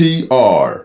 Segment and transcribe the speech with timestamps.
[0.00, 0.82] TR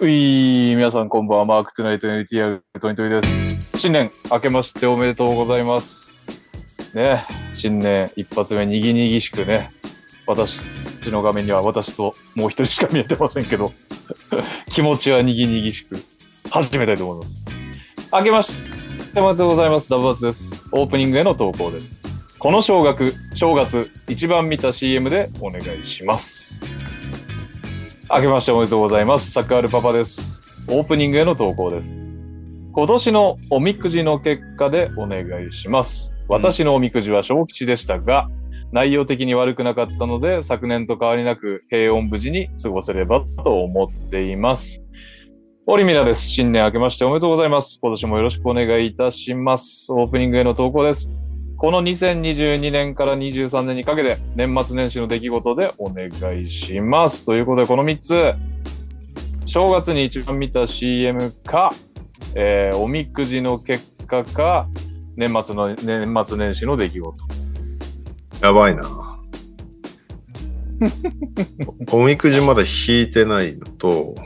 [0.00, 3.78] うい皆さんこんばんは、マークトゥナイト NTR トニトニです。
[3.78, 6.10] 新年明けましておめでとうございます。
[6.94, 9.68] ね、新年一発目にぎにぎしくね、
[10.26, 10.58] 私
[11.10, 13.74] の画面には私ともう一人しか見えてませんけど、
[14.72, 16.02] 気持ちはにぎにぎしく
[16.48, 17.44] 始めたいと思います。
[18.10, 18.52] 明けまし
[19.12, 19.90] ておめでとうございます。
[19.90, 20.64] ダブバツです。
[20.72, 22.01] オープニングへの投稿です。
[22.42, 26.58] この正月、正月、一番見た CM でお願いします。
[28.10, 29.30] 明けましておめでとうございます。
[29.30, 30.42] サクアルパパです。
[30.66, 31.94] オープニングへの投稿です。
[32.72, 36.12] 今年のおみくじの結果でお願いします。
[36.26, 38.28] 私のおみくじは小吉でしたが、
[38.72, 44.82] 内容的に悪くなかったので、昨年と変わりなく平穏無事に過ごせればと思っています。
[45.66, 46.28] オリミナです。
[46.28, 47.78] 新年明けましておめでとうございます。
[47.80, 49.92] 今年もよろしくお願いいたします。
[49.92, 51.08] オープニングへの投稿です。
[51.62, 57.24] この2022年から23年にかけて年末年始の出来事でお願いします。
[57.24, 58.34] ということで、この3つ、
[59.46, 61.70] 正月に一番見た CM か、
[62.34, 64.68] えーおみくじの結果か、
[65.14, 67.24] 年末の、年末年始の出来事。
[68.40, 68.82] やばいな。
[71.92, 74.16] おみくじまだ引いてないのと、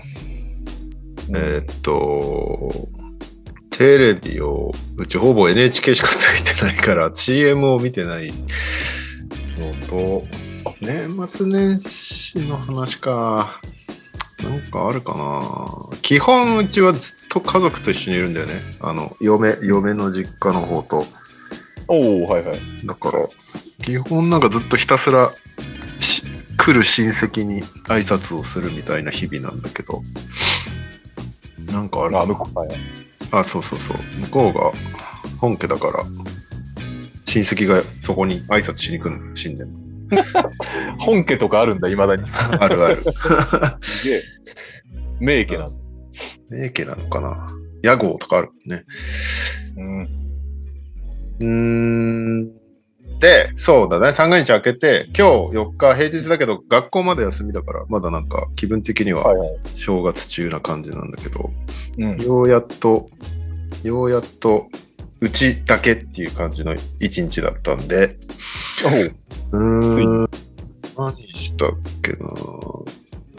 [1.35, 2.89] えーっと、
[3.77, 8.33] テレビを、うちほぼ NHK しかついてないから CM を見てない
[9.59, 10.25] のと、
[10.81, 13.61] 年末年始の話か。
[14.43, 15.99] なんかあるかな。
[16.01, 18.55] 基本うちはずっと家族と一緒にいるんだよね。
[18.81, 21.07] あの、嫁、嫁の実家の方と。
[21.89, 22.59] おおはいはい。
[22.85, 23.19] だから、
[23.85, 25.31] 基本なんかずっとひたすら
[26.01, 26.23] し
[26.57, 30.03] 来る親戚に挨拶をするみたいな日々なんだけど、
[31.71, 32.97] なんかあるあ、かな向こう。
[33.33, 33.97] あ、そうそうそう。
[34.21, 34.73] 向こうが
[35.39, 36.05] 本家だから、
[37.25, 39.69] 親戚がそこに挨拶しに来るの、新年。
[40.99, 42.23] 本家とかあるんだ、いまだに。
[42.31, 43.03] あるある。
[43.73, 44.23] すげえ。
[45.21, 45.77] 名家なんだ。
[46.49, 48.85] 名家なのかな屋号とかあるもんね。
[49.77, 50.03] うん。
[51.41, 52.56] うーん。
[53.21, 54.13] で、そうだね。
[54.13, 59.59] 三が日明けて、今日4日平日だけど、学校まで休みだから、まだなんか気分的にははいはい。
[59.75, 61.51] 正月中な感じなんだけど、
[61.99, 62.19] うん。
[62.19, 63.09] ようやっと、
[63.83, 64.67] ようやっと、
[65.21, 68.19] うちだけっていう感じの一日だったんで、
[68.85, 70.31] おうついうーん、
[70.99, 71.71] 何したっ
[72.03, 72.19] けな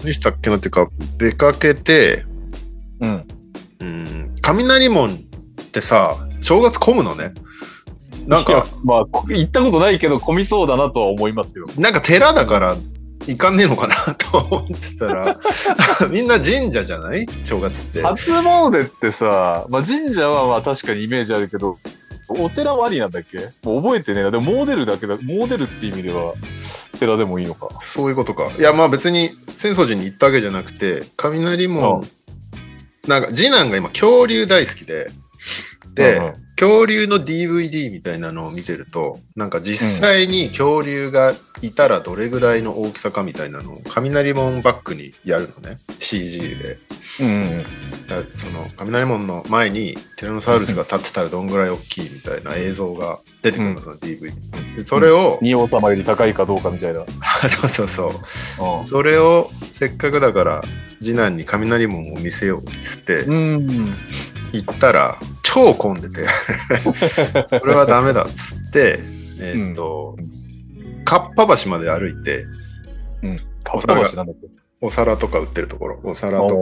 [0.03, 2.25] 何したっけなっていうか、出かけて、
[2.99, 3.27] うん。
[3.79, 5.13] うん、雷門っ
[5.71, 7.33] てさ、正月混むのね。
[8.27, 11.65] なんか、、まあ、こ行ったことないけど、混みそうだなとは思いますよ。
[11.77, 12.75] なんか寺だから
[13.25, 15.39] 行かねえのかなと思ってたら、
[16.11, 17.25] みんな神社じゃない？
[17.43, 18.01] 正月って。
[18.03, 21.75] 初詣ってさ、まあ、神社はまあ確かにイメージあるけど、
[22.29, 23.37] お寺はありなんだっけ？
[23.63, 24.31] もう覚えてねえな。
[24.31, 26.33] でも、モデルだけだ、モデルって意味では、
[26.99, 27.69] 寺でもいいのか。
[27.81, 28.49] そういうことか。
[28.59, 32.03] いや、まあ別に浅草寺に行ったわけじゃなくて、雷門、
[33.07, 35.09] なんか次男が今恐竜大好きで、
[35.95, 46.79] で、うんうん恐竜の DVD みたいなのを見てると、なんか実際に恐竜がいたらどれぐらいの大きさかみたいなのを雷門バックにやるのね、CG で。
[47.19, 47.63] うんうん。
[47.63, 54.31] だその雷門の前にティラノサウルスが立ってたらどんぐらい大きいみたいな映像が出てくるの、その DVD。
[54.75, 57.05] でそれを、仁王様より高いかどうかみたいな。
[57.49, 58.83] そうそうそう。
[58.83, 60.63] うそれをせっかくだから
[61.01, 62.71] 次男に雷門を見せようって
[63.15, 63.33] 言ってん。
[63.33, 63.93] うん。
[64.53, 66.25] 行ったら超混んでて。
[67.59, 68.99] これはダメだっつって
[69.39, 70.17] えーっと、
[71.05, 72.45] かっぱ橋まで歩いて
[73.63, 74.47] かっぱ橋なんだっけ？
[74.81, 75.99] お皿とか売ってるところ。
[76.03, 76.53] お皿とか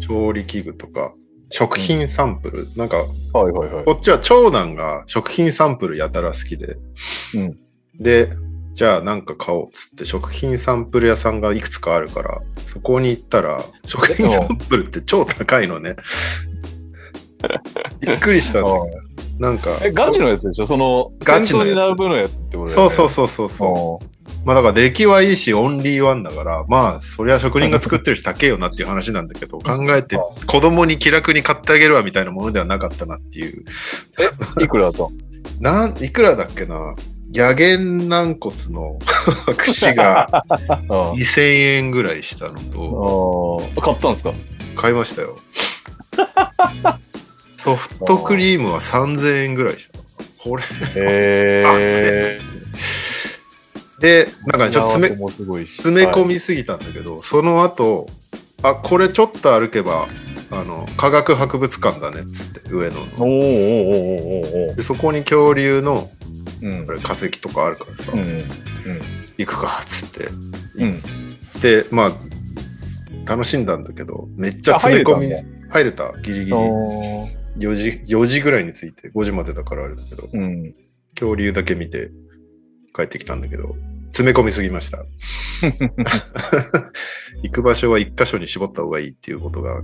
[0.00, 1.14] 調理器具とか
[1.50, 3.84] 食品サンプル、なんかはいはいはい。
[3.84, 3.92] こ。
[3.92, 6.76] っちは長男が食品サンプルやたら好きで、
[7.34, 7.58] うん。
[7.98, 8.30] で
[8.72, 15.96] じゃあなんか買おうっつって食品サンプル屋さんがいくつかあるからそこに行ったら食品サンプルって超高いのね。
[18.00, 19.02] びっくりしたんだけど
[19.38, 20.66] なんかえ、ガチのやつでしょ？
[20.66, 21.96] その、ガチのやつ。
[21.98, 22.84] のやつってことだよね。
[22.84, 24.06] そうそうそうそうそう。
[24.44, 30.16] まあだから出来はいいしオンリーワンだからまあそりゃ職人が作ってるし高えよなっていう話なんだけど考えて
[30.46, 33.64] 子供に気楽に買ってあげるわみたいなものではなかったなっていう。
[34.56, 35.08] うんいくらだった
[35.60, 36.94] なんいくらだっけな？
[37.32, 38.98] 野源軟骨の
[39.56, 40.44] 串が
[40.88, 43.82] の2000円ぐらいしたのとああ。
[43.82, 44.34] 買ったんですか？
[44.76, 45.38] 買いましたよ。
[47.56, 49.98] ソフトクリームは3000円ぐらいした
[50.42, 52.40] これへえ。
[54.00, 55.16] でなんかねちょっと詰め
[55.66, 58.08] 詰め込みすぎたんだけど、その後
[58.62, 60.08] あこれちょっと歩けば
[60.50, 64.74] あの科学博物館だねっつって上野の。
[64.74, 66.10] でそこに恐竜の
[66.62, 66.86] うん。
[66.86, 68.20] これ化石とかあるからさ、うん。
[68.20, 68.48] うん
[69.38, 70.26] 行くかっつって。
[70.78, 71.02] うん。
[71.60, 72.12] でまあ
[73.30, 75.34] 楽しんだんだけどめっちゃ詰め込み。
[75.34, 75.38] あ
[75.70, 76.12] 入れた。
[76.22, 76.52] ギリギリ。
[76.52, 77.28] お
[77.58, 80.28] 4時 ,4 時ぐらいに着いて5時までだからあれだけど。
[80.32, 80.74] うん。
[81.14, 82.10] 恐竜だけ見て
[82.94, 83.74] 帰ってきたんだけど。
[84.12, 85.06] 詰め込みすぎました。
[87.42, 89.82] 行く場所は1箇所に絞った方がいいっていうことが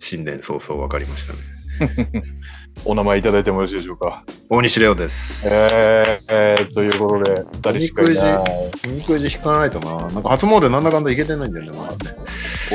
[0.00, 1.55] 新年早々分かりましたね
[2.84, 4.22] お名前いただいてもよろしいでしょうか？
[4.50, 7.42] 大西レオですえー、えー、ということで、
[7.72, 8.44] 二人しかいない。
[8.86, 11.96] おみくじ引かないとななんか初詣なんだかんだ行けてないんだよねまだね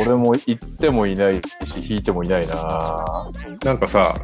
[0.02, 1.42] 俺も行ってもいないし、
[1.88, 3.30] 引いてもいないな
[3.64, 4.16] なんかさ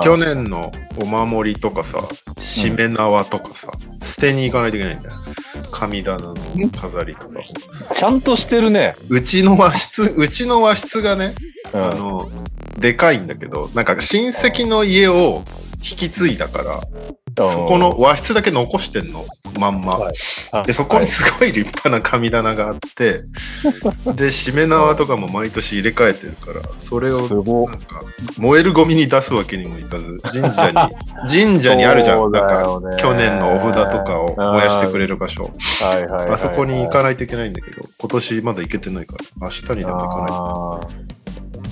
[0.00, 2.00] 去年のお守りとかさ、
[2.38, 5.14] しめ縄とかさ、捨てに行かないといけないんだよ。
[5.70, 6.34] 神棚の
[6.80, 7.40] 飾りとか。
[7.94, 8.94] ちゃんとしてるね。
[9.08, 11.34] うちの和室、うちの和室がね、
[11.72, 12.30] うんあの、
[12.78, 15.42] でかいんだけど、なんか親戚の家を
[15.82, 16.80] 引き継いだから、
[17.50, 19.24] そこの和室だけ残してんの、
[19.58, 19.96] まんま。
[19.96, 20.14] はい。
[20.52, 23.22] あで、そこにすごい立派な神棚があって、
[24.14, 28.00] で、しめ縄とかも毎年入れ替えてるから、それをなんか
[28.38, 30.76] 燃えるゴミに出すわけにもいかず神社に
[31.52, 32.30] 神社にあるじゃん。
[32.30, 35.50] なんか去年のお札とかを燃やしてくれる場所。
[35.80, 40.28] はいはいはいはいあそこに行かないといけないんだけど今年まだ行けてないから明日にでも行かない
[41.08, 41.11] と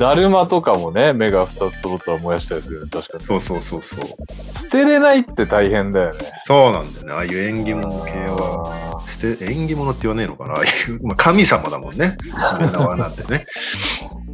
[0.00, 3.22] だるまとかもね、目が2つ揃ったら燃やしたりするよね、確かに。
[3.22, 4.58] そうそうそうそう。
[4.58, 6.18] 捨てれないって大変だよね。
[6.46, 7.12] そうなんだよね。
[7.12, 8.96] ああいう縁起物系は。
[8.96, 10.54] あ捨て縁起物って言わねえのかな。
[10.54, 12.16] ああいう、まあ、神様だもんね。
[12.22, 13.44] しめ縄なんてね。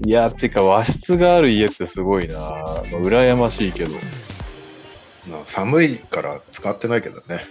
[0.02, 2.38] ー いや、てか和室がある家ってすごいな。
[2.38, 3.90] まあ羨ましいけど。
[5.28, 7.44] まあ寒いから使ってないけどね。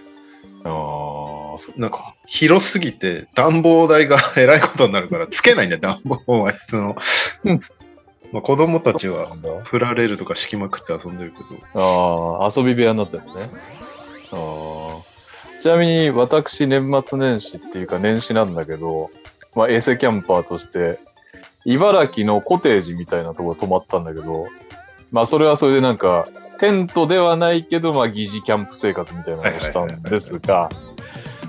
[0.64, 6.96] ああ、なんか広すぎて暖房代が えらいことになるからつけないんだよ暖房を和室の、
[7.44, 7.62] うん
[8.36, 11.38] まあ、子供たちはなんだプラレールとか敷きまくって遊んでるけ
[11.74, 13.50] どああ、遊び部屋になってるのね。
[14.34, 15.62] ああ。
[15.62, 19.10] ちなみに私、年末年始っていうか年始なんだけど、
[19.56, 21.00] まあ、エセキャンパーとして、
[21.64, 24.44] 茨城のコテージみたいなところ泊まったんだけど、
[25.14, 26.28] まあ、それはそれでなんか、
[26.60, 30.70] テントではないけど、まあ、疑似キャンプ生活みたいなのをしたんですが、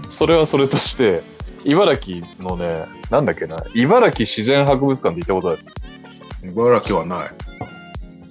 [0.09, 1.21] それはそれとして、
[1.65, 5.86] 茨城のね、なんだっけな、茨城自然博物館って行ったことある
[6.51, 7.31] 茨城はない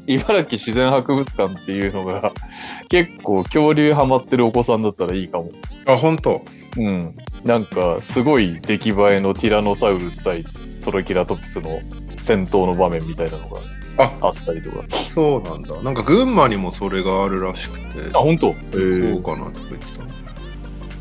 [0.08, 2.32] 茨城自然博物館っていうのが
[2.90, 5.52] 結構恐竜ハマってるお子さんだったらいいかも。
[5.86, 6.42] あ本当？
[6.78, 7.16] うん。
[7.44, 10.44] なんかすごい出来栄えのティラノサウルス対
[10.84, 11.80] トロキラトプスの
[12.20, 13.60] 戦闘の場面みたいなのが
[13.98, 14.84] ああったりとか。
[15.08, 18.48] そうなんだなんか群馬にもそれがあるらしくてあ、本当？
[18.48, 20.06] どうかなとか言ってた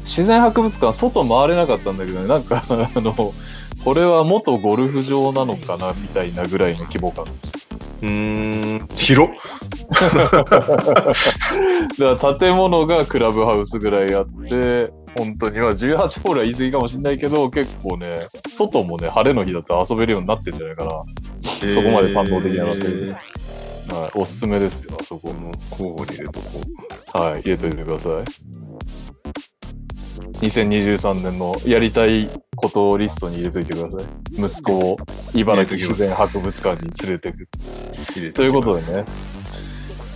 [0.04, 3.34] 自然博物館外回れなかったんだけどね、なんか あの、
[3.84, 7.68] これは元ゴルフ場なのかなみたいなぐらいの規模感です。
[8.02, 9.34] うーん広っ
[11.98, 18.16] だから建物がクラブハウスぐらいあって、本当には18ホールは言い過ぎかもしれないけど、結構ね、
[18.48, 20.90] 外もね、晴れの日だったら遊べるようになってんじゃないかな。
[20.90, 23.16] そこまで堪能できなかったけどえー
[23.94, 25.34] はい、おすすめですよ、あそここ。
[25.34, 28.12] の候補に入れとこはい、入れといてください。
[30.40, 34.46] 2023年のやりたいことリストに入れといてください。
[34.46, 34.96] 息子を
[35.34, 37.42] 茨城自然博物館に連れてく。
[37.42, 37.46] う
[38.12, 39.04] 入れということででね、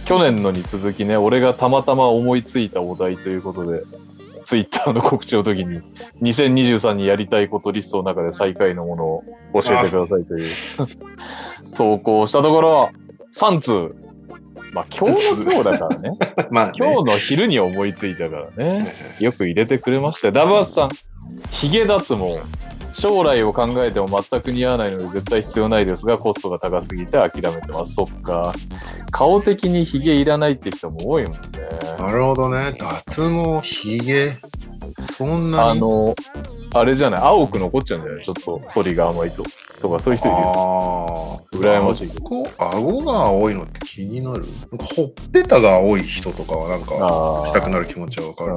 [0.06, 3.82] 去年のに続きね、俺がたまたま思いついたお題ということで、
[4.44, 5.80] ツイッターの告知の時に、
[6.22, 9.24] 2023にやりたいことリストの中で最下位のものを
[9.62, 10.46] 教えてくださいという
[11.74, 12.90] 投稿をしたところ、
[13.34, 14.07] 3通。
[14.72, 16.10] まあ今日の今日だからね。
[16.50, 18.94] まあ、ね、今日の昼に思いついたからね。
[19.20, 20.32] よく入れてくれましたよ。
[20.32, 20.90] ダブアツさん、
[21.50, 22.40] ヒゲ脱毛。
[22.94, 27.94] 将来を考えても全く似合わないので絶対必要ないですが、コストが高すぎて諦めてます。
[27.94, 28.52] そっか。
[29.12, 31.38] 顔的にヒゲいらないって人も多いもんね。
[31.96, 32.72] なるほどね
[33.06, 34.36] 脱毛ひげ
[35.16, 35.70] そんなに？
[35.70, 36.14] あの、
[36.74, 38.24] あれじゃない、青く残っちゃうんじゃない？
[38.24, 39.44] ちょっと反りが甘いと。
[39.80, 41.44] とか、そういう人いるよ。
[41.52, 42.10] 羨ましい。
[42.20, 44.44] 顎顎が青いのって気になる？
[44.70, 46.94] なんかほっぺたが青い人とかはなんか
[47.44, 48.50] あしたくなる気持ちはわかる。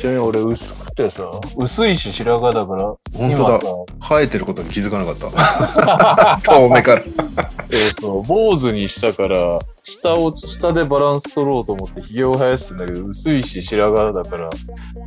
[0.00, 1.22] ちなみに俺薄くてさ、
[1.56, 2.82] 薄いし白髪だから、
[3.14, 3.60] 本当だ。
[4.08, 6.40] 生えてることに気づかなかった。
[6.52, 7.02] 遠目から。
[7.02, 14.50] そうそう、坊主にしたから、下を、下でバランス取ろうと思って髭を生やしてんだけど、薄いし白髪だから、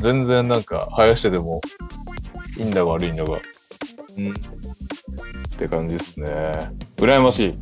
[0.01, 1.61] 全然なんか生やしてでも
[2.57, 3.31] いいんだか悪いんだか
[4.17, 4.33] うん
[5.59, 6.71] って感じですね。
[6.95, 7.55] 羨ましい。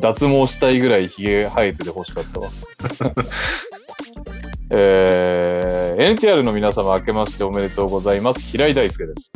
[0.00, 2.48] 脱毛したいぐらい髭生えてて欲しかったわ。
[4.70, 8.40] えー、NTR の皆様明けましておめでとうございます。
[8.40, 9.30] 平井大輔です。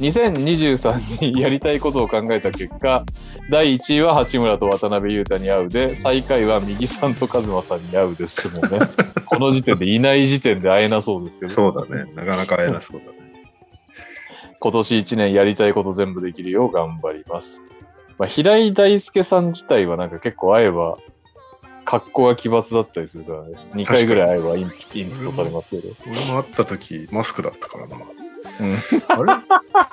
[0.00, 3.04] 2023にやりたいことを考えた結果、
[3.50, 8.78] 第1位は八村と渡辺裕太に会うで、最下位は右さんと和馬さんに会うですもんね。
[9.26, 11.52] この時点でいない時点で会えなそうですけど。
[11.52, 12.10] そうだね。
[12.14, 13.25] なかなか会えなそうだね。
[14.60, 17.62] 今年1年やりたいこと全部できるよう頑張ります。
[18.18, 20.96] まあ、平井大輔さん自体はなんか結構会えば、
[21.84, 23.50] 格好が奇抜だったりするからね。
[23.74, 25.88] 2回ぐらい会えばインインプットされますけど。
[26.10, 27.96] 俺も会った時、マスクだったからな。
[27.96, 28.02] うん
[29.08, 29.42] あれ？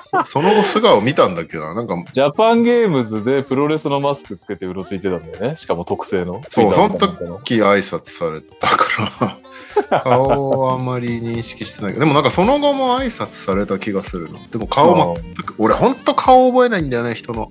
[0.00, 5.56] そその後素顔見たんだけどな、なんか、ジャパンゲームズでプロレスのマスクつけてうろついてたんだよね。
[5.56, 6.40] しかも特製の。
[6.48, 8.86] そう、その時挨拶されたか
[9.20, 9.38] ら、
[10.02, 14.38] 顔はあんまり認識してないけど、でもなんかその後も挨拶された気がするの。
[14.50, 17.50] でも顔全く、俺ほんと顔覚えないんだよね、人の。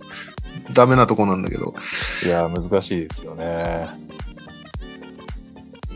[0.74, 1.74] ダメなとこなんだけど。
[2.26, 3.88] いや、難しいですよね。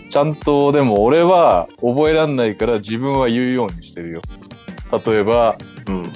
[0.10, 4.22] ちゃんと、でも俺は覚えらんないから自分は言うようにしてるよ。
[5.05, 5.57] 例えば、
[5.88, 6.12] うん。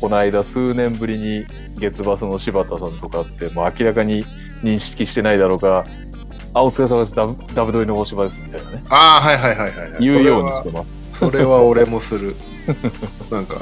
[0.00, 1.46] この間数年ぶりに
[1.76, 4.24] 月バスの柴田さんとかって、もう明らかに
[4.62, 5.84] 認識してないだろうが、
[6.56, 7.14] あ、お疲れ様です。
[7.14, 8.40] ダブダブドリの大柴です。
[8.40, 8.82] みたいなね。
[8.88, 10.00] ああ、はいはいはいはい。
[10.00, 11.06] 言うようにしてます。
[11.12, 12.34] それは俺もする。
[13.30, 13.56] なんか、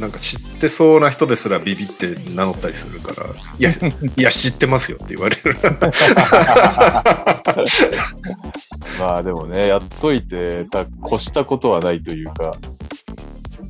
[0.00, 3.70] なんか知ってそうな人ですらビビって名乗ったりするから、いや、
[4.18, 5.56] いや、知ってますよって言われる。
[8.98, 12.56] まあでもね、やっといて、た越したことはないというか、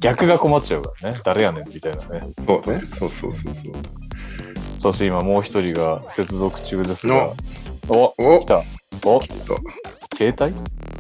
[0.01, 1.21] 逆が困っちゃうからね。
[1.23, 2.29] 誰やねんみたいなね。
[2.47, 2.83] そうね。
[2.99, 3.75] そうそうそうそう。
[4.85, 7.37] そして今もう一人が接続中ですがの。
[7.89, 8.63] おお来た。
[9.05, 9.27] おと
[10.17, 10.55] 携帯？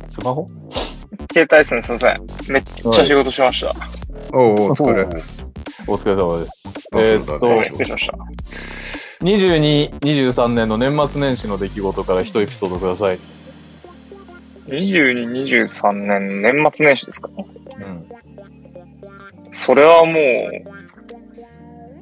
[0.08, 0.46] スマホ？
[1.32, 2.26] 携帯ですね、すいません。
[2.52, 3.74] めっちゃ仕事しました。
[4.32, 5.04] おうお疲れ。
[5.86, 6.68] お疲れ様です。
[6.92, 8.18] あえーっと失礼しました。
[9.22, 13.18] 22、23年の年末年始の出来事から一エピソードください。
[14.66, 17.46] 22、23年、年末年始ですかね。
[17.78, 18.06] うん。
[19.50, 20.16] それはもう、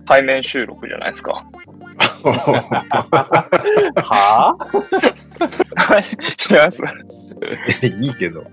[0.07, 1.47] 対面収録じゃないですか。
[3.97, 4.57] は
[5.77, 6.05] はい、
[6.51, 6.83] 違います。
[7.83, 8.47] いいけど。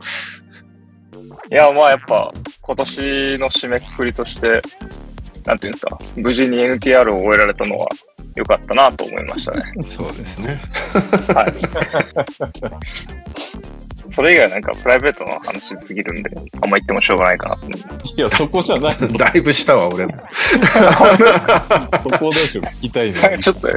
[1.51, 4.61] いや、まあやっぱ、今年の締めくくりとして、
[5.45, 7.87] なんていうんですか、無事に NTR を終えられたのは
[8.35, 9.73] 良かったなと思いましたね。
[9.81, 10.59] そうですね。
[11.33, 11.53] はい。
[14.09, 18.93] それ以外なんかプライベートの話すぎるんで、あんま言ってもしょうがないかなと思いや、そこじゃない。
[18.93, 20.13] そ だいぶしたわ、俺も。
[22.19, 23.19] こでしょ、聞きたいね。
[23.39, 23.69] ちょっと、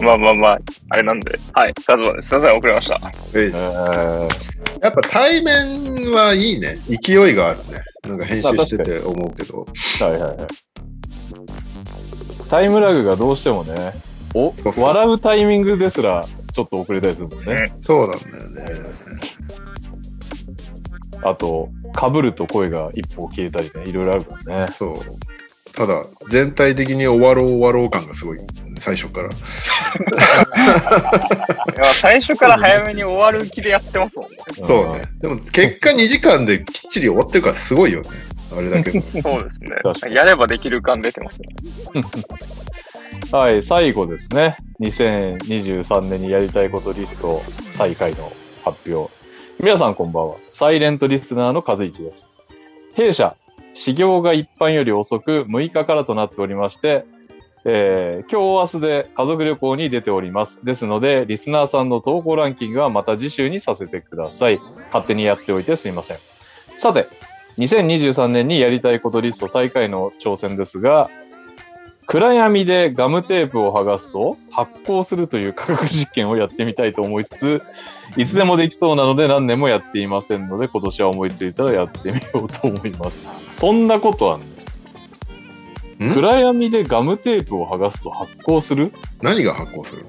[0.00, 0.58] まあまあまあ、
[0.90, 2.28] あれなんで、はい、カズマです。
[2.28, 3.00] すいません、遅れました。
[3.34, 4.50] ええー
[4.82, 6.78] やっぱ対面はいいね。
[6.88, 7.82] 勢いがあるね。
[8.08, 9.66] なんか編集してて思うけど。
[10.00, 10.36] はいはいはい。
[12.48, 13.92] タイムラグがどうしてもね、
[14.34, 17.72] おそうそう笑うタイミングですらちょっと遅れたりするもんね。
[17.80, 18.90] そうなんだよね。
[21.22, 21.68] あと、
[21.98, 24.72] 被ると声が一歩消えたりね、いろいろあるからね。
[24.72, 24.98] そう。
[25.74, 28.38] ただ、全体的に終わろう終わろう感がすごい。
[28.80, 29.28] 最初から。
[29.28, 29.30] い
[31.76, 34.36] や最初から早めに終わる気でやってますもんね。
[34.56, 35.02] そうね。
[35.20, 38.08] でも結果2時間できっちり終わってるからすごいよね。
[38.56, 39.00] あれだけど。
[39.06, 40.08] そうですね確か。
[40.08, 41.48] にやればできる感出てますね。
[43.28, 44.56] はい、最後ですね。
[44.80, 47.40] 2023年にやりたいことリスト
[47.72, 48.30] 再開の
[48.64, 49.12] 発表。
[49.60, 50.36] 皆さんこんばんは。
[50.50, 52.28] サイレントリスナーの和一です。
[52.94, 53.36] 弊社、
[53.72, 57.04] 始業が一般より遅く6日からとなっておりまして、
[57.64, 60.60] えー今日明日で家族旅行に出ております。
[60.64, 64.58] ですので、リスナーさんの投稿ランキングはまた次週にさせてください。
[64.86, 66.16] 勝手にやっておいてすいません。
[66.78, 67.06] さて、
[67.58, 71.08] 2023年にやりたいことリスト再開の挑戦ですが、
[72.10, 77.60] 暗闇でガムテープを剥がすと発光するという科学実験をやってみたいと思いつつ、
[78.16, 83.28] いつでもできそうなので何年もやっていませんので、今年は思いついたらやってみようと思います。
[83.56, 84.40] そんなことあん
[86.00, 86.12] の？
[86.12, 86.14] ん？
[86.14, 88.92] 暗闇でガムテープを剥がすと発光する？
[89.22, 90.08] 何が発光するの？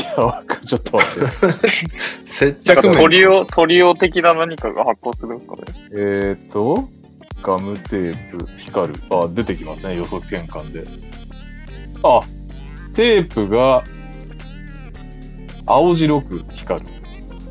[0.00, 1.26] いや、わかちょっと待って。
[2.30, 2.96] 接着面。
[2.96, 5.62] トリオ、トリオ的な何かが発光するかね。
[5.96, 6.88] えーっと、
[7.42, 9.00] ガムテープ、光る。
[9.10, 10.84] あ、出てきますね、予測変換で。
[12.02, 12.20] あ、
[12.94, 13.82] テープが
[15.66, 16.86] 青白く光る。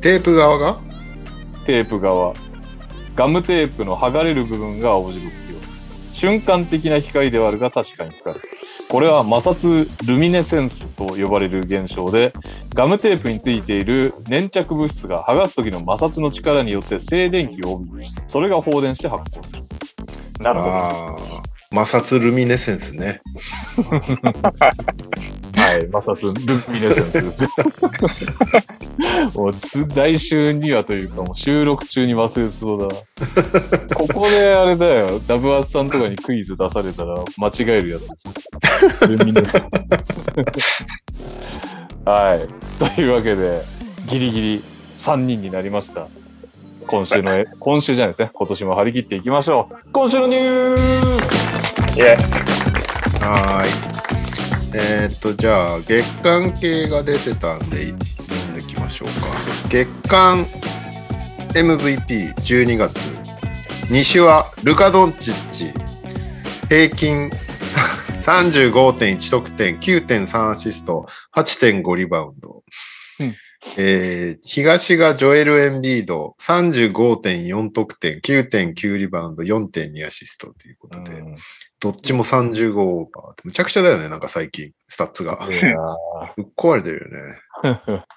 [0.00, 0.78] テープ側が？
[1.66, 2.34] テープ側。
[3.14, 5.56] ガムテープの剥がれる部分が青白く光る。
[6.12, 8.42] 瞬間的な光ではあるが確かに光る。
[8.90, 12.32] これは摩擦ルミネセンスと呼ばれる現象で、
[12.74, 19.62] ガムテープについている粘着物質が剥がす時の摩擦の力によって静電気を帯び、それが放電して発光する。
[20.40, 21.42] なるほど。
[21.72, 23.20] 摩擦ルミネセンスね。
[25.54, 26.32] はい、摩擦ル
[26.72, 27.48] ミネセンスですよ。
[29.34, 32.92] もうつ来週にはというか、もう収録中に忘れそうだな。
[33.94, 38.28] ここであれだよ、ダブアツさんとかにクイズ出されたら間違えるやつです
[39.02, 39.08] よ。
[39.08, 39.66] ルミネセンス。
[42.04, 42.94] はい。
[42.94, 43.62] というわけで、
[44.06, 44.62] ギリギリ
[44.98, 46.06] 3人になりました。
[46.86, 48.30] 今週の、今週じゃないですね。
[48.32, 49.90] 今年も張り切っていきましょう。
[49.92, 52.16] 今週のニュースいえ、
[53.20, 54.09] はーい。
[54.74, 59.68] えーっと、じゃあ、月間系が出てたんで、読んでいきましょうか。
[59.68, 60.44] 月間
[61.54, 62.98] MVP12 月。
[63.90, 65.72] 西はルカ・ドンチッチ。
[66.68, 67.30] 平均
[68.20, 72.62] さ35.1得点、9.3アシスト、8.5リバウンド。
[73.20, 73.34] うん
[73.76, 81.36] えー東がジョエル・エンビード、35.4得点、9.9リバウンド、4.2アシストということで、うん
[81.80, 83.40] どっちも35オーバー。
[83.44, 85.38] むちゃくちゃだよね、なんか最近、スタッツが。
[86.36, 87.20] ぶっ壊れてるよね。
[87.86, 88.02] ー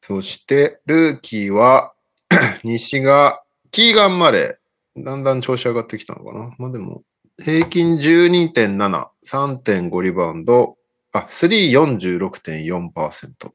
[0.00, 1.94] そして、ルーキーは、
[2.62, 5.04] 西が、キーガン・マレー。
[5.04, 6.54] だんだん調子上がってきたのかな。
[6.58, 7.02] まあでも、
[7.42, 10.76] 平均12.7、3.5リバウンド、
[11.12, 13.50] あ、346.4%。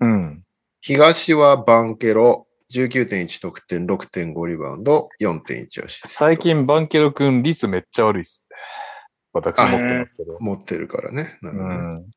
[0.00, 0.42] うん。
[0.80, 6.08] 東はバンケロ、19.1得点、6.5リバウンド、4.1アシスト。
[6.08, 8.56] 最近、バンケロ君率めっちゃ悪いっすね。
[9.32, 10.36] 私持ってますけど。
[10.40, 11.38] 持ってるからね。
[11.42, 12.10] なるほどねうん。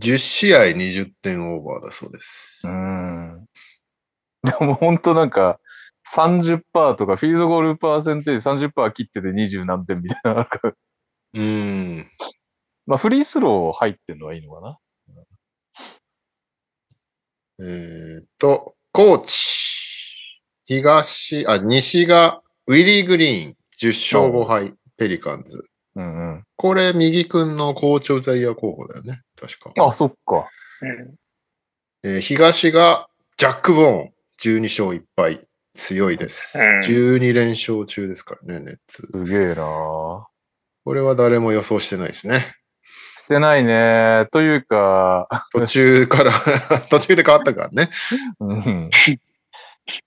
[0.00, 2.62] 10試合20点オーバーだそうです。
[2.64, 3.46] うん。
[4.42, 5.58] でも本当なんか、
[6.14, 10.34] 30%とか、フィールドゴールパーセンテージ30%切ってて20何点みたいな。
[10.34, 12.10] なんかうーん。
[12.86, 14.78] まあ、フリースロー入ってんのはいいのかな。
[17.60, 25.68] えーっと、高知、東、あ、西がウィリー・グリーン、10勝5敗、ペリカンズ。
[25.96, 26.44] うんうん。
[26.54, 29.22] これ、右くんのコーチオブザイヤー候補だよね。
[29.34, 29.72] 確か。
[29.84, 30.48] あ、そっか。
[30.80, 31.14] うん
[32.04, 35.44] えー東がジャック・ボーン、12勝1敗。
[35.74, 36.56] 強いです。
[36.56, 39.08] うん12連勝中ですからね、ネッツ。
[39.12, 40.28] すげえな
[40.84, 42.54] これは誰も予想してないですね。
[43.24, 44.28] してないね。
[44.32, 46.32] というか、途中から、
[46.90, 47.88] 途中で変わったからね。
[48.38, 48.90] うん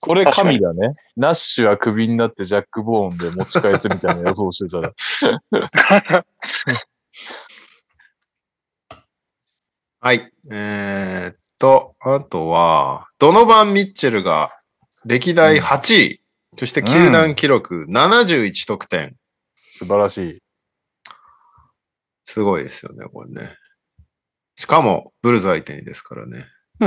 [0.00, 0.94] これ神だね。
[1.16, 4.92] ナッシュはクビになってジャック・ボーンで持ち返すみたいな予想してたら。
[10.00, 10.32] はい。
[10.50, 14.50] えーっと、あとは、ドノバン・ミッチェルが
[15.04, 16.20] 歴代8位、
[16.56, 19.16] そして球団記録71得点。
[19.72, 20.42] 素晴らしい。
[22.28, 23.48] すごいですよね、これね。
[24.54, 26.44] しかも、ブルズ相手にですからね。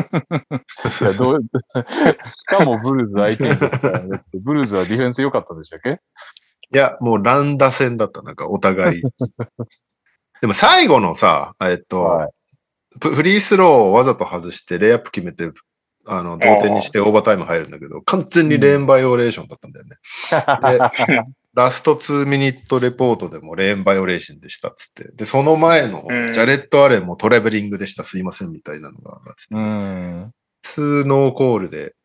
[1.02, 1.42] いやどう
[2.32, 4.22] しかもブルーズ相手にですからね。
[4.40, 6.00] ブルーズはディフェンス良かったでしたっけ？
[6.74, 9.02] いや、もう乱打戦だった、なんかお互い。
[10.42, 12.30] でも最後のさ、えっと、はい。
[13.02, 15.50] フフリースローをわざと外して、レイアップ決めて、
[16.06, 19.98] あの、同点にしてオーバータイム入るんだけど、完全にレーンバイオレーションだったんだよね。
[21.56, 25.12] で、ラスト2 Minute Report でもレーンバイオレーションでしたっつって。
[25.14, 30.32] で、その前のうんジャレット・アレンもトラベリングでした、すいませんみたいなのがあって、うん。
[30.66, 31.96] 2ノーコールで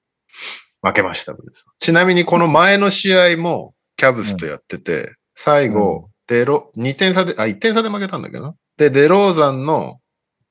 [0.83, 1.35] 負けました。
[1.79, 8.55] ちなみにこの前の試合もキャブスとやってて、最後、デロ、2点差で、あ、1点差で負けたんだけどな。
[8.77, 10.01] で、デローザンの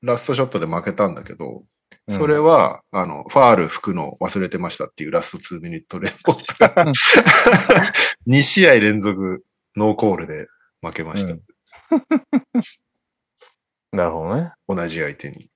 [0.02, 1.64] ラストショットで負けたんだけど、
[2.08, 6.92] それは、あの、ファール吹くの忘れてましたっていうラスト2ミニットレポートが、
[8.28, 9.44] 2試合連続
[9.76, 10.46] ノーコールで
[10.82, 11.32] 負けました。
[11.32, 11.42] うん
[13.92, 14.52] なるほどね。
[14.68, 15.48] 同じ相手に。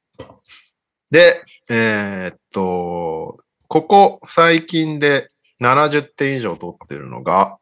[1.10, 3.36] で、えーっと、
[3.68, 5.28] ここ最近で
[5.60, 7.58] 70点以上取ってるのが、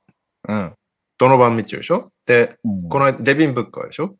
[0.48, 0.74] うん。
[1.18, 2.12] ドノバン・ミッチでしょ？
[2.26, 4.16] で、ここのデビン・ブッカーでしょ？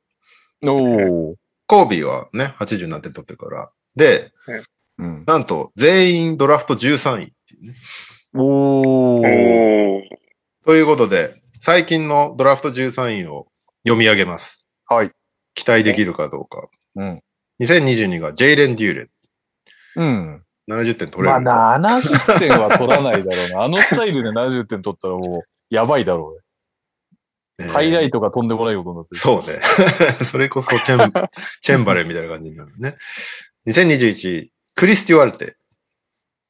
[0.63, 3.71] の、おーコービーはね、80何点取ってるから。
[3.99, 4.33] で、
[4.99, 5.25] うん。
[5.27, 7.77] なんと全員ドラフト13位っていうね。
[8.35, 10.03] おー。
[10.65, 13.49] ということで、最近のドラフト13位を
[13.85, 14.69] 読み上げます。
[14.87, 15.11] はい。
[15.55, 16.69] 期待できるかどうか。
[16.97, 17.23] うん。
[17.61, 19.09] 2022がジェイレン・デューレン。
[19.97, 20.43] うん。
[20.71, 21.41] 70点取れる。
[21.41, 23.63] まあ、70点は取らないだろうな。
[23.65, 26.43] あのスタイルで70点取ったらもう、やばいだろう
[27.61, 27.73] えーね。
[27.73, 29.21] ハイライトがとんでもないことになってる。
[29.21, 29.59] そうね。
[30.25, 31.13] それこそチェン、
[31.63, 32.97] チェンバレンみたいな感じになるね。
[33.69, 35.57] 2021、クリスティワルテ。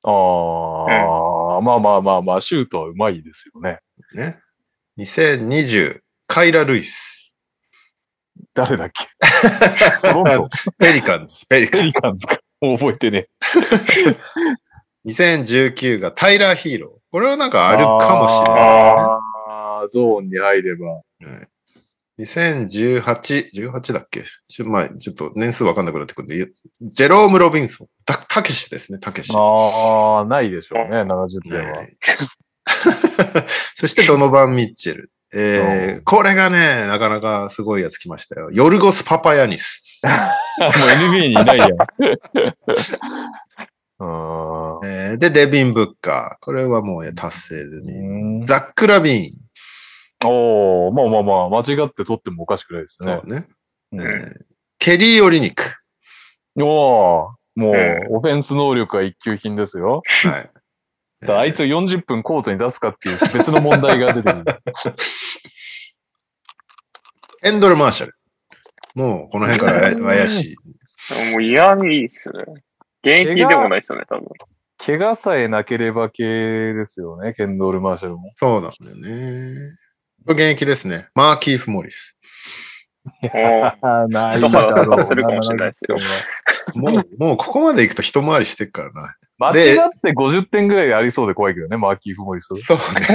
[0.04, 3.80] ああ、まあまあまあまあ、シュートはうまいですよね。
[4.14, 4.38] ね。
[4.98, 7.34] 2020、カイラ・ルイス。
[8.54, 9.04] 誰だっけ？
[10.78, 12.38] ペリカンズ、ペリカペンリカンズか。
[12.60, 13.28] もう覚えてね。
[15.04, 15.16] ズ。
[15.44, 16.90] 2019がタイラー・ヒーロー。
[17.10, 20.86] これはなんかあるかもしれない、ああ、ゾーンに入れば。
[20.86, 21.02] は
[21.42, 21.47] い
[22.18, 24.24] 2018、18だっけ？
[24.46, 26.48] ちょ,、まあ、ちょっと年数わかんなくなってくるんで、
[26.82, 27.86] ジェローム・ロビンソン。
[28.04, 29.32] た、たけしですね、たけし。
[29.34, 31.82] ああ、ないでしょうね、70点は。
[31.82, 31.96] ね
[33.74, 35.10] そしてドノバン・ミッチェル。
[35.32, 38.50] えー、これがね、なかなかすごいやつ来ましたよ。
[38.50, 39.84] ヨルゴス・パパヤニス。
[40.02, 40.14] もう
[41.12, 41.70] NBA にいないやん。
[45.18, 46.44] で、デビン・ブッカー。
[46.44, 47.92] これはもう達成済み。
[47.94, 49.34] うんザック・ラビーン。
[50.24, 53.30] おー、まあまあまあ、間違って取ってもおかしくないですねそう。
[53.30, 53.46] ね。
[53.92, 54.48] うんえー
[54.80, 55.64] ケリー・オリニク。
[56.56, 60.02] おー、もうう、オフェンス能力は一級品ですよ。
[60.24, 60.50] はい。
[61.28, 64.44] あいつを40分コートに出すかっていう別の問題が出てくる。
[67.42, 68.14] エンドル・マーシャル。
[68.94, 70.56] もう、この辺から怪怪しい。
[71.32, 72.44] もう嫌にいいっすよね。
[73.02, 74.28] 現役でもないっすよね、多分。
[74.78, 78.30] 怪我さえなければ系ですよね、ケンドール・マーシャルも。
[78.36, 79.54] そうなんだよね。
[80.32, 81.08] 現役ですね。
[81.14, 82.16] マーキーフ・モリス。
[83.22, 85.96] ない一肌立たせるかもしれないですよ。
[86.74, 89.14] もう、もうここまで行くと一回りしてっからな。
[89.38, 92.48] 間違って50点ぐらいありそうで怖いけどね、マーキー・フモリス。
[92.56, 93.06] そうね。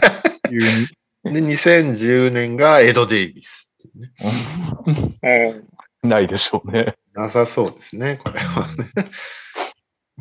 [0.48, 1.34] 急に。
[1.34, 3.70] で、2010年がエド・デイビス。
[4.24, 5.68] うん
[6.02, 6.96] ないでしょうね。
[7.14, 9.06] なさそうですね、これはね。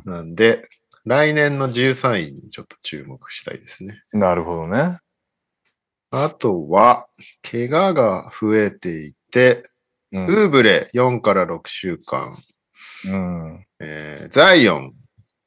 [0.05, 0.67] なんで、
[1.05, 4.03] 来年の13位にちょっと注目したいですね。
[4.13, 4.99] なるほどね。
[6.11, 7.07] あとは、
[7.41, 9.63] 怪我が増えていて、
[10.11, 10.25] うん。
[10.25, 12.37] ウーブレ4から6週間、
[13.05, 13.65] うん。
[13.79, 14.93] えーザイオン、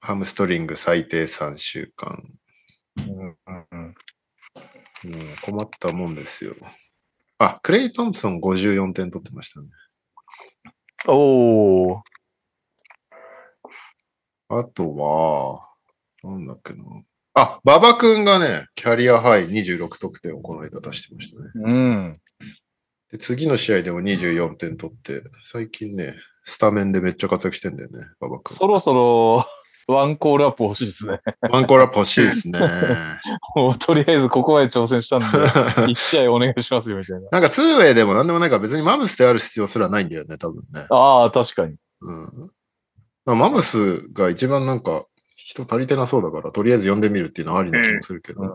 [0.01, 2.19] ハムストリング最低3週間。
[2.97, 3.37] うん
[3.73, 3.95] うん
[5.05, 6.55] うん、困ったもんですよ。
[7.39, 9.69] あ、クレイ・トンプソン54点取ってましたね。
[11.07, 12.01] おー。
[14.49, 15.61] あとは、
[16.23, 16.85] なんだっけな。
[17.35, 21.51] あ、馬場くんがね、キャリアハイ26得点をこの間出してましたね。
[21.55, 22.13] うん。
[23.11, 28.55] で次の試合でも24点取って、最近ね、スタメンでめっちゃ活躍してんだよね、馬場くん。
[28.55, 29.47] そろそろ、
[29.89, 31.21] ワンコールアップ欲しいですね。
[31.51, 32.59] ワンコーラップ欲しいですね。
[33.57, 35.27] もうとりあえずここまで挑戦したんで、
[35.91, 37.29] 1試合お願いしますよ、みたいな。
[37.33, 40.87] なんかツーウェイでもなんでもないから別にマブスである必要すらないんだよね、多分ね。
[40.89, 41.75] ああ、確かに。
[42.01, 42.51] うん。
[43.27, 45.07] まあマブスが一番なんか
[45.45, 48.41] 人足りてなそうだから、とりあえず呼んでみるっていうのはありな気もするけど。
[48.43, 48.47] う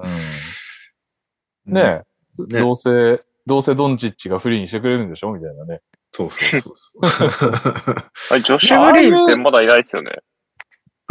[1.72, 2.04] ん、ね
[2.40, 5.82] え、ねどうせ、どうせドンチッチがフリーにしてくれるんでしょみたいなね。
[6.12, 7.96] そうそうそうそう。
[8.32, 10.12] あれ、ジョシュ・グリーンってまだいないっすよね。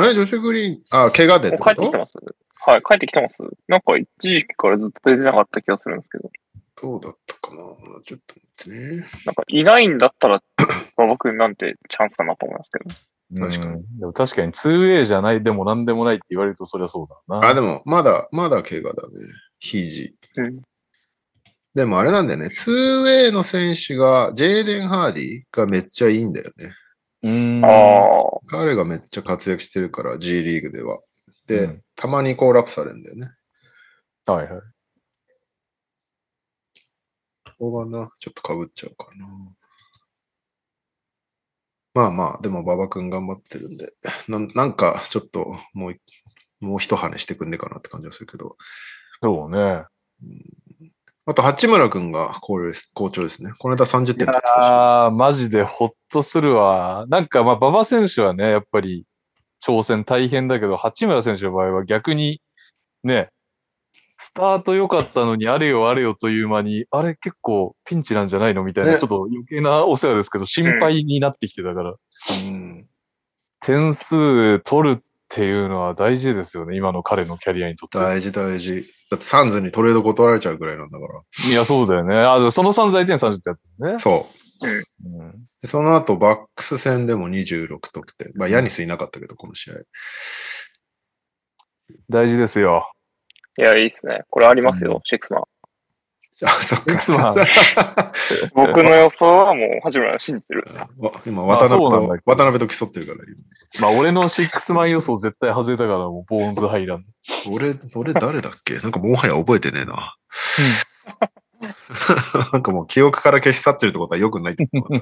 [0.01, 1.75] え、ジョシュ・グリーン、あ、怪我でってこと？
[1.77, 2.19] 帰ってきてます
[2.67, 3.39] はい、帰ってきてます
[3.69, 6.31] なんか一時期からずっと出てなかった気がするんですけど。
[6.83, 7.63] どうだったかな
[8.05, 9.07] ちょっと待ってね。
[9.25, 10.43] なんかいないんだったら、
[10.97, 12.95] 馬場君なんてチャンスかなと思いますけど。
[13.37, 17.49] 確かにうんでも確かに 2way じゃない、でも何でもないって言われるとそりゃそうだな。
[17.49, 19.15] あ、でも、まだ、まだ怪我だね。
[19.59, 20.15] 肘。
[20.37, 20.63] うん。
[21.75, 22.47] でもあれなんだよね。
[22.47, 26.75] 2way の選手が、ジェイデン・ハーディがめっちゃいいんだよね。
[27.23, 27.65] うん。
[27.65, 28.39] ああ。
[28.49, 30.99] 彼がめっちゃ活躍してるから、G リーグでは。
[31.47, 33.33] で、うんたまにコールアップされるんだよね。
[34.25, 34.63] はいはい。
[37.59, 39.27] ここがな、ちょっと被っちゃうかな。
[41.95, 43.93] まあまあ、でも馬場くん頑張ってるんで、
[44.29, 45.97] なんなんかちょっともうい、
[46.61, 48.57] もう一跳ねしてくんねえかなって感じがするけど。
[49.23, 49.85] そうね。
[51.27, 52.71] あと、八村くんが好
[53.11, 53.53] 調ですね。
[53.59, 54.39] この間30点取。
[54.47, 57.05] ああ、マジでほっとするわ。
[57.09, 59.05] なんか、まあ、馬場選手はね、やっぱり
[59.63, 62.41] 挑戦大変だけど、八村選手の場合は逆に、
[63.05, 63.29] ね、
[64.19, 72.89] スタート良かったのに、あれよあれよという間に、あれ結構ピンチなんじゃないのみたいな、ねちょっと余計なお世話ですけど、心配になってきてたから、うん
[73.61, 77.99] 点数取るっていうのは大事ですよね、今の彼のキャリアにとって。
[77.99, 78.85] 大事大事。
[79.11, 81.49] だってサンズにトレード断られちゃうぐらいなんだから。
[81.49, 82.17] いや、そうだよね。
[82.17, 83.99] あ、その3在点30ってやってるね。
[83.99, 84.29] そ
[84.63, 84.69] う。
[85.07, 88.33] うんでその後、バックス戦でも26得点。
[88.37, 89.75] まあ、ヤニスいなかったけど、この試合。
[92.09, 92.93] 大事ですよ。
[93.59, 94.23] いや、いいっすね。
[94.31, 95.43] これありますよ、シックスマン。
[96.45, 96.93] あ、そっか。
[96.93, 97.35] X マン
[98.55, 100.65] 僕の予想はもう、八村を信じてる。
[100.99, 103.19] わ今、渡辺と渡辺と競ってるから、
[103.81, 107.05] まあ、俺のシックスマン予想絶対外れたから、もう、ボーンズハイラン
[107.45, 108.79] 今 俺、俺誰だっけ？
[108.79, 110.15] なんかもはや覚えてねえな。
[112.53, 115.01] なんかもう記憶から消し去ってるってことはよくないってこと。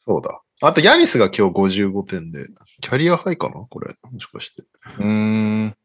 [0.00, 0.40] そうだ。
[0.62, 2.46] あと、ヤニスが今日55点で、
[2.80, 3.66] キャリアハイかな？
[3.68, 3.94] これ。
[4.10, 4.62] もしかして。
[4.98, 5.76] うーん。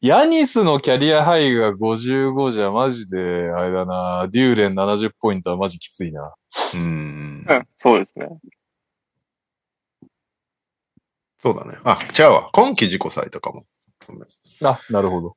[0.00, 6.34] ヤニスのキャリアハイが55じゃマジで、あれだな、デューレン70ポイントはマジきついな。
[6.74, 7.54] うーんう。
[7.54, 8.26] ん、そうですね。
[11.40, 11.78] そうだね。
[11.84, 12.50] あ、違うわ。
[12.52, 13.64] 今季自己最多かも。
[14.62, 15.36] あ、なるほど。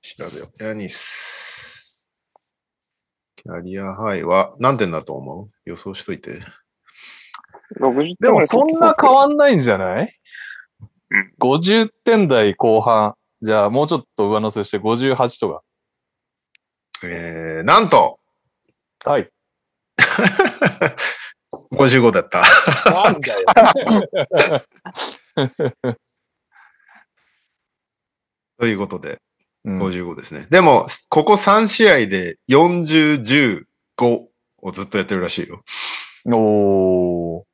[0.00, 0.64] 調べよう。
[0.64, 2.02] ヤニス。
[3.36, 5.50] キャリアハイは何点だと思う？
[5.66, 6.40] 予想しといて。
[7.80, 10.12] 60でもそんな変わんないんじゃない？
[11.10, 13.14] うん ?50 点台後半？
[13.42, 15.62] じゃあもうちょっと上乗せして58とか。
[17.04, 18.20] えー、なんと
[19.04, 19.28] はい。
[21.74, 22.42] 55だった。
[22.90, 23.46] なんだよ。
[28.58, 29.18] ということで、
[29.64, 30.46] うん55ですね。
[30.50, 34.26] でも、ここ3試合で40、15
[34.58, 35.62] をずっとやってるらしいよ。
[36.26, 37.44] おー。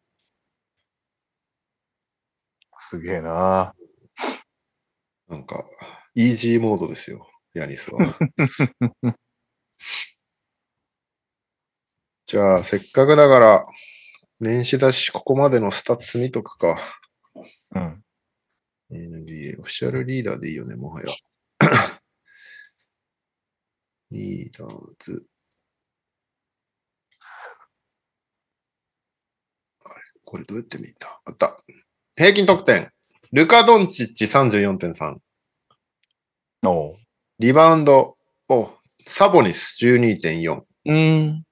[2.89, 3.75] すげえな。
[5.29, 5.67] なんか、
[6.15, 8.01] イージーモードですよ、ヤニスは。
[12.25, 13.63] じゃあ、せっかくだから、
[14.41, 16.79] 年始だし、ここまでのスタッツ見とくか。
[17.75, 18.03] うん。
[18.91, 21.09] NBA オフィシャルリーダーでいいよね、もはや。
[24.11, 25.29] リーダーズ。
[29.85, 31.21] あれ、これどうやって見た？
[31.27, 31.63] あった。
[32.19, 32.91] 平均得点。
[33.31, 35.19] ルカ・ドンチッチ34.3。
[36.67, 36.97] おー。
[37.39, 38.17] リバウンド。
[38.49, 38.71] お、
[39.07, 40.63] サボニス12.4。
[40.87, 40.97] うん。
[40.97, 41.45] うん。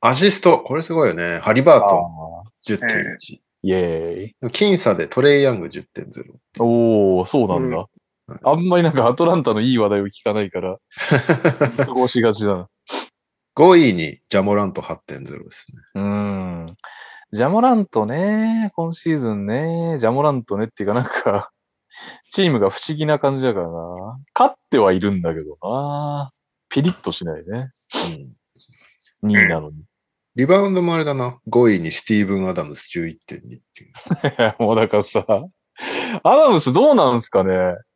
[0.00, 0.58] アシスト。
[0.58, 1.38] これすごいよね。
[1.44, 3.38] ハリバーあトン10.1。
[3.62, 4.36] イェーイ。
[4.48, 6.24] 僅差でトレイ・ヤング10.0。
[6.58, 7.76] おー、そうなんだ。
[7.76, 7.86] うん
[8.42, 10.76] あんまりなんかアトランタのいい話題を聞かないから、
[11.82, 12.68] 過ごしがちだな。
[13.56, 15.78] 5位にジャモラント8.0ですね。
[15.94, 16.76] うーん。
[17.32, 21.50] ジャモラントね、今シーズンね、ジャモラントねっていうかなんか、
[22.32, 23.72] チームが不思議な感じだからな。
[24.34, 26.30] 勝ってはいるんだけどな。
[26.70, 27.70] ピリッとしないね。
[29.22, 29.76] うん2位なのに。
[30.36, 31.38] リバウンドもあれだな。
[31.50, 34.54] 5位にスティーブン・アダムス11.2っていう。
[34.62, 35.26] もうだからさ、
[36.22, 37.50] アダムスどうなんすかね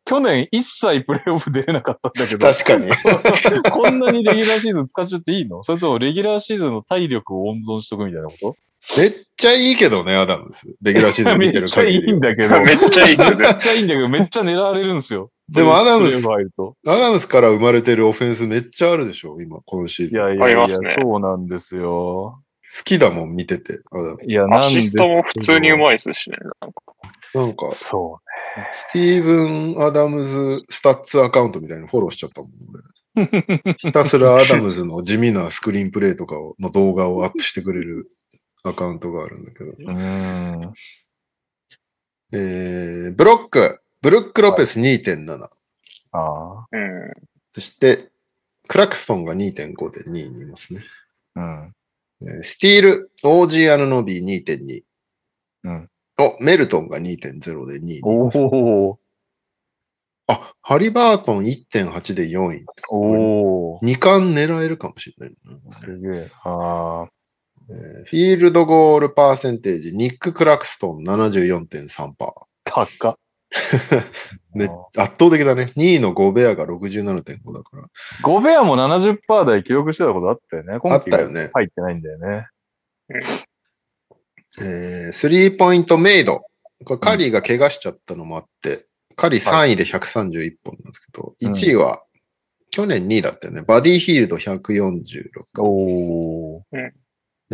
[0.05, 2.47] 去年一切プレイオフ出れなかったんだけど。
[2.47, 2.90] 確かに。
[3.71, 5.62] こんなにレギュラーシーズン使っちゃっていいの？
[5.62, 8.57] それともレギュラーシーズンの体力を温存しとくみたいなこ
[8.97, 10.75] めっちゃいいけどね、アダムス。
[10.83, 12.12] レギュラーシーズとンめ見てるっちゃい限り。
[12.12, 12.61] いんだけど。
[12.61, 15.31] めっちゃいいっすよねめっちゃいいんだけど、めっちゃ狙われるんですよ。
[15.49, 16.27] でもアダムス。
[16.87, 20.21] アダムスから生まれてるオフェンスめっちゃあるでしょ、今、このシーいズン。
[20.21, 22.42] 好やいやいや、ねそうなんですよ。
[22.85, 23.81] きだもん、見てて。
[23.90, 25.79] アダムいや、アなんですシストも普通にうい。
[25.79, 26.37] まいですしね。
[26.61, 26.83] なんか
[27.35, 28.18] なんか、そ
[28.68, 32.83] スティーブン・アダムズスタッツアカウントみたいにフォローしちゃったもん、俺。
[33.79, 38.09] ひたすらアダムズの地味なスクリーンプレイとかをの動画をアップしてくれる
[38.64, 39.72] アカウントがあるんだけど。
[42.35, 45.42] えー、ブロック、ブルック・ロペス2.7。
[45.42, 45.48] あ
[46.12, 46.66] あ。
[46.70, 47.12] うん。
[47.51, 48.11] そして、
[48.68, 50.83] クラクストンが2.5で2位にいますね。
[51.37, 51.75] うん。
[52.22, 54.83] えースティール、オージー・アヌノビー2.2。
[55.64, 55.90] うん。
[56.18, 58.38] お、メルトンが2.0で2位にいおます。
[58.38, 58.98] お。
[60.29, 62.64] あ、ハリバートン1.8で4位。
[62.90, 63.81] おお。
[63.83, 65.72] 2冠狙えるかもしれないな。
[65.72, 66.31] すげえ。
[66.44, 67.09] ああ。
[67.68, 72.14] えーフィールドゴールパーセンテージ、ニック・クラクストン74.3%。
[72.64, 73.16] 高っ。
[74.55, 74.64] め
[74.96, 75.72] 圧倒的だね。
[75.77, 77.85] 2位のゴベアが67.5だから。
[78.22, 80.79] ゴベアも70%台記録してたことあったよね。
[80.83, 82.46] あったよね入ってないんだよね。
[84.61, 86.44] えースリーポイントメイド。
[86.85, 92.03] これカリーが怪我しちゃったのもあって、カリー3位で131本なんですけど、うん1位は
[92.70, 93.62] 去年2位だったよね。
[93.62, 95.62] バディヒールド146。
[95.62, 96.62] おお。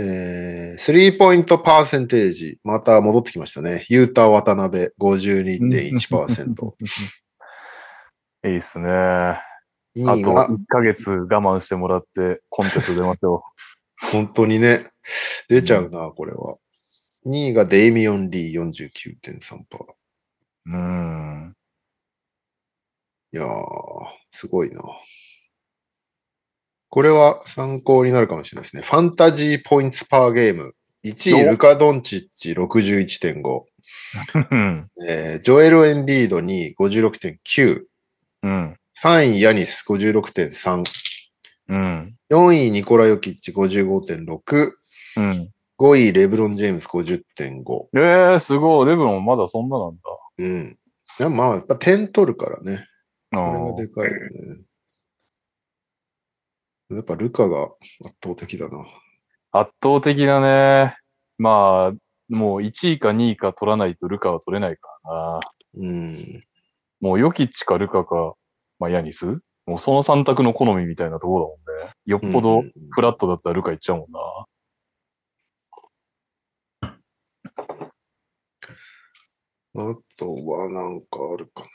[0.00, 3.84] えースリーポイントパーセンテージ、また戻ってきましたね。
[3.88, 6.74] ユータ・渡辺52.1%。
[8.46, 8.88] いいっすね。
[8.88, 9.42] あ
[9.96, 13.42] 2位とが1ヶ月我慢してもらってコンテスト出ますよ。
[14.12, 14.86] 本当にね、
[15.48, 16.58] 出ちゃうな、これは。
[17.26, 19.64] 2位がデイミオン・リー49.3%。
[20.66, 21.56] うーん。
[23.32, 23.48] いやー、
[24.30, 24.80] すごいな。
[26.90, 28.82] これは参考になるかもしれないですね。
[28.82, 30.74] ファンタジーポイントパーゲーム。
[31.04, 33.62] 1位、おルカ・ドンチッチ61.5。
[34.50, 34.88] うん。
[35.06, 37.84] えージョエル・エンビード2位56.9。
[38.42, 38.76] うん。
[39.02, 40.84] 3位、ヤニス56.3。
[41.68, 42.14] うん。
[42.30, 44.72] 4位、ニコラ・ヨキッチ55.6。
[45.16, 45.50] うん。
[45.78, 47.86] 5位、レブロン・ジェームス50.5。
[47.94, 48.86] えー、すごい。
[48.86, 50.00] レブロンまだそんななんだ。
[50.38, 50.78] うん。
[51.36, 52.84] まあ、やっぱ点取るからね。
[53.32, 54.67] それがでかいよね。
[56.90, 58.78] やっぱルカが圧倒的だな。
[59.52, 60.96] 圧倒的だね。
[61.36, 61.96] まあ、
[62.28, 65.40] もう1位か2位か取らないとルカは取れないからな。
[65.76, 66.42] うん。
[67.00, 68.34] もうヨキッチかルカか、
[68.78, 69.26] まあヤニス？
[69.66, 71.92] もうその3択の好みみたいなところだもんね。
[72.06, 74.20] よっぽどうんフラットだったらルカいっちゃうもんな。
[79.80, 81.68] あとはなんかあるかな。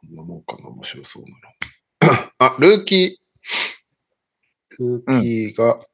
[0.00, 1.34] そんなもんかな、面白そうなの。
[2.44, 4.84] あ、ルーキー。
[4.84, 5.84] ルーキーが、ちょっ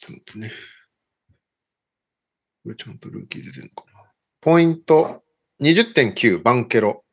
[0.00, 0.50] と待ってね。
[2.62, 4.04] これちゃんとルーキー出てるのかな。
[4.40, 5.22] ポイント
[5.60, 7.04] 20.9、バンケロ。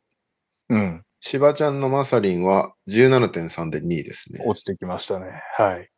[0.70, 1.04] うん。
[1.22, 4.44] シバちゃんのマサリンは17.3で2位ですね。
[4.46, 5.26] 落ちてきましたね。
[5.58, 5.90] はい。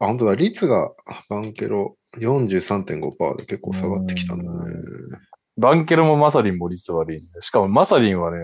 [0.00, 0.34] あ、本当だ。
[0.34, 0.92] 率が
[1.28, 4.74] バンケロ43.5%で結構下がってきたんだね。
[5.56, 7.42] バンケロもマサリンも率悪いんで。
[7.42, 8.38] しかもマサリンはね、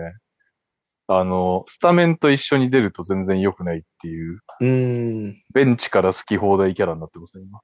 [1.07, 5.43] あの、スタメンと一緒に出ると全然良くないっていう、うーん。
[5.53, 7.59] ベンチから好き放題キャラになってますね、今。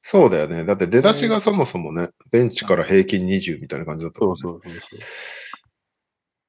[0.00, 0.64] そうだよね。
[0.64, 4.36] だって出だしがそもそもね、ベンチから平均20みたいな感じだったもんね。
[4.40, 5.00] そうそうそうそう。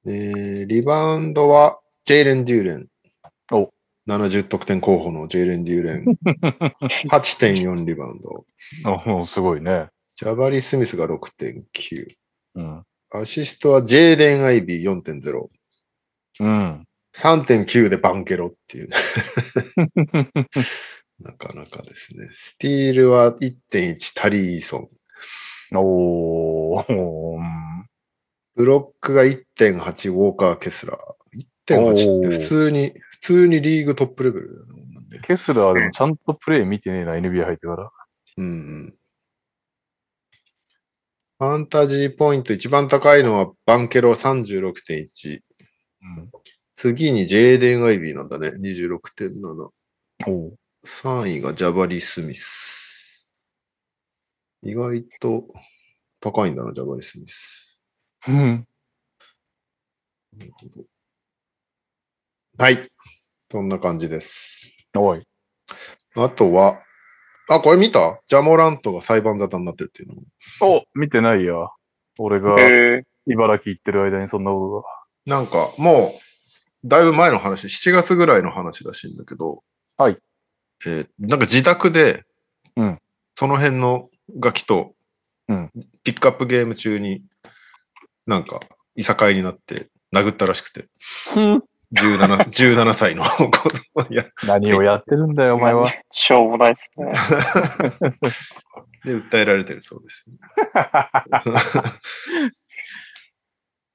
[0.07, 2.87] でリバウンドはジェイレン・デューレン。
[3.51, 3.73] お
[4.07, 6.05] 70得点候補のジェイレン・デューレン。
[7.09, 8.45] 8.4リバウンド。
[8.85, 9.89] あもうすごいね。
[10.15, 12.07] ジャバリ・スミスが6.9。
[12.55, 12.83] うん。
[13.11, 15.47] アシストはジェイデン・アイビー4.0。
[16.39, 16.87] うん。
[17.15, 18.95] 3.9でバンケロっていうね。
[21.19, 22.27] なかなかですね。
[22.33, 24.89] スティールは1.1タリーソン。
[25.77, 26.93] おー。
[26.93, 27.67] うん
[28.57, 31.77] ブロックが1.8ウォーカー・ケスラー。
[31.77, 34.65] 1.8って普通に、普通にリーグトップレベルだよ
[35.11, 35.19] ね。
[35.21, 37.91] ケスラーでもちゃんとプレイ見てねえな、NBA 入ってから。
[38.37, 38.49] うんう
[38.87, 38.97] ん。
[41.37, 45.41] ファンタジーポイント一番高いのはバンケロ36.1。
[46.17, 46.31] うん。
[46.73, 48.49] 次にジェイデン・アイビーなんだね。
[48.49, 49.69] 26.7。
[50.27, 53.29] おう3位がジャバリ・スミス。
[54.63, 55.47] 意外と
[56.19, 57.81] 高いんだな、ジャバリ・スミス。
[58.27, 58.67] うん。
[60.37, 60.85] なるほど
[62.59, 62.89] はい。
[63.51, 64.73] そんな感じです。
[64.95, 65.23] おい。
[66.15, 66.81] あとは、
[67.49, 68.19] あ、これ見た？
[68.27, 70.15] ジャモラントが裁判沙汰になってるっていうの。
[70.61, 71.53] お見てないや。
[72.17, 72.55] 俺が
[73.25, 74.96] 茨城行ってる間にそんなことが。
[75.27, 76.13] なんか、も
[76.83, 79.61] う、だいぶ前の話、7月ぐらいの話らしいんだけど、
[79.97, 80.17] はい。
[80.85, 82.23] えーなんか自宅で、
[82.77, 82.99] うん
[83.35, 84.09] その辺の
[84.39, 84.93] ガキと、
[85.49, 85.71] うん
[86.03, 87.23] ピックアップゲーム中に、
[88.25, 88.61] なんか、
[88.95, 90.87] いさかいになって、殴ったらしくて、
[91.35, 91.57] 17,
[92.45, 95.91] 17 歳の子供 いや、何をやってるんだよ、お前は。。
[96.11, 97.11] しょうもないっすね。
[99.03, 100.25] で、訴えられてるそうです。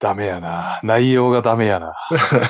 [0.02, 0.80] ダメやな。
[0.82, 1.94] 内容がダメやな。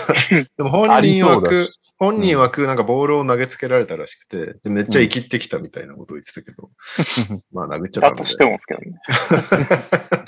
[0.56, 6.70] でも本人そうだ枠し、本人枠なんかボールを投げつけられたらしくて、でめっちゃ生きってきたみたいなことを言ってたけど、
[7.52, 8.98] まあ殴っちゃダメだよだとしてもですけどね。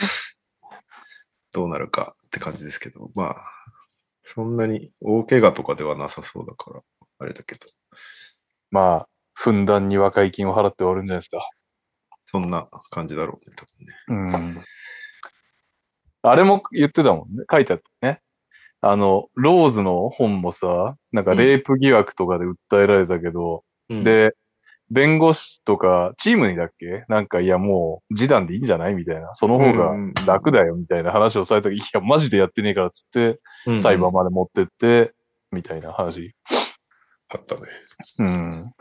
[1.52, 3.36] どうなるかって感じですけど、まあ、
[4.24, 6.80] そんなに大怪我とかではなさそうだから、
[7.20, 7.60] あれだけど、
[8.70, 11.48] まあ、ふんだんに和解金を払って終わるんじゃないですか。
[12.26, 13.64] そんな感じだろうね、多
[14.10, 14.54] 分ね。
[14.56, 14.64] うん。
[16.30, 17.44] あれも言ってたもんね。
[17.50, 18.20] 書いてあったね。
[18.80, 24.34] あの、ローズの本もさ、なんかレイプ疑惑とかで訴えられたけど、うん、で、
[24.90, 27.04] 弁護士とか、チームにだっけ？
[27.08, 28.94] なんか、いや、もう、示談でいいんじゃない？
[28.94, 29.34] みたいな。
[29.34, 35.12] その方がうん楽だよ、みたいな話をされた時、 いや、マジでやってねえから、つって、うん裁判まで持ってって、
[35.50, 36.34] みたいな話。
[37.30, 37.62] あったね。
[38.18, 38.72] うん。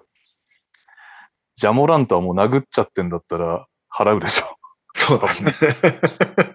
[1.56, 4.58] ジャモラントはもう殴っちゃってんだったら、払うでしょ。
[4.94, 5.52] そうだね。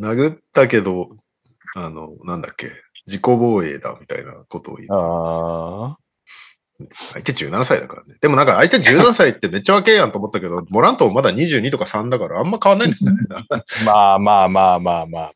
[0.00, 1.10] 殴ったけど、
[1.76, 2.72] あの、なんだっけ、
[3.06, 5.98] 自己防衛だみたいなことを言って、ああ。
[7.12, 8.16] 相手17歳だからね。
[8.20, 13.18] でもなんか相手17歳ってめっちゃ若えやんと思ったけど、モラントもまだ22とか3だからあんま変わんないんですよね。
[13.84, 15.32] まあまあまあまあまあ。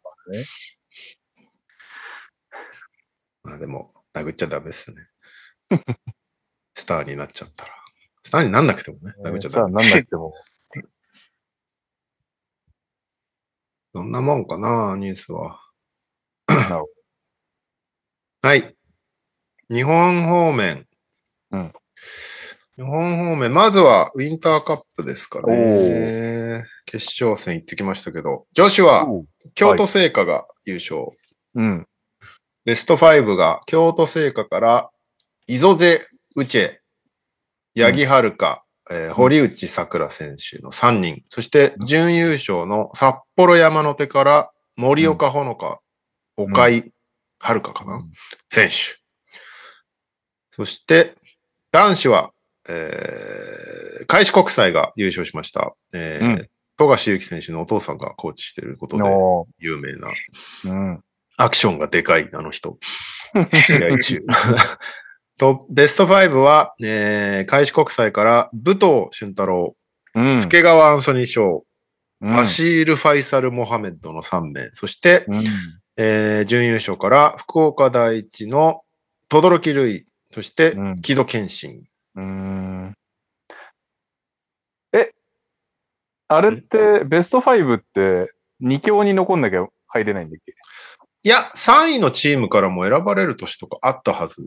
[3.42, 5.02] まあでも、殴っちゃダメですよね。
[6.74, 7.72] スターになっちゃったら。
[8.22, 9.72] スターになんなくてもね、 殴っちゃダメ。
[9.72, 10.32] なんなくても。
[13.94, 15.60] そんなもんかな、ニュースは。
[18.42, 18.74] はい。
[19.70, 20.88] 日本方面。
[21.52, 21.72] うん
[22.76, 26.64] 日本方面、まずはウィンターカップですかおね。
[26.86, 29.24] 決勝戦行ってきましたけど、女子はど。
[29.54, 31.06] 京都聖火が優勝。
[31.54, 31.86] うん。
[32.64, 34.90] ベスト5が京都聖火から、
[35.46, 36.78] 磯瀬ウチェ、
[37.80, 45.80] 八木遥香、えー堀内さくら選手の3人、そして準優勝の札幌山手から森岡ほのか、
[46.36, 46.92] 岡井
[47.38, 48.04] 遥香かな、
[48.50, 48.98] 選手。
[50.50, 51.14] そして、
[51.72, 52.32] 男子は、
[52.68, 55.74] えー、開志国際が優勝しました。
[55.92, 60.08] えーうん富樫勇樹選手のお父さんがコーチしていることでの、有名な
[60.64, 61.04] うん。
[61.36, 62.78] アクションがでかい、あの人。
[63.54, 64.24] 試合中。
[65.38, 69.76] と、ベスト5は、えー、開志国際から、武藤俊太郎、
[70.14, 70.40] うん。
[70.40, 71.64] 助川アンソニー賞、
[72.20, 75.44] うんバシール・ファイサル・モハメッドの3名、そして、うん。
[75.96, 78.82] えー準優勝から、福岡第一の
[79.28, 81.84] 轟瑠衣、そしてうん、木戸健信。
[82.16, 82.94] うん。
[84.92, 85.12] え、
[86.28, 88.32] あれって、ベスト5って
[88.62, 90.54] 2強に残んなきゃ入れないんだっけ？
[91.24, 94.42] いや、3位のチームからも選ばれる年とかあったはず。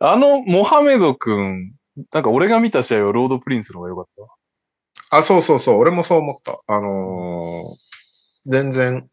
[0.00, 1.72] あの、モハメド君、
[2.12, 4.06] なんか俺が見た試合はロードプリンスの方が良かっ
[5.10, 5.16] た？
[5.18, 5.78] あ、そうそうそう。
[5.78, 6.60] 俺もそう思った。
[6.66, 7.90] あのー
[8.46, 9.06] 全然、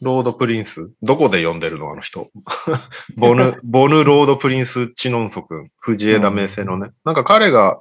[0.00, 0.90] ロードプリンス。
[1.02, 2.30] どこで呼んでるのあの人。
[3.16, 5.70] ボヌ、 ボヌロードプリンスチノンソ君。
[5.78, 6.90] 藤枝明星のね。
[7.04, 7.80] なんか彼が、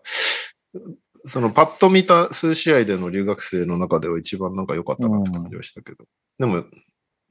[1.26, 6.06] そのパッと見た数試合での留学生の中では一番なんか良かったなって感じはしたけど。
[6.38, 6.64] でも、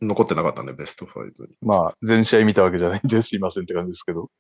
[0.01, 1.57] 残ってなかったね、ベスト5に。
[1.63, 4.31] まあ、全試合見たわけじゃないんですいませんって感じですけど。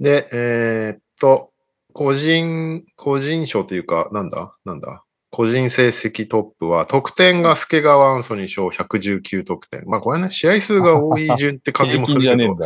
[0.00, 1.50] で、えーっと、
[1.92, 4.56] 個人、個人賞というか、なんだ？
[4.64, 5.04] なんだ？
[5.30, 9.84] 個人成績トップは、得点が助川アンソニー賞119得点。
[9.86, 12.56] まあこれね、試合数が多い順って感じもするけど。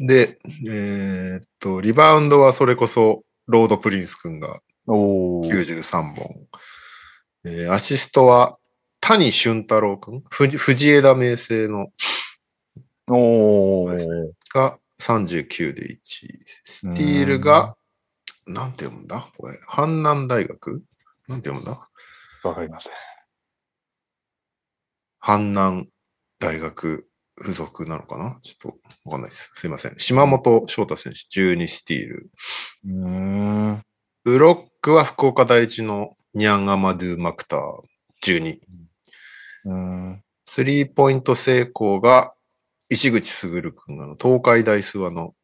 [0.00, 5.48] で、えーっと、リバウンドはそれこそ、ロードプリンス君がおー。
[5.48, 6.48] 93本。
[7.44, 8.58] えーアシストは、
[9.08, 11.86] 谷俊太郎君、ふ藤枝明星の
[13.08, 13.96] おー。
[14.52, 15.98] が39で1位。
[16.64, 17.74] スティールが、
[18.46, 19.30] なんて読むんだ？
[19.38, 19.54] これ。
[19.66, 20.82] 阪南大学？
[21.26, 21.88] なんて読むんだ？
[22.44, 22.92] わかりません。
[25.24, 25.88] 阪南
[26.38, 27.08] 大学
[27.42, 28.38] 附属なのかな？
[28.42, 29.50] ちょっとわかんないです。
[29.54, 29.94] すいません。
[29.96, 32.30] 島本翔太選手、12スティール。
[32.84, 33.08] うー
[33.70, 33.82] ん。
[34.24, 37.60] ブロックは福岡第一のニャンアマドゥ・マクター、
[38.22, 38.58] 12。
[40.46, 42.34] スリーポイント成功が
[42.88, 45.34] 石口卓君、あの東海大諏訪の。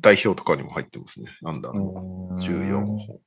[0.00, 1.26] 代表とかにも入ってますね。
[1.44, 2.30] アンダーの。
[2.30, 3.20] うーん14本。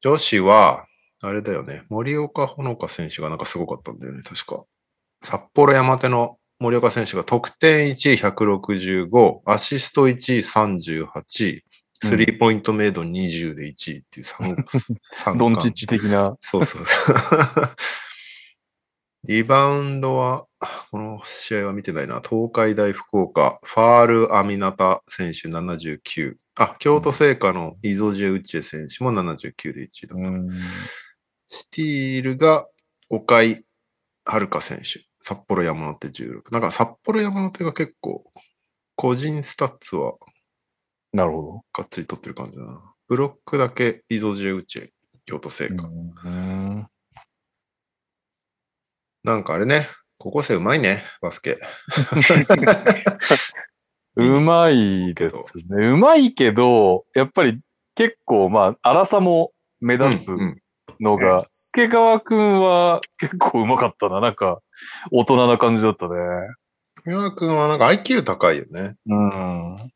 [0.00, 0.86] 女子は、
[1.20, 1.82] あれだよね。
[1.88, 4.22] 森岡ほのか選手がなんかすごかったんだよね。
[4.22, 4.64] 確か。
[5.22, 11.62] 札幌山手の森岡選手が得点1位165、アシスト1位38、
[12.04, 14.64] スリーポイントメイド20で1位っていう3、
[15.02, 16.36] 三 ドンチッチ的な。
[16.40, 17.16] そうそうそう。
[19.24, 20.46] リバウンドは、
[20.90, 22.20] この試合は見てないな。
[22.20, 26.36] 東海大福岡、ファール・アミナタ選手79。
[26.54, 30.14] あ、京都聖火のイゾジェ・ウッチェ選手も79で1位だ。
[30.14, 30.48] うーん。
[31.48, 32.66] スティールが
[33.10, 33.64] 岡井
[34.24, 35.00] 遥選手。
[35.20, 36.52] 札幌山手16。
[36.52, 38.24] なんか札幌山手が結構、
[38.94, 40.14] 個人スタッツは
[41.12, 42.80] なるほがっつり取ってる感じだな。
[43.08, 44.88] ブロックだけイゾジェ・ウッチェ、
[45.26, 45.88] 京都精華。
[45.88, 46.88] うーん。
[49.28, 51.56] なんかあれね、高校生うまいね、バスケ。
[54.16, 55.64] うまいですね。
[55.86, 57.60] うまいけど、やっぱり
[57.94, 60.62] 結構、まあ、荒さも目立つうんうん
[61.00, 64.20] のが、助川くんは結構うまかったな。
[64.20, 64.60] なんか、
[65.12, 66.14] 大人な感じだったね。
[67.04, 68.96] 山君はなんか IQ 高いよね。
[69.06, 69.92] うん。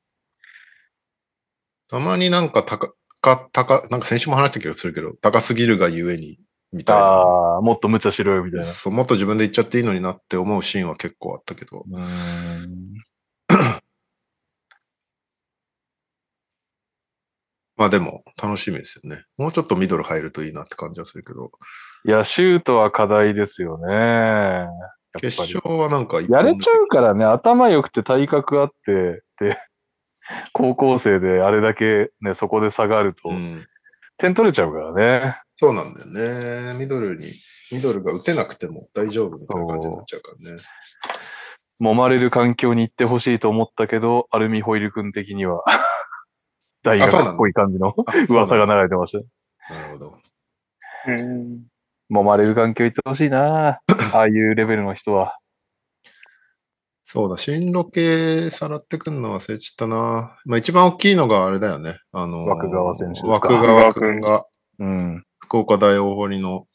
[1.88, 6.38] たまになんか高、か高、なんか先週も話した気がするけど、高すぎるがゆえに、
[6.72, 7.02] みたいな。
[7.02, 8.66] ああ、もっと無茶しろよ、みたいな。
[8.66, 11.84] そうもっと自分で言っちゃっていいのになって思うシーンは結構あったけど。
[11.90, 12.94] うーん。
[17.76, 19.24] まあでも、楽しみですよね。
[19.36, 21.50] もうちょっとミドル入るといいなって感じはするけど。
[22.06, 24.66] いや、シュートは課題ですよね。
[25.20, 29.58] 決勝はなんかやれちゃうからね、頭良くて体格あって、で、
[30.52, 33.66] 高校生であれだけね、そこで差があるとう、ん。
[34.16, 35.41] 点取れちゃうからね。
[35.56, 36.78] そうなんだよね。
[36.78, 37.32] ミドルに、
[37.70, 40.62] ミドルが打てなくても大丈夫みたいな感じになっちゃうからね。
[41.80, 45.64] 揉まれる環境に行ってほしいと思ったけど、アルミホイル君的には、
[46.82, 49.74] 大学っぽい感じのあ噂が流れてました。
[49.74, 50.18] なるほど。
[51.08, 51.62] うん。
[52.10, 53.80] 揉まれる環境行ってほしいな
[54.12, 55.38] ああいうレベルの人は。
[57.04, 60.38] そうだ、進路系さらってくんの忘れちゃったな。
[60.44, 61.98] まあ一番大きいのがあれだよね。
[62.12, 64.46] あのー枠川選手ですか枠川くんが、
[64.82, 65.24] うん。
[65.38, 66.66] 福岡大大堀の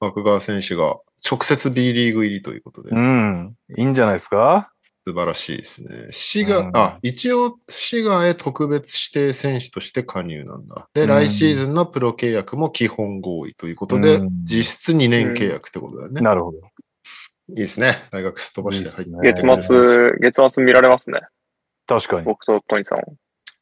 [0.00, 0.96] 枠川選手が
[1.28, 3.54] 直接 B リーグ入りということで、うん。
[3.76, 4.70] いいんじゃないですか？
[5.08, 6.08] 素晴らしいですね。
[6.10, 10.88] 滋賀、うんあ、一応滋賀へ特別指定選手として加入なんだ。
[10.94, 16.20] で、うん来シーズンのプロ契約も基本合意ということで、うん実質2年契約ってことだよね。
[16.20, 16.58] なるほど。
[16.58, 18.02] いいですね。
[18.10, 19.44] 大学すっ飛ばして入って。
[19.44, 21.20] 月末、月末見られますね。
[21.86, 22.24] 確かに。
[22.24, 23.04] 僕とトニーさんは。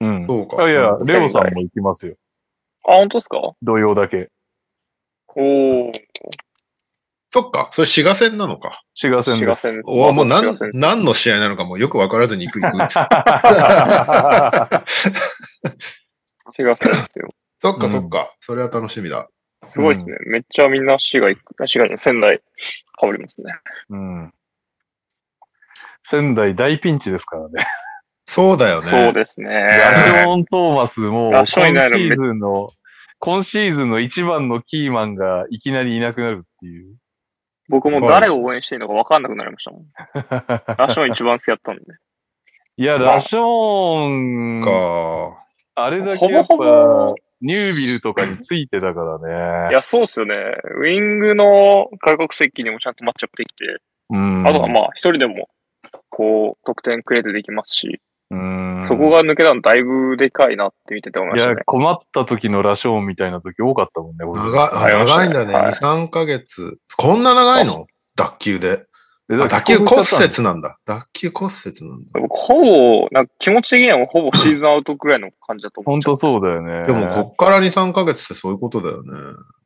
[0.01, 0.21] うん。
[0.27, 2.17] そうかあいや、仙台レオさんも行きますよ。
[2.87, 3.39] あ、本当ですか？
[3.63, 4.31] 土曜だけ。
[5.29, 5.93] おー。
[7.31, 7.69] そっか。
[7.73, 8.81] それ滋賀戦なのか。
[8.95, 9.39] 滋賀戦です。
[9.39, 12.77] 滋賀戦ですおもう何何の試合なのかもうよく分からずに行く行く
[16.55, 17.29] 滋賀戦ですよ。
[17.61, 18.33] そっかうんそっか。
[18.41, 19.29] それは楽しみだ。
[19.65, 20.17] すごいですね。
[20.27, 21.63] めっちゃみんな滋賀行く。
[21.63, 22.41] あ滋賀に仙台
[23.01, 23.53] 被りますね。
[23.91, 24.33] うん。
[26.05, 27.67] 仙台大ピンチですからね。
[28.27, 28.83] そうだよね。
[28.83, 29.49] そうですね。
[29.49, 32.71] ラショーン・トーマスも、今シラショーズンの、
[33.19, 36.97] 今シーズンの一番のキーマンがいきなりいなくなるっていう。
[37.69, 39.85] 僕も誰を応援していいのか分かんなくなりましたもん。
[40.77, 41.83] ラション一番好きだったんで。
[42.77, 45.45] いや、まあラショーン、か。
[45.77, 49.71] あれだけやっぱ、ほぼほぼニュービルとかについてたからね。
[49.71, 50.35] いや、そうっすよね。
[50.79, 53.65] ウィングの外国籍にもちゃんとマッチアップできて、
[54.11, 54.47] うん。
[54.47, 55.49] あとはまあ、一人でも、
[56.11, 58.01] こう、得点クリエイトできますし、
[58.31, 58.79] うん。
[58.81, 61.63] そこが抜けたのだいぶでかいなって見てて思いまいやしたね、。
[61.67, 64.71] 困った時のラショーンみたいな時多かったもんね、俺長
[65.05, 65.55] 長いんだね。
[65.55, 66.79] はい2、3ヶ月。
[66.97, 67.87] こんな長いの？
[68.17, 68.85] 脱臼で？
[69.29, 70.77] 脱臼骨折折なんだ。
[70.85, 72.21] 脱臼骨折なんだ。
[72.21, 76.87] 僕、ほぼ、なんか気持ち的にはもうほぼ シーズンアウトくらいの感じだと思ほうんとそうだよね。
[76.87, 79.13] でも、こっから2、3ヶ月ってそういうことだよね。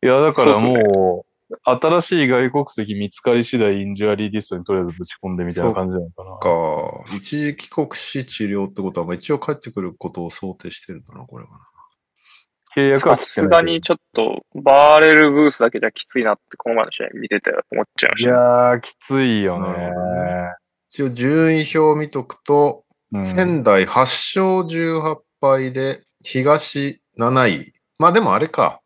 [0.03, 1.28] いや、だからそうっすねもう、
[1.65, 6.39] 新しい外国籍見つかり次第インジュアリーリストにとりあえずぶち込んでみたいな感じなのかな。
[6.39, 11.59] か、一時帰国し治療ってことは、まあ一応帰ってくることを想定してるんだな、これはな。
[12.77, 18.37] 契約はさすがにちょっと、バーレルブースだけじゃきついなって、この前の試合見てて思っちゃいまいしたね。
[18.37, 19.67] やー、きついよね。
[19.69, 20.07] なるほど
[20.91, 27.73] 一応順位表を見とくと、うん仙台8勝18敗で、東7位。
[27.99, 28.81] まあでもあれか。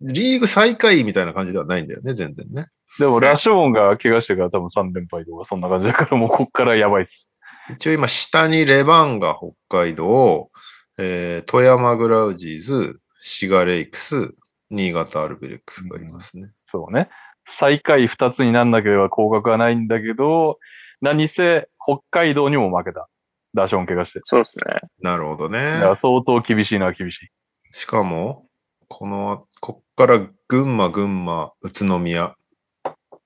[0.00, 2.66] リーグ最下位みたいな感じではないんだよね、全然ね。
[2.98, 7.28] でも、ラショーンが怪我してから多分3連敗とか、そんな感じだから、もうこっからやばいっす。
[7.70, 10.50] 一応今下にレバンガ北海道、
[10.98, 14.34] えー富山グラウジーズ、シガレイクス、
[14.70, 16.52] 新潟アルベレックスがいますね。
[16.66, 17.08] そうね。
[17.46, 20.58] 最下位2つになんなければ降格はないんだけど、
[21.00, 23.08] 何せ北海道にも負けた。
[23.54, 24.20] ラショーン怪我して。
[24.24, 24.80] そうですね。
[25.00, 27.28] なるほどだね相当厳しいのは厳しい。
[27.72, 28.45] しかも、
[28.88, 32.34] この、こっから群馬、群馬、宇都宮。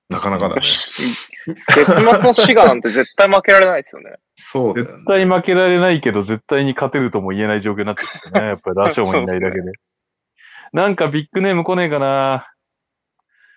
[0.09, 0.61] なかなかだね。
[0.61, 1.01] し
[1.69, 4.15] 月末の滋賀なんて絶対負けられないですよね。
[4.35, 5.05] そうだよね絶。
[5.05, 8.47] 対負けられないけど、絶対に勝てるとも言えない状況になってるね。
[8.47, 9.71] やっぱりラショーンいないだけで。
[10.73, 12.47] なんかビッグネーム来ねえかな。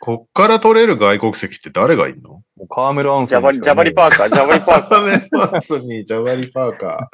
[0.00, 2.30] こっから取れる外国籍って誰がいんの？
[2.30, 7.10] もうカーメル・アンジャバリ、ソニージャバリパーカー、ジャバリパーカカメランソニー、ジャバリパーカ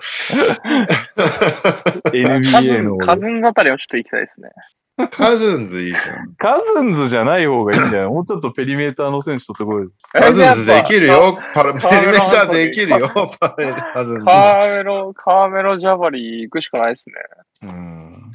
[2.05, 2.11] ー。
[2.13, 2.99] NBA ズン、の。
[2.99, 4.51] カズンあたりもちょっと行きたいですね。
[4.99, 5.09] ー。
[5.09, 6.35] カズンズいいじゃん。
[6.35, 8.09] カズンズじゃない方がいいんじゃない？
[8.09, 9.89] もうちょっとペリメーターの選手とってこい。
[10.13, 11.39] カズンズできるよ。
[11.55, 13.09] パラペカリメーターできるよ。
[13.41, 14.25] パメカズンズ。
[14.25, 17.15] カーメロ、カーメロジャバリ行くしかないですね。
[17.63, 18.33] うん。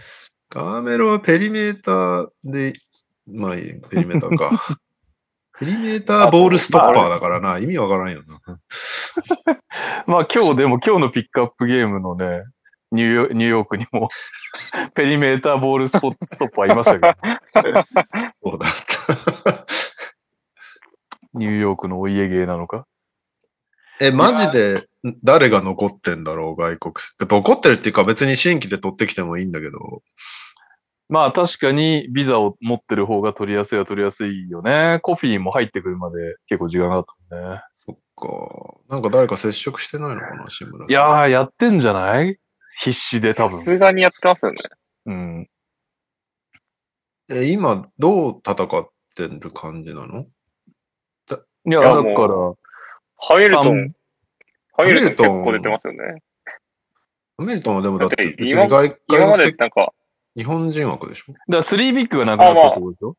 [0.49, 2.74] カーメロはペリメーターで、
[3.32, 4.78] まあいい、ペリメーターか。
[5.58, 8.60] ペリメーターボールストッパーだからな、意味わからんよな。
[10.06, 12.43] まあ今日でも今日のピックアップゲームのね、
[12.96, 14.10] ニューヨークにも
[14.93, 17.00] ペリメーターボールスポストッパーいました
[17.62, 17.84] けど、
[18.43, 18.72] そうだっ
[19.43, 19.66] た。
[21.34, 22.88] ニューヨークのお家芸なのか？
[24.02, 24.88] え、マジで
[25.24, 27.16] 誰が残ってんだろう、外国籍。
[27.20, 30.02] 残ってるっていうか別に新規で取ってきてもいいんだけど。
[31.08, 35.00] まあ確かにビザを持ってる方が取りやすいは取りやすいよね。
[35.04, 36.16] コフィーも入ってくるまで
[36.48, 37.62] 結構時間がかかったもんね。
[37.74, 38.78] そっか。
[38.89, 40.89] なんか誰か接触してないのかな、志村さん。
[40.89, 42.39] いやー、やってんじゃない？
[42.78, 43.57] 必死で多さ分。
[43.57, 44.59] すがにやってますよね。
[45.05, 45.49] うん。
[47.32, 50.26] え、今どう戦ってる感じなの？
[51.67, 52.53] いや、いやだから、
[53.17, 53.95] ハミルト三ン、
[54.73, 56.21] ハミルトンハミルトン結構出てますよね。
[57.38, 59.93] アメリカンはでもだってだって別に外今ま外国籍でなんか、
[60.36, 61.34] 日本人枠でしょ？
[61.34, 63.15] だからスリービッグがなくなったってことでしょ？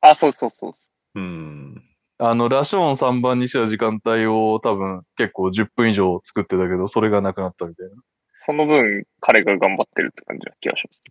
[0.00, 0.72] あ、そうそうそう。
[1.14, 1.82] うん。
[2.18, 7.92] あの、ラショーン3番にした時間帯を多分結構10分以上作ってたけど、それがなくなったみたいな。
[8.46, 11.02] その分、彼が頑張ってるって感じな気がします。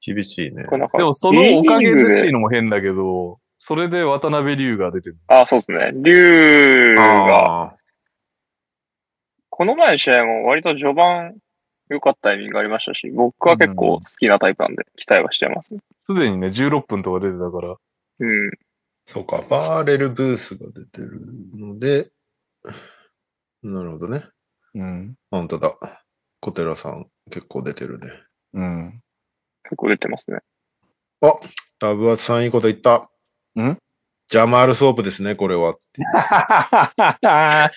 [0.00, 0.64] 厳しいね。
[0.64, 5.18] でもそのおかげでっていうのも変だけど、それで渡辺龍が出てる。
[5.26, 5.90] あ、そうですね。
[5.96, 7.76] 竜が、あ
[9.50, 11.34] この前の試合も割と序盤
[11.88, 15.76] 良かったタイミングがありましたし、僕は結構好きなタイプなんで、期待はしてます。
[16.06, 17.76] すでにね、16分とか出てたから。
[18.20, 18.50] うん。
[19.06, 21.20] そうか、バーレルブースが出てる
[21.56, 22.12] ので、
[23.62, 24.22] なるほどね。
[24.74, 25.14] うん。
[25.30, 25.76] 本当だ。
[26.40, 28.08] 小寺さん結構出てるね。
[28.54, 29.02] うん。
[29.64, 30.40] 結構出てますね。
[31.20, 31.34] あ、
[31.78, 33.10] タブアツさんいいこと言った。
[33.60, 33.78] ん？
[34.28, 35.76] ジャマールソープですね、これは。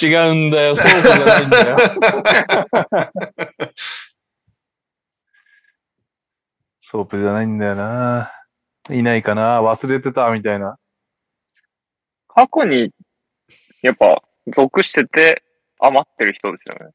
[0.00, 1.76] 違うんだよ、ソースじゃないんだよ。
[6.80, 8.32] ソープじゃないんだよな。
[8.90, 10.78] いないかな忘れてたみたいな。
[12.28, 12.94] 過去に、
[13.82, 14.22] やっぱ、
[14.52, 15.42] 属してて
[15.80, 16.92] 余ってる人ですよね。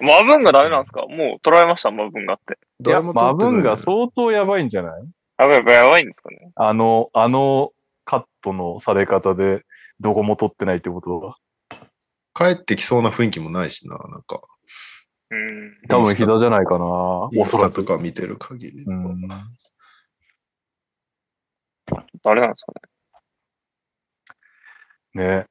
[0.00, 1.06] マブンがダメなんですか？
[1.06, 2.58] もう取られました、マブンがって。
[2.84, 5.02] いや、マブンが相当やばいんじゃない？
[5.38, 6.50] やばいやばいやばいんですかね。
[6.56, 7.72] あの、あの
[8.04, 9.62] カットのされ方で、
[10.00, 11.36] どこも取ってないってことは。
[12.34, 14.42] 帰ってきそうな雰囲気もないしな、なんか。
[15.30, 15.78] うん。
[15.88, 16.84] 多分膝じゃないかな。
[16.84, 17.84] おそらく。
[17.84, 18.84] とか見てる限り。
[18.84, 19.28] うん。
[22.24, 22.72] 誰なんですか
[25.14, 25.24] ね？
[25.24, 25.46] ね。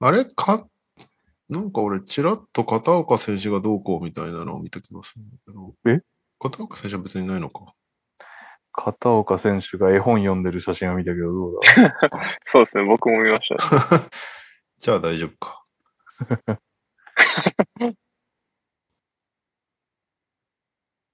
[0.00, 0.24] あれ？
[0.26, 0.66] か、
[1.48, 5.14] なんか俺、ちらっと片岡選手がどうこうみたいなのを見た気がす。
[5.88, 6.00] え？
[6.40, 7.74] 片岡選手は別にないのか。
[8.72, 11.94] 片岡選手が絵本読んでる写真を見たけど、どうだ？
[12.44, 13.56] そうですね、僕も見ました。
[14.78, 15.64] じゃあ大丈夫か。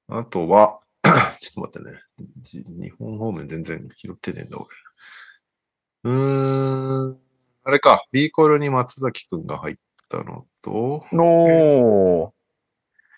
[0.09, 0.81] あとは、
[1.41, 2.01] ちょっと待ってね。
[2.41, 4.67] じ日本方面全然拾ってねえんだ、俺。
[6.05, 7.32] うーん。
[7.65, 9.77] あれか、B コールに松崎くんが入っ
[10.09, 12.31] たのと、のー。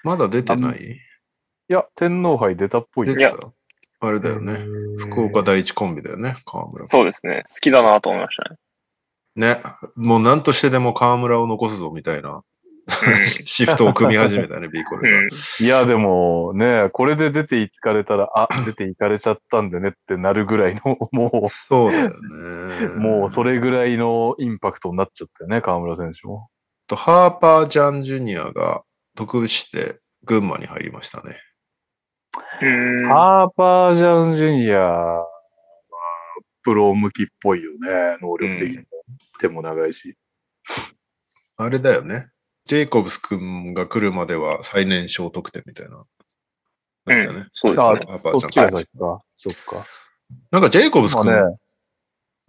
[0.03, 0.77] まだ出てない？
[0.77, 3.15] いや、天皇杯出たっぽいね。
[3.15, 3.53] 出てた
[4.01, 4.59] あれだよね。
[4.99, 6.87] 福岡第一コンビだよね、河村。
[6.89, 7.45] そうですね。
[7.49, 8.59] 好きだなと思いましたね。
[9.57, 9.63] ね。
[9.97, 12.45] もう何としてでも河村を残すぞみたいな
[13.47, 15.19] シフトを組み始めたね、 コールが。
[15.21, 15.23] う
[15.63, 15.65] ん。
[15.65, 23.03] いや、でもね、これで出ていかれたら、あ、出ていかれちゃったんでねってなるぐらいの、 もそうだよう、ね。
[23.03, 26.51] もうそれぐらいのインパクトになっちゃったよね、河村選手も。
[26.87, 28.83] と、ハーパー・ジャン・ジュニアが
[29.17, 31.37] 得して群馬に入りましたね。
[32.61, 35.27] うんハーパージャンジュニアは、
[36.63, 38.85] プロ向きっぽいよね、能力的にも。
[39.39, 40.17] 手も長いし。
[41.57, 42.34] あれだよね。
[42.67, 45.97] ジェイコブス君が来るまでは最年少得点みたいな。
[45.97, 46.07] だっ
[47.07, 47.41] たよね。
[47.41, 47.87] あそうですね。
[47.87, 49.23] ハーパーちゃんそっちが先か。
[49.37, 49.87] そっか。
[50.51, 51.31] なんかジェイコブス君、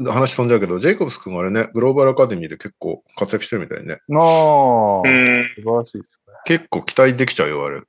[0.09, 3.99] 話飛んじゃうけど、ジェイコブス君はあれね、グローバルアカデミーで結構活躍してるみたいね。
[4.07, 5.45] なあ、うん。
[5.55, 7.82] 素晴らしいです結構期待できちゃうよ、あれ。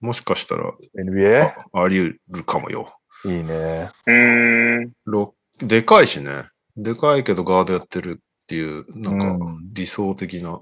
[0.00, 0.70] もしかしたら、ね。
[0.96, 1.54] NBA?
[1.72, 2.96] ああり得るかもよ。
[3.24, 3.90] いいね。
[4.06, 4.92] うん。
[5.06, 6.44] ろでかいしね。
[6.76, 10.60] でかいけどガードやってるっていう、なんかうん理想的な。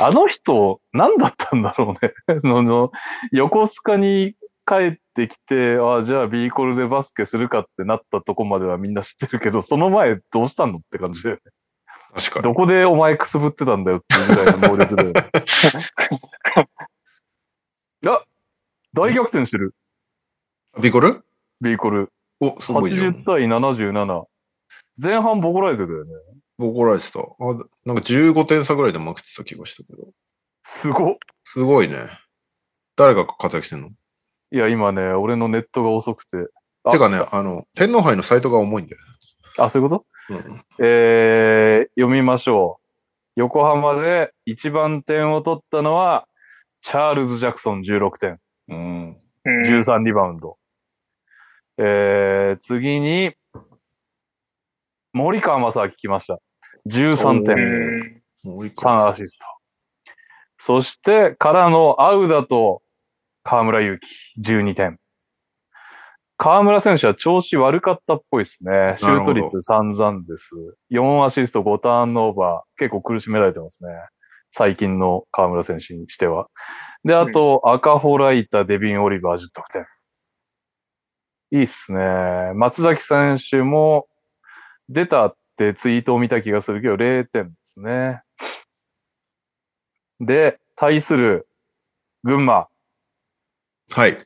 [0.00, 2.12] あの人、何だったんだろうね。
[2.40, 2.90] その、
[3.32, 4.34] 横須賀に
[4.66, 11.42] 帰ってきて、あじゃあ B コルでバスケするかってなったとこまではみんな知ってるけど、その前どうしたのって感じだよね。
[12.14, 12.42] 確かに。
[12.42, 15.30] どこでお前くすぶってたんだよっていうぐらいの能力だよね。
[18.06, 18.24] あ
[18.94, 19.74] 大逆転してる。
[20.80, 21.24] ビコル
[21.60, 22.10] ？B コル。
[22.40, 23.24] お、すごいじゃん80。
[23.24, 24.24] 対77。
[25.02, 26.10] 前半ボコられてたよね。
[26.66, 27.20] 怒られてた。
[27.20, 27.24] あ
[27.84, 30.08] なんか15点差ぐらいで負けてた気がしたけど。
[30.64, 31.16] すごっ。
[31.44, 31.96] すごいね。
[32.96, 33.90] 誰が活躍してんの？
[34.50, 36.36] いや、今ね、俺のネットが遅くて。
[36.84, 39.02] あてかね、あの、天皇杯のサイトが重いんだよ
[39.58, 40.34] あ、そういうこと？
[40.34, 40.40] ね。
[40.46, 42.84] うんえー、読みましょう。
[43.36, 46.26] 横浜で一番点を取ったのは、
[46.80, 48.40] チャールズ・ジャクソン16点。
[48.68, 49.16] うん。
[49.44, 50.58] うん13リバウンド。
[51.78, 53.32] えー、次に、
[55.12, 56.38] 森川正明来ました。
[56.86, 57.56] 13う点。
[57.56, 59.44] んもう一個3アシスト。
[60.58, 62.82] そして、からのアウダと
[63.42, 64.98] 河村勇輝、12点。
[66.36, 68.94] 河村選手は調子悪かったっぽいですね。
[68.96, 70.50] シュート率散々です。
[70.92, 72.78] 4アシスト5ターンオーバー。
[72.78, 73.90] 結構苦しめられてますね。
[74.52, 76.46] 最近の河村選手にしては。
[77.04, 79.86] で、あと、赤ホライタ、デビン・オリバー10得点。
[81.50, 81.98] いいっすね。
[82.54, 84.06] 松崎選手も
[84.88, 88.22] 出たってツイートを見た気がするけど、0点ですね。
[90.20, 91.48] で、対する
[92.22, 92.68] 群馬、
[93.90, 94.24] はい。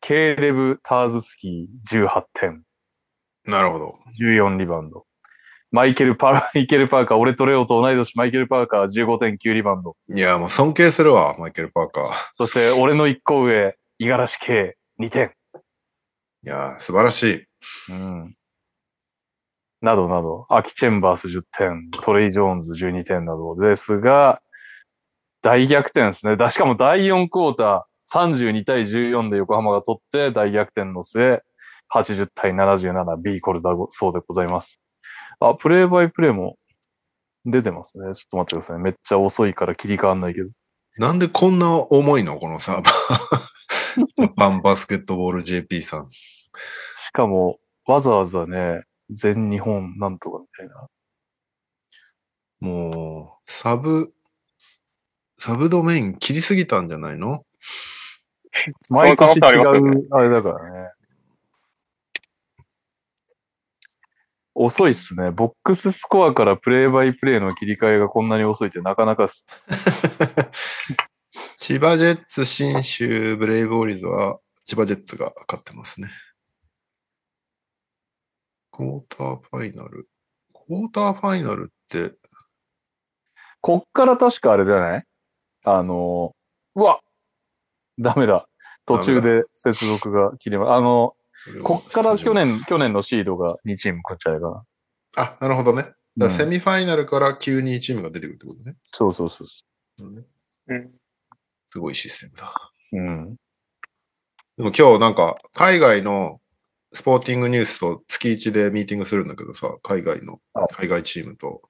[0.00, 2.62] ケーレブ・ターズスキー18点、
[3.46, 3.98] なるほど。
[4.20, 5.06] 14リバウンド。
[5.70, 9.96] マイケル・パー、 マイケル・パーカー、俺とレオと同い年、マイケル・パーカー15点9リバウンド。
[10.12, 12.12] いや、もう尊敬するわ、マイケル・パーカー。
[12.34, 15.32] そして、俺の一個上、五十嵐圭2点。
[16.42, 17.46] いや、素晴らしい。
[17.90, 18.36] うん。
[19.80, 24.40] などなど、アキ・チェンバース10点、トレイ・ジョーンズ12点などですが、
[25.42, 26.36] 大逆転ですね。
[26.36, 31.42] だしかも第4クォーター、32対14で横浜が取って、大逆転の末、
[31.94, 34.80] 80対 77B コルだそうでございます。
[35.40, 36.56] あ、プレイバイプレイも
[37.44, 38.14] 出てますね。
[38.14, 38.82] ちょっと待ってください。
[38.82, 40.50] めっちゃ遅いから切り替わんないけど。
[40.98, 42.38] なんでこんな重いの？
[42.38, 44.28] このサーバー。
[44.36, 46.08] パンバスケットボール JP さん。
[46.10, 50.88] しかも、わざわざね、全日本なんとかみたいな。
[52.60, 54.12] もう、サブ、
[55.38, 57.44] サブドメイン切りすぎたんじゃないの？
[58.88, 60.90] 毎年違うあれだからね。
[64.54, 65.30] 遅いっすね。
[65.30, 69.44] ボックススコアからプレイバイプレイの切り替えがこんなに遅いってなかなかっす。
[71.56, 76.08] 千葉ジェッツ、新州、ブレイブオーリーズは千葉ジェッツが勝ってますね。
[78.76, 80.06] クォーターファイナル。
[80.52, 82.14] クォーターファイナルって、
[83.62, 85.04] こっから確かあれじゃない
[85.64, 86.36] あの、
[86.74, 87.00] うわ
[87.98, 88.46] ダメだ。
[88.84, 91.14] 途中で接続が切れま、あの、
[91.62, 94.64] こっから去年、去年のシードが2チーム来るんじゃないかな。
[95.16, 95.86] あ、なるほどね。
[96.18, 98.76] だセミファイナルから急にチームが出てくるってことね。
[98.92, 99.64] そうそうそうそ
[100.68, 100.90] うん。
[101.70, 102.52] すごいシステムだ。
[102.92, 102.96] う。
[102.96, 103.36] うん。
[104.58, 106.40] でも今日なんか海外の
[106.96, 111.60] スポーティングニュースと月1でミーティングするんだけどさ、海外のはい、海外チームと。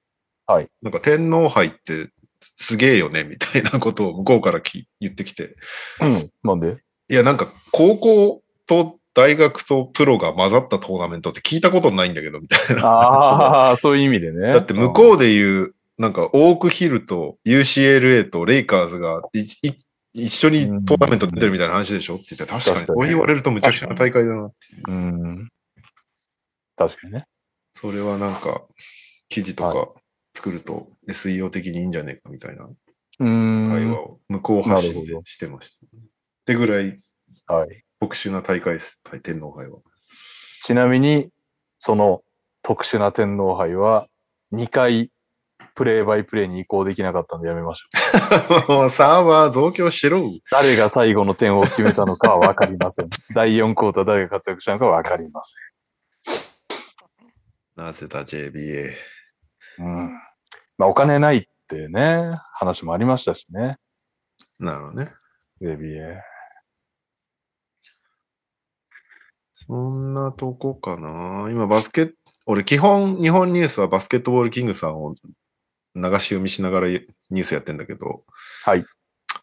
[0.45, 0.69] はい。
[0.81, 2.09] なんか天皇杯って
[2.55, 5.57] すげえよねみたいなことを向こうからき言ってきて。
[6.01, 6.31] うん。
[6.43, 6.77] なんで？
[7.09, 12.87] いやなんか高校と大学とプロが混ざったトーナメントって聞いたことないんだけどみたいな。
[12.87, 14.53] ああ、 そういう意味でね。
[14.53, 19.45] だって向こうで言う、なんかオークヒルと UCLA とレイカーズがいい
[20.23, 22.15] 一緒にトーナメント出てるみたいな話でしょ？
[22.15, 24.83] って言って確かに確かにそう言われるとむちゃくちゃな大会だなっていう。
[24.87, 25.49] うん。
[26.75, 27.25] 確かにね。
[27.73, 28.63] それはなんか
[29.29, 30.01] 記事とか
[30.33, 32.73] 作ると SEO 的にいいんじゃねえかみたいなう
[33.19, 33.69] 会ん。
[33.69, 35.85] 話を向こう発信してました。
[35.85, 35.89] っ
[36.45, 36.99] てぐらい
[37.47, 37.83] はい。
[37.99, 38.99] 特殊な大会です。
[39.09, 39.79] はい天皇杯は。
[40.63, 41.29] ちなみに、
[41.79, 42.23] その
[42.61, 44.07] 特殊な天皇杯は、
[44.53, 45.11] 2回
[45.77, 47.85] プレイバイプレイに移行できなかったんでやめましょ
[48.67, 48.71] う。
[48.73, 50.23] もうサーバー増強しろ。
[50.51, 53.09] 誰が最後の点を決めたのかはわかりません。
[53.35, 55.55] 第4クォーター誰が活躍したのかはわかりませ
[57.75, 58.89] なぜだ JBA。
[59.83, 59.85] ん。
[59.85, 60.11] うん。
[60.79, 63.77] まあ、お金ないってね、話もありましたしね。
[64.57, 65.11] なるほどね。
[65.61, 66.19] JBA。
[69.53, 71.49] そんなとこかな。
[71.51, 72.13] 今バスケット、
[72.47, 75.13] 俺基本日本ニュースはバスケットボールキングさんを
[75.97, 78.23] 流し読みしながらニュースやってんだけど、
[78.63, 78.85] はい。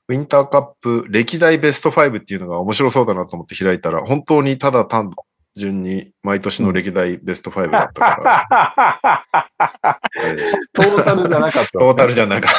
[0.09, 5.11] ウィンターカップ歴代ベスト5っていうのが面白そうだなと思って開いたら、本当にただ単
[5.55, 10.01] 純に毎年の歴代ベスト5だったから、
[10.75, 11.71] トータルじゃなかった。
[11.79, 12.53] トータルじゃなかっ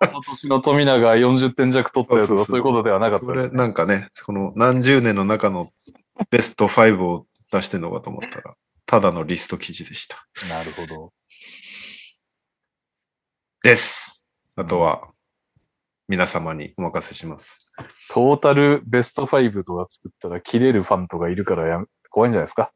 [0.00, 0.08] た。
[0.08, 3.32] 今年の富永が40点弱取ったやつそうそういうことではなかったそ。
[3.32, 5.70] れなんかね、この何十年の中の
[6.30, 8.54] ベスト5を出してんのかと思ったら、
[8.86, 10.26] ただのリスト記事でした。
[10.48, 11.12] なるほど。
[13.66, 14.22] です。
[14.54, 15.08] あとは、
[16.06, 17.72] 皆様にお任せします。
[18.10, 22.70] トータルベスト5とか作ったら切れるファンとかいるからやめ怖いんじゃないですか？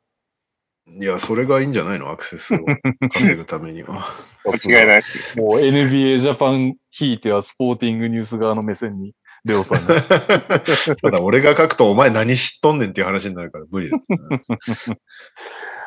[0.88, 2.10] いや、それがいいんじゃないの？
[2.10, 2.58] アクセスを
[3.14, 4.04] 稼ぐためには。
[4.44, 5.02] 間違いない。
[5.36, 9.14] もう NBA ジャパン引いてはスポーティングニュース側の目線に、
[9.44, 10.02] レオさんが。
[11.00, 13.96] ただ、俺が書くとお前何知っとんねんっていう話になるから無理だ。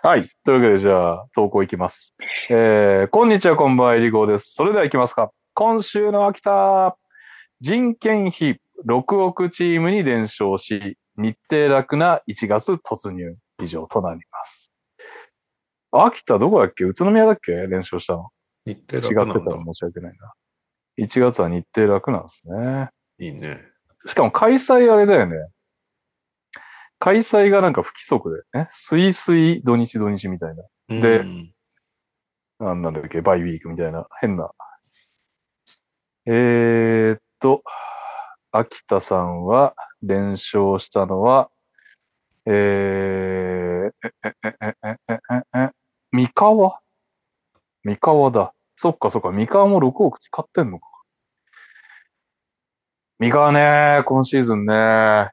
[0.06, 0.28] はい。
[0.44, 2.14] というわけで、じゃあ、投稿いきます。
[2.50, 4.54] えー、こんにちは、こんばんは、えりごーです。
[4.54, 5.32] それでは行きますか。
[5.54, 6.98] 今週の秋田、
[7.62, 13.38] 人件費6億チームに連勝し、日程楽な1月突入。
[13.62, 14.74] 以上となります。
[15.94, 16.84] 秋田どこだっけ？
[16.84, 17.54] 宇都宮だっけ？
[17.54, 18.28] 連勝したの。
[18.66, 19.52] 日違って程楽なんだ。
[19.52, 20.34] たら申し訳ないな。
[21.06, 22.90] 1月は日程楽なんですね。
[23.20, 23.58] いいね。
[24.06, 25.38] しかも開催あれだよね。
[27.04, 31.02] 開催がなんか不規則で、ね、すいすい土日土日みたいな。
[31.02, 34.50] で、う、なんなんだっけ、バイウィークみたいな、変な。
[36.26, 37.62] えー、っと、
[38.54, 41.50] 秋田さんは連勝したのは、
[42.46, 42.54] えー、
[44.08, 45.70] え、え、え、え、え、え、え、
[46.14, 46.80] 三河？
[47.84, 48.54] 三河だ。
[48.78, 50.88] そっかそっか、三河も6億使ってんのか。
[53.20, 55.33] 三河ね、今シーズンね、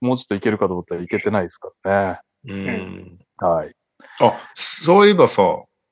[0.00, 2.20] もうちょっといけるかと思ったらいけてないですからね。
[2.46, 3.18] うん。
[3.38, 3.74] はい。
[4.20, 5.42] あ、そういえばさ、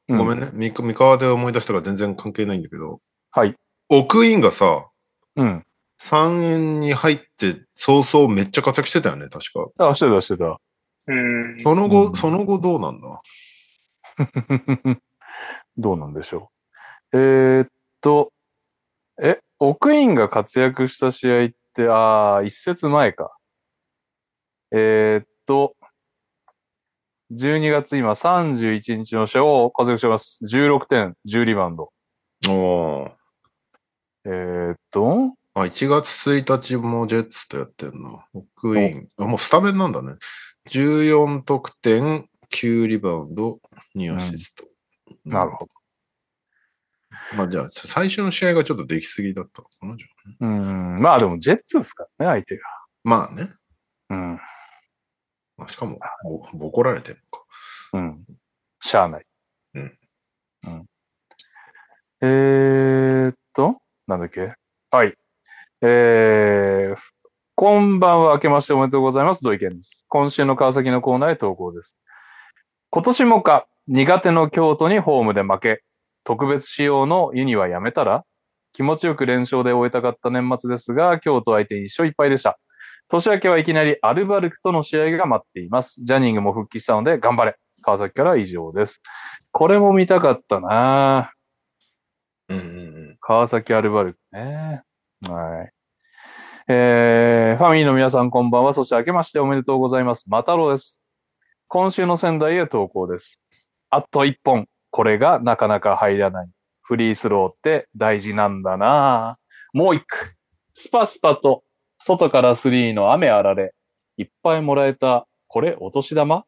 [0.09, 0.51] うごめんね。
[0.53, 3.01] 三三河で思い出したから全然関係ないんだけど、
[3.33, 3.55] はい。
[3.89, 4.89] 奥インがさ、
[5.37, 5.65] うん。
[6.03, 9.47] 3円に入って早々めっちゃ活躍してたよね、確
[9.77, 9.89] か。
[9.89, 10.61] あ、してた、してた。
[11.09, 11.61] うん。
[11.61, 13.21] その後、うんその後どうなんだ？
[15.77, 16.51] どうなんでしょ
[17.13, 17.19] う。
[17.19, 17.69] えーっ
[18.01, 18.33] と、
[19.21, 23.36] え、奥インが活躍した試合って、ああ、一節前か。
[24.79, 25.75] えーっと、
[27.33, 30.45] 12月今31日の試合を活躍してます。
[30.45, 31.91] 16点、10リバウンド。
[32.47, 33.11] おー
[34.27, 38.27] えーっと、あ、1月1日もジェッツとやってんな。
[38.35, 39.09] 奥イン。
[39.17, 40.13] あ、もうスタメンなんだね。
[40.69, 43.59] 14得点、9リバウンド、
[43.97, 44.65] 2アシスト。
[45.25, 45.71] なるほど。
[47.35, 50.07] まあじゃあ、最初の試合がちょっとできすぎだったのかな、じゃ
[50.43, 52.63] あうん、まあでもジェッツですからね、相手が。
[53.05, 53.49] まあね。
[54.11, 54.39] うん、
[55.57, 57.45] まあ、しかも、ぼボコられてるのか。
[57.95, 58.25] うん。
[58.81, 59.27] しゃあない。
[59.75, 59.99] うん。
[60.65, 60.87] うん。
[62.21, 64.55] えーっと、なんだっけ？
[64.91, 65.15] はい。
[65.83, 67.01] えー、
[67.55, 69.43] こんばんは、明けましておめでとうございます。
[69.43, 70.05] 土井健です。
[70.09, 71.97] 今週の川崎のコーナーへ投稿です。
[72.91, 75.83] 今年もか、苦手の京都にホームで負け、
[76.25, 78.25] 特別仕様のユニはやめたら
[78.73, 82.59] 気持ちよく連勝で終えたかった年末ですが、京都相手に一勝一敗でした。
[83.09, 85.97] 年明けはいきなりアルバルクとの試合が待っています。
[86.03, 87.57] ジャニングも復帰したので頑張れ。
[87.83, 89.01] 川崎からは以上です。
[89.53, 91.33] これも見たかったな
[92.49, 94.83] うんうん川崎アルバルクね。
[95.29, 95.73] はい。
[96.69, 98.73] えー、ファミリーの皆さんこんばんは。
[98.73, 100.29] そして明けましておめでとうございます。
[100.29, 101.01] またろうです。
[101.69, 103.41] 今週の仙台へ投稿です。
[103.91, 104.67] あと一本。
[104.91, 106.49] これがなかなか入らない。
[106.83, 109.39] フリースローって大事なんだな
[109.73, 110.35] もう一句。
[110.75, 111.63] スパスパと
[111.99, 113.75] 外からスリーの雨あられ。
[114.17, 115.27] いっぱいもらえた。
[115.49, 116.45] これお年玉？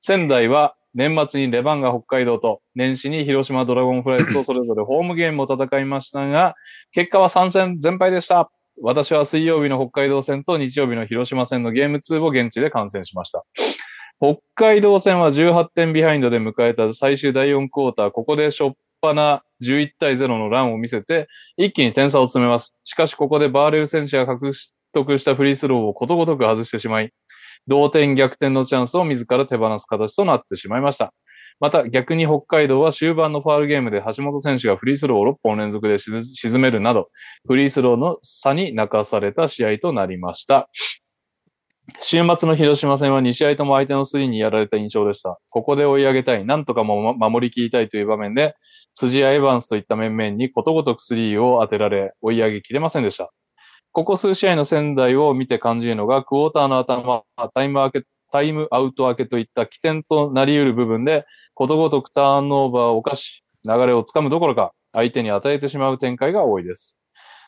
[0.00, 6.54] 仙台は年末にレバンガ北海道と年始に広島ドラゴンフライズとそれぞれホームゲームを戦いましたが、
[6.92, 8.50] 結果は3戦全敗でした。
[8.80, 13.44] 私は水曜日の北海道戦と日曜日の広島戦のゲーム2を現地で観戦しました。
[14.20, 22.76] 北海道戦は18点ビハインドで迎えた最終第4クォーター、ここでしょっぱな11対0のランを見せて、一気に点差を詰めます。
[22.84, 24.52] しかしここでバーレル選手が獲
[24.92, 27.12] 得したフリースローをことごとく外してしまい、
[27.66, 31.12] 同点逆転のチャンスを自ら手放す形となってしまいました。
[31.60, 37.08] また逆に北海道は終盤のファールゲームで橋本選手がフリースローを6本連続で沈めるなど、
[37.46, 40.68] フリースローの差に泣かされた試合となりました。
[42.00, 45.38] 週末の広島戦は2試合とも相手のスリーにやられた印象でした。
[45.48, 48.54] ここで追い上げたい、なんとかも守り切りたいという場面で、
[48.94, 53.30] 辻やエヴァンスといった面々にことごとくスリーを当てられ、追い上げきれませんでした。
[53.98, 66.96] ここ数試合の仙台を見て感じるのが、クォーターの頭、タイム明けタイムアウト明けといった起点となり得る部分で、ことごとくターンオーバーを犯し、流れをつかむどころか、相手に与えてしまう展開が多いです。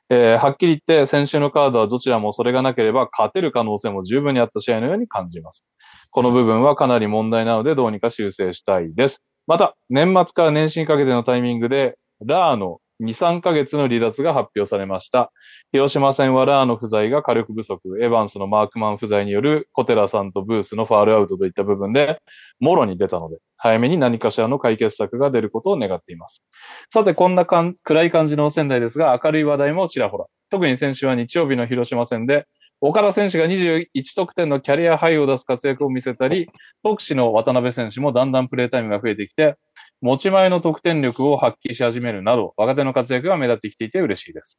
[0.08, 5.64] えーはっきり言って、先週のカードはどちらもそれがなければ勝てる可能性も十分にあった試合のように感じます。
[6.10, 9.22] この部分はかなり問題なので、どうにか修正したいです。
[9.46, 11.96] また、年末から年始にかけてのタイミングで、
[12.26, 15.32] ラーの2、3ヶ月の離脱が発表されました。
[15.72, 22.20] 広島戦はラーの不在が火力不足、エヴァンスのマークマン不在による小寺さんとブースのファールアウトといった部分で、
[22.60, 26.44] もろに出たので、早めに何かしらの解決策が出ることを願っています。
[26.92, 30.26] さて、こんなかん暗い感じの仙台ですが、明るい話題もちらほら。
[30.50, 32.46] 特に先週は日曜日の広島戦で、
[32.82, 36.48] 岡田選手が21得点のキャリアハイを出す活躍を見せたり、
[36.82, 39.56] 特使の渡辺選手もだんだんプレータイムが増えてきて、
[40.02, 44.58] 持ち前の得点力を発揮し始めるなど、若手の活躍が目立ってきていて嬉しいです。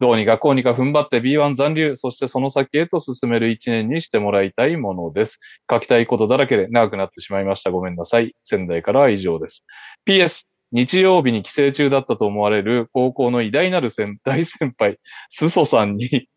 [0.00, 5.40] どうにかこうにか踏ん張って B1 残留、そしてその先へと進める一年にしてもらいたいものです。
[5.70, 7.70] 書きたいことだらけで長くなってしまいました。
[7.70, 8.34] ごめんなさい。
[8.44, 9.66] 仙台からは以上です。
[10.06, 16.28] PS、日曜日に帰省中だったと思われる高校の偉大なる先大先輩、スソさんに、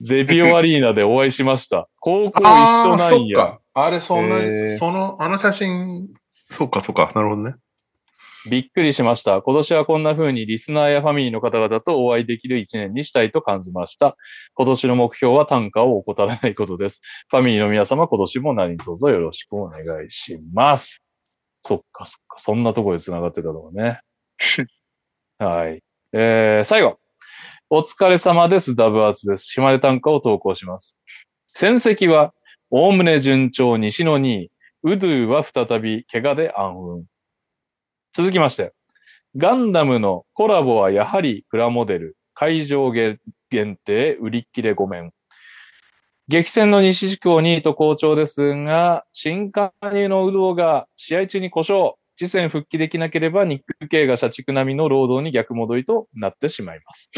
[0.00, 1.88] ゼビオアリーナでお会いしました。
[2.00, 3.38] 高校一緒ああ、なんや。
[3.38, 3.60] そっか。
[3.74, 4.36] あれ、そんな、
[4.78, 6.08] その、あの写真、
[6.50, 7.10] そっか、そっか。
[7.14, 7.54] なるほどね。
[8.46, 9.40] びっくりしました。
[9.40, 14.16] 今年はこんな風にリスナーやファミリーの方々とお会いできる一年にしたいと感じました。
[14.54, 17.00] 今年の目標は単価を怠らないことです。
[17.30, 21.02] ファミリーの皆様、今年も何卒よろしくお願いします。
[21.62, 22.38] そっかそっか。
[22.38, 24.00] そんなところで繋がってたのね。
[25.38, 25.82] はい。
[26.12, 26.98] えー、最後。
[27.70, 28.76] お疲れ様です。
[28.76, 29.46] ダブアツです。
[29.46, 30.98] 島根単価を投稿します。
[31.54, 32.34] 戦績は、
[32.70, 34.50] おおむね順調西の2位。
[34.82, 37.13] ウドゥは再び怪我で暗雲。
[38.14, 38.72] 続きまして、
[39.36, 43.18] ガンダムのコラボはやはりプラモデル、会場限
[43.84, 45.10] 定、売り切れごめん。
[46.28, 57.10] 激戦の西地区を2位と好調ですが、新加入の有働が試合中に故障、次戦復帰できなければ日系が社畜並みの労働に逆戻りとなってしまいます。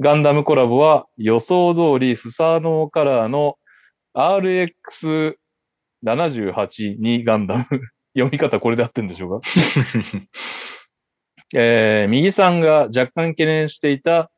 [0.00, 3.56] ガンダムコラボは予想通りスサノーカラーの
[4.16, 7.66] RX78 にガンダム。
[8.14, 9.48] 読み方これで合ってんでしょうか？
[11.54, 14.30] えー右さんが若干懸念していた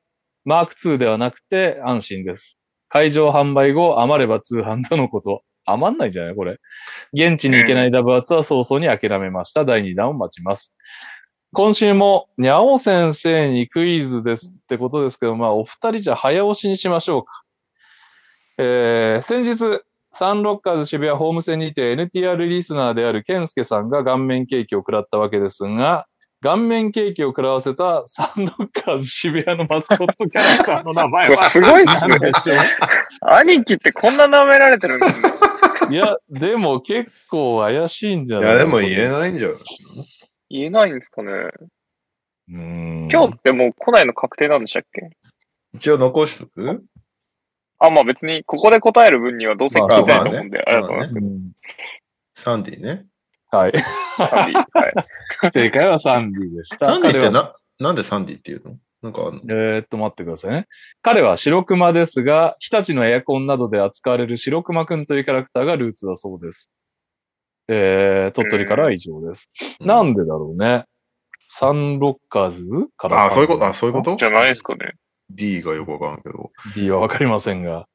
[0.44, 2.58] マーク2ではなくて安心です。
[2.88, 5.42] 会場販売後余れば通販とのこと。
[5.68, 6.58] 余んないんじゃないこれ？
[7.12, 9.64] 現地に行けないダブアツは早々に諦めました。
[9.64, 10.72] 第2弾を待ちます。
[11.52, 17.42] 今週も、にゃお先生にクイズですってことですけど、まあ、お二人じゃ早押しにしましょうか。
[18.58, 19.82] えー先日、
[20.18, 26.06] サンロッカーズ渋谷ホーム戦にて NTR リスナーであるケンスケさんが顔面ケーキを食らったわけですが、
[26.42, 32.16] 顔面ケーキを食らわせたサンロッカーズ渋谷のマスコットキャラクターの名前はすごいっすね
[33.20, 35.28] 兄貴ってこんな舐められてるんですね。
[35.90, 39.58] いや、でも結構怪しいんじゃないいや、でも言えないんじゃない？
[40.48, 41.30] 言えないんですかね。
[41.30, 43.08] うーん。
[43.12, 45.10] 今日ってもう来ないの確定なんでしたっけ？
[45.74, 46.82] 一応残しとく？
[47.78, 51.18] あ、まあ別にここで答える分にはどうせ聞いてないと思うんで、まあありがとうございます。
[51.18, 51.52] うん
[52.38, 53.06] サンディね。
[53.50, 53.72] はい。
[54.18, 54.94] サンディはい。
[55.50, 56.86] 正解はサンディでした。
[56.86, 58.76] サンディってな、なんでサンディっていうの？
[59.00, 59.40] なんかあんの？
[59.48, 60.66] えーっと、待ってくださいね。
[61.00, 66.70] 彼は白熊ですが、日立のエアコンなどで扱われる白熊くんというキャラクターがルーツだそうです。
[67.68, 69.50] えー、鳥取からは以上です。
[69.80, 70.84] なんでだろうね。
[71.48, 72.64] サンロッカーズ
[72.98, 74.16] からあ、そういうこと、あ、そういうこと？
[74.16, 74.92] じゃないですかね。
[75.30, 76.50] ?D がよくわからんけど。
[76.74, 77.86] D はわかりませんが。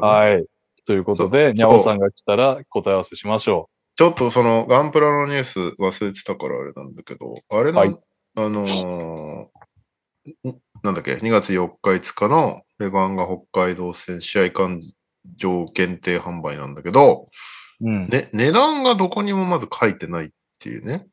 [0.00, 0.44] はい。
[0.86, 7.96] ということで、にゃおさんが来たら答え合わせしましょちょっとそのガンプラのニュース忘れてたからあれなんだけど、あれの、はい
[8.36, 14.80] あのーんなんだっけ、2月4日5日のレバンガ北海道戦試合会
[15.36, 17.28] 場限定販売なんだけど、
[17.80, 17.88] う。
[17.88, 18.08] うん。
[18.08, 21.06] ね、値段がどこにもまず書いてないっていうね。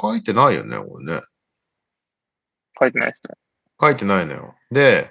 [0.00, 1.20] 書いてないよね、これね。
[2.80, 3.34] 書いてないですね。
[3.80, 4.54] 書いてないのよ。
[4.70, 5.10] で、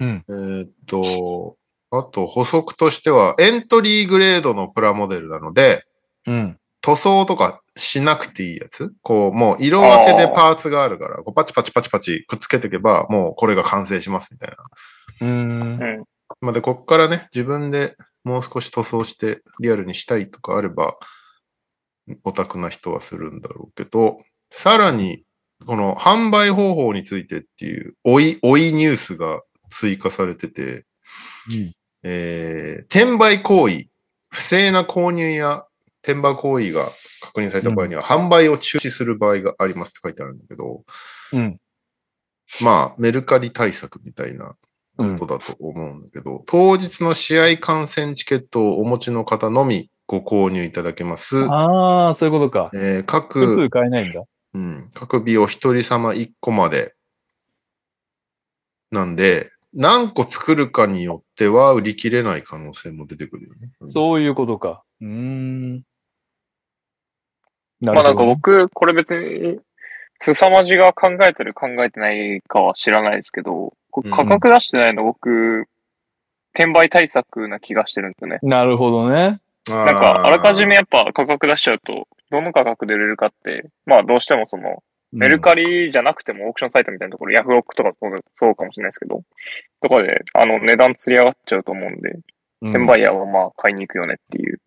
[0.00, 0.24] うん。
[0.28, 1.56] えーっと、
[1.90, 5.84] あと補足としては、エントリーグレードのプラモデルなので、
[6.26, 6.58] うん。
[6.82, 8.94] 塗装とかしなくていいやつ？
[9.02, 14.56] こう、もう色分けでパーツがあるから、こうパチパチパチパチくっつけていけば、もうこれが完成しますみたいな。
[15.20, 15.82] うーん。
[15.82, 16.04] うん。
[16.40, 20.96] まあ、で、こっからね、自分でもう少し塗装してリアルにしたいとかあれば、
[22.22, 24.18] オタクな人はするんだろうけど、
[24.50, 25.24] さらに、
[25.64, 30.84] この販売方法についてっていう、追い、追いニュースが追加されてて、
[31.50, 33.88] うんえー転売行為、
[34.28, 35.64] 不正な購入や
[36.02, 36.88] 転売行為が
[37.20, 40.84] 確認された場合には、販売を中止する場合がありますって書いてあるんだけど、
[41.32, 41.58] うん。
[42.62, 44.54] まあ、メルカリ対策みたいな
[44.98, 51.44] うんことだと思うんだけど、当日の試合観戦チケットをお持ちの方のみご購入いただけます。
[51.44, 52.70] ああ、そういうことか。
[52.74, 54.22] えー複数各、買えないんだ。
[54.56, 56.94] うん、各日お一人様一個まで。
[58.90, 63.70] なんで、何個作るかによっては売り切れない可能性も出てくるよね。
[63.90, 64.82] そういうことか。
[65.02, 65.74] うーん。
[67.82, 69.60] なまあなんかね僕、これ別に、
[70.20, 73.74] すさまじが考えてる考えてないかは知らないですけど、
[74.10, 75.66] 価格出してないの僕、
[76.54, 78.38] 転売対策な気がしてるんですよね。
[78.42, 79.38] なるほどね。
[79.68, 87.92] ななんか、あらかじめやっぱ価格出しちゃうと、どの価格で売れるかって、まあどうしてもその、メルカリじゃなくてもオークションサイトみたいなところ、ヤフオクとか
[88.34, 89.22] そうかもしれないですけど、
[89.80, 92.22] とかで、あの、値段釣り上がっちゃうと思うんで、うん
[92.70, 94.60] 転売ヤーはまあ買いに行くよねっていう。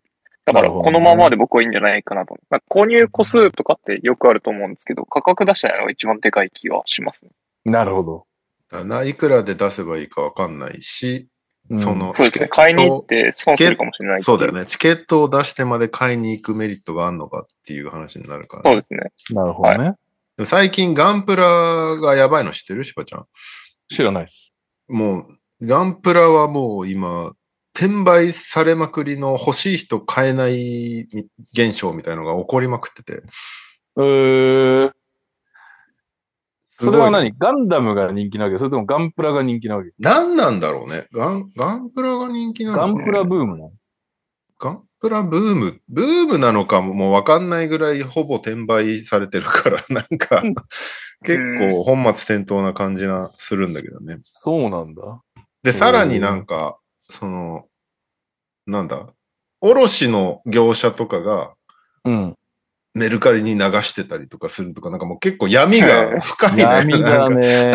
[0.45, 2.37] だから、このままで僕はいいんじゃないかなと。
[2.51, 7.31] な購入個数とかってよくあると思うんですけど、価格出してないのが一番でかい気はしますね。
[7.65, 8.25] なるほど。
[8.71, 11.27] だないくらで出せばいいかわかんないし、うん
[11.77, 12.47] そのそうですね。
[12.47, 14.51] 買いに行って損するかもしれないそうだよ。
[14.51, 14.65] ね。
[14.65, 18.99] チケットを出してまで買いに行くメリットがあるのかっていう話になるから、そうですね。
[19.31, 19.93] なるほどね。
[20.37, 21.45] でも最近ガンプラ
[21.97, 23.25] がやばいの知ってるしばちゃん。
[23.89, 24.53] 知らないです。
[24.87, 25.27] も
[25.61, 27.33] う、ガンプラはもう今、
[27.75, 31.07] 転売されまくりの欲しい人買えない
[31.53, 33.23] 現象みたいのが起こりまくってて。
[33.97, 34.91] えー、
[36.79, 37.33] それはい何？
[37.37, 38.57] ガンダムが人気なわけ？
[38.57, 39.91] それともガンプラが人気なわけ？
[39.99, 41.07] 何なんだろうね。
[41.13, 43.71] ガン、ガンプラが人気なのかなガンプラブームなの？
[44.59, 50.43] ガンプラブーム、ブームなのかももうわかんないぐらいほぼ転売されてるから、 なんか、
[51.23, 54.19] 結構本末転倒な感じがするんだけどね。
[54.23, 55.21] そうなんだ。
[55.63, 56.77] で、さらになんか、
[57.09, 57.65] その、
[58.67, 59.07] なんだ、
[59.61, 61.53] 卸の業者とかが
[62.05, 62.35] うん。
[62.99, 66.63] メルカリに流してたりとかするとか、なんかもう結構闇が深いね。
[66.63, 67.73] 闇だなんかね。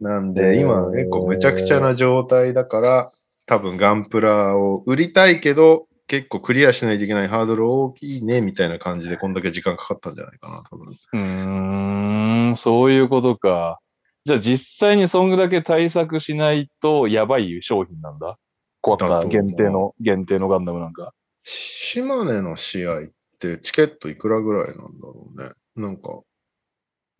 [0.00, 3.10] なん で、今結構めちゃくちゃな状態だから、
[3.46, 10.88] 多分ガンプラを売りたいけど、結構クリアしないといけないハードル大きいね、みたいな感じでこんだけ時間かかったんじゃないかな、多分。
[10.88, 13.78] うーん、そういうことか。
[14.24, 18.38] じゃあ実際にそんだけ対策しないとやばい商品なんだ。
[18.80, 21.12] こうだと思うった限定の、限定のガンダムなんか。
[21.44, 23.10] 島根の試合っ
[23.40, 25.50] てチケットいくらぐらいなんだろうね。
[25.76, 26.20] なんか、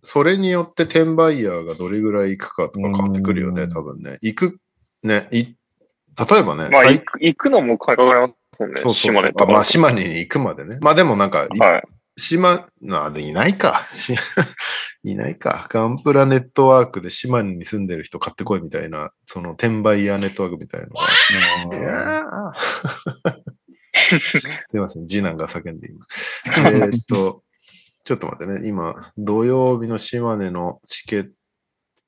[0.02, 4.18] それによって転売ヤーがどれぐらい行くかとか変わってくるよね、うん多分ね。
[4.22, 4.58] 行く、
[5.02, 8.74] ね、い、例えばね、まあ、最行く行くのも価格がありますよね。
[8.80, 9.44] そうそうそう島根とか。
[9.44, 10.78] あまあ、島根に行くまでね。
[10.80, 11.82] まあでもなんか、いはい。
[12.16, 13.88] 島、な、でいないか。
[13.92, 14.14] し
[15.04, 15.66] いないか。
[15.70, 21.78] ガンプラネットワークで島根に住んでる人買ってこいみたいな、その転売ヤーネットワークみたいなのが。
[21.78, 23.59] いやー
[24.66, 26.06] すいません、次男が叫んで今。
[26.46, 27.44] えーっと、
[28.04, 31.30] ちょっと待ってね、今、土曜日の島根のチケッ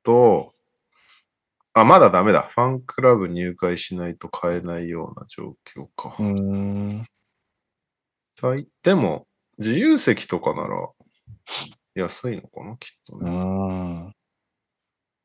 [0.02, 0.54] ト、
[1.74, 2.50] あ、まだダメだ。
[2.54, 6.14] ファンクラブ入会しないと買えないような状況か。
[6.18, 7.06] うーん。
[8.38, 9.26] 最でも、
[9.58, 10.90] 自由席とかなら
[11.94, 12.76] 安いのかな？
[12.76, 13.30] きっとうーね。
[13.30, 14.06] ん。
[14.06, 14.12] わ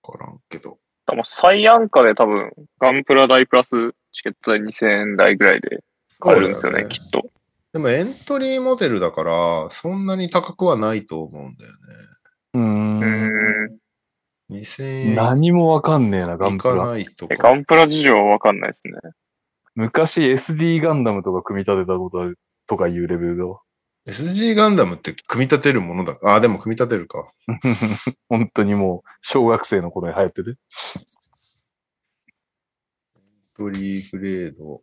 [0.03, 0.80] からんけど。
[1.05, 5.84] 多分最安価で多分、ガンプラ大プラスチケット代2000円台ぐらいで
[6.20, 7.24] 買えるんですよね、そうだきっと。
[7.74, 11.72] でもエントリーモデルだから、そんなに高くはないと思うんだよ
[12.53, 12.61] うー。
[12.61, 13.68] うんーん。
[13.70, 13.78] ね。
[14.49, 16.86] 2000円何もわかんねえな、ガンいかプラ。
[16.88, 17.34] ないとか。
[17.34, 18.93] えガンプラ事情はわかんないですね。
[19.76, 23.59] 昔 SD ガンダムとか組み立てたことあるとかいうレベルだわ。
[24.07, 26.18] SG ガンダムって組み立てるものだ？
[26.24, 27.30] あ、でも組み立てるか。
[28.30, 30.49] 本当にもう、小学生の頃に流行ってて。
[30.49, 30.57] エン
[33.53, 34.82] トリーグレード。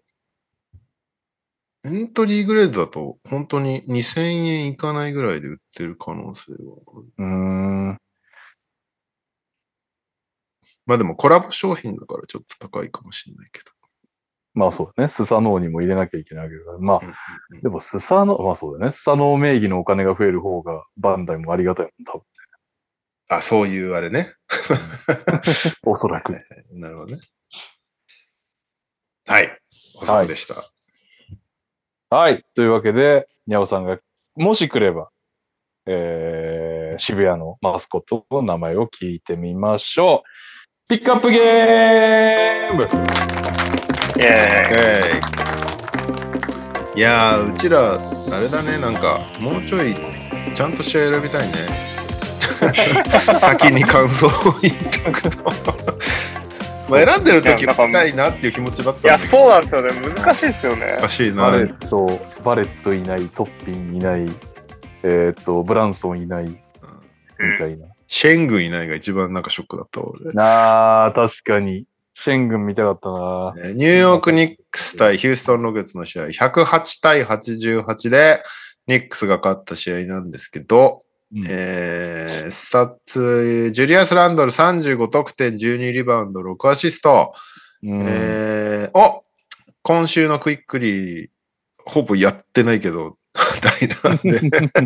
[1.84, 6.58] エントリーグレードだと本当に2000円いかないぐらいで売ってる可能性は
[6.94, 7.06] ある。
[7.18, 7.98] うーん。
[10.86, 13.60] まあでもコラボ商品だからちょっと高いかもしれないけ
[14.54, 15.08] まあそうだね。
[15.08, 16.78] スサノオにも入れなきゃいけないわけだから。
[16.78, 17.60] まあ、ど。
[17.60, 18.92] でもスサノオ、まあそうだね。
[18.92, 22.22] スサノオ名義のお金が増える方がバンダイもありがたいもん、多分。
[23.28, 24.32] あ、そういうあれね。
[25.82, 26.32] おそらく。
[26.72, 27.20] なるほどね。
[29.26, 29.58] はい。
[29.96, 30.54] 補足でした。
[30.54, 30.73] はい。
[32.54, 33.98] というわけで、にゃおさんが、
[34.36, 35.10] もし来れば、
[35.86, 40.88] えー、渋谷のマスコットの名前を聞いてみましょう。
[40.88, 42.94] ピックアップゲームイェー
[44.18, 44.22] イ。
[44.22, 45.20] え
[46.96, 47.94] いやー、うちら、
[48.36, 49.94] あれだね、なんか、もうちょい、
[50.54, 51.54] ちゃんと試合選びたいね。
[53.40, 54.30] 先に感想を
[54.62, 55.44] 言っておくと。
[56.88, 59.18] まあ選んでる時見たいなっていう気持ちだったんいや。
[59.18, 59.90] そうなんですよね。
[60.14, 60.96] 難しいですよね。
[61.00, 61.50] 難しいな。
[61.50, 64.26] バレット、バレットいない、トッピンいない、
[65.02, 66.58] えっ、と、ブランソンいない、み
[67.58, 67.86] たいな。
[68.06, 70.32] シェングンいないが一番なんかショックだったわ俺。
[70.36, 71.86] あー、確かに。
[72.14, 73.54] シェングン見たかったな。
[73.54, 78.42] ねニューヨークニックス対ヒューストンロケッツの試合、108対88で
[78.86, 81.03] ニックスが勝った試合なんですけど、
[81.34, 87.34] うんえー、スタッツ、ジュリアス・ランドル35得点、12リバウンド、6アシスト。
[87.82, 89.24] うんえー、お
[89.82, 91.28] 今週のクイックリー、
[91.84, 93.18] ほぼやってないけど、
[93.60, 94.40] 大なんで。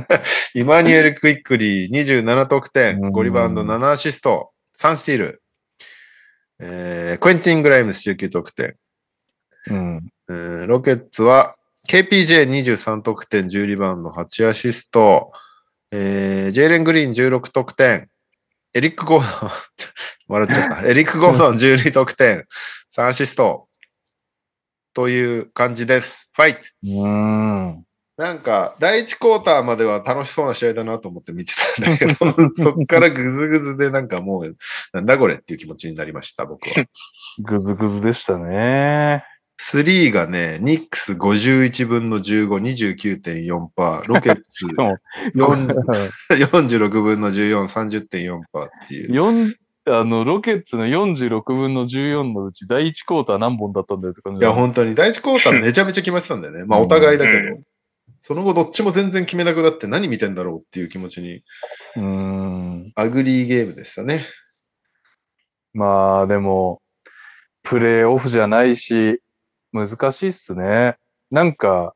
[0.55, 5.43] イマニュエル・クイックリー27得点、うん5リバウンド、7アシスト、3スティール。
[6.61, 8.75] えー、クエンティン・グライムス19得点。
[9.69, 10.09] うん。
[10.31, 11.55] えーロケッツは
[11.89, 15.31] KPJ23 得点、10リバウンド、8アシスト。
[15.91, 18.09] えージェイレン・グリーン16得点。
[18.75, 19.51] エリック・ゴードン、
[20.29, 20.87] 笑っちゃった。
[20.87, 22.45] エリック・ゴードン12得点、
[22.95, 23.69] 3アシスト。
[24.95, 26.29] という感じです。
[26.33, 27.85] ファイトうん。
[28.17, 32.13] なんか、第1クォーターまでは楽しそうな試合だなと思って見てたんだけど、
[32.63, 34.57] そっからグズグズでなんかもう、
[34.93, 36.85] なんだこれっていう気持ちになりました、僕は。
[37.39, 39.25] ぐずぐずでしたね。
[39.61, 42.49] 3がね、ニックス51分の15、
[43.05, 44.99] 29.4%、ロケッツ しかも
[45.35, 45.69] 40
[46.31, 49.15] 46 分の14、30.4%っていう。
[49.15, 49.55] 四
[49.87, 56.65] あの、ロケッツの46分の14のうち第1クォーター何本だったんだよって感じいや、本当に第1クォーター めちゃめちゃ決まってたんだよね。
[56.65, 57.61] まあ、お互いだけど。
[58.21, 61.43] その後どっちも全然決めなくなって何見てんだろうっていう気持ちに、
[61.97, 62.93] うーん。
[62.95, 64.25] アグリーゲームでしたね。
[65.73, 66.83] まあ、でも、
[67.63, 69.21] プレイオフじゃないし、
[69.73, 70.97] 難しいっすね。
[71.31, 71.95] なんか、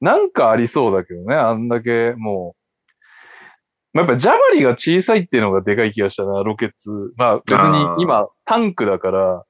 [0.00, 3.96] なんかありそうだけどね、あんだけもう。
[3.96, 6.90] まあやっぱジャバリが小さいっていうのがでかい気がしたな、ロケッツ。
[7.16, 9.44] まあ別に今タンクだから、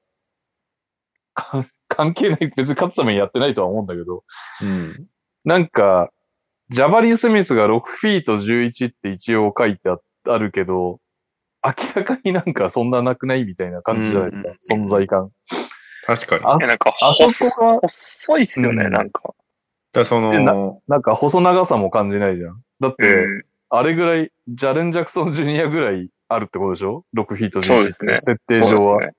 [1.33, 4.23] か関係ない、別に勝つためにやってないとは思うんだけど、
[4.61, 5.07] うん。
[5.43, 6.09] なんか、
[6.69, 9.97] ジャバリー・スミスが6フィート11って一応書いてあ
[10.27, 10.99] あるけど、
[11.63, 15.29] 明らかになんかそんななくないみたいな感じじゃないですか、うん存在感。
[16.05, 16.45] 確かに。
[16.45, 17.27] あなんか、あそ
[17.57, 19.33] こが、細いっすよね、うんなんか。
[19.91, 22.61] だそでの、なんか細長さも感じないじゃん。
[22.79, 29.11] だって、うんあれぐらい、ジャレン・ジャクソン・ジュニアぐらいあるってことでしょ ?6 フィート11ってそうですね設定上は、ね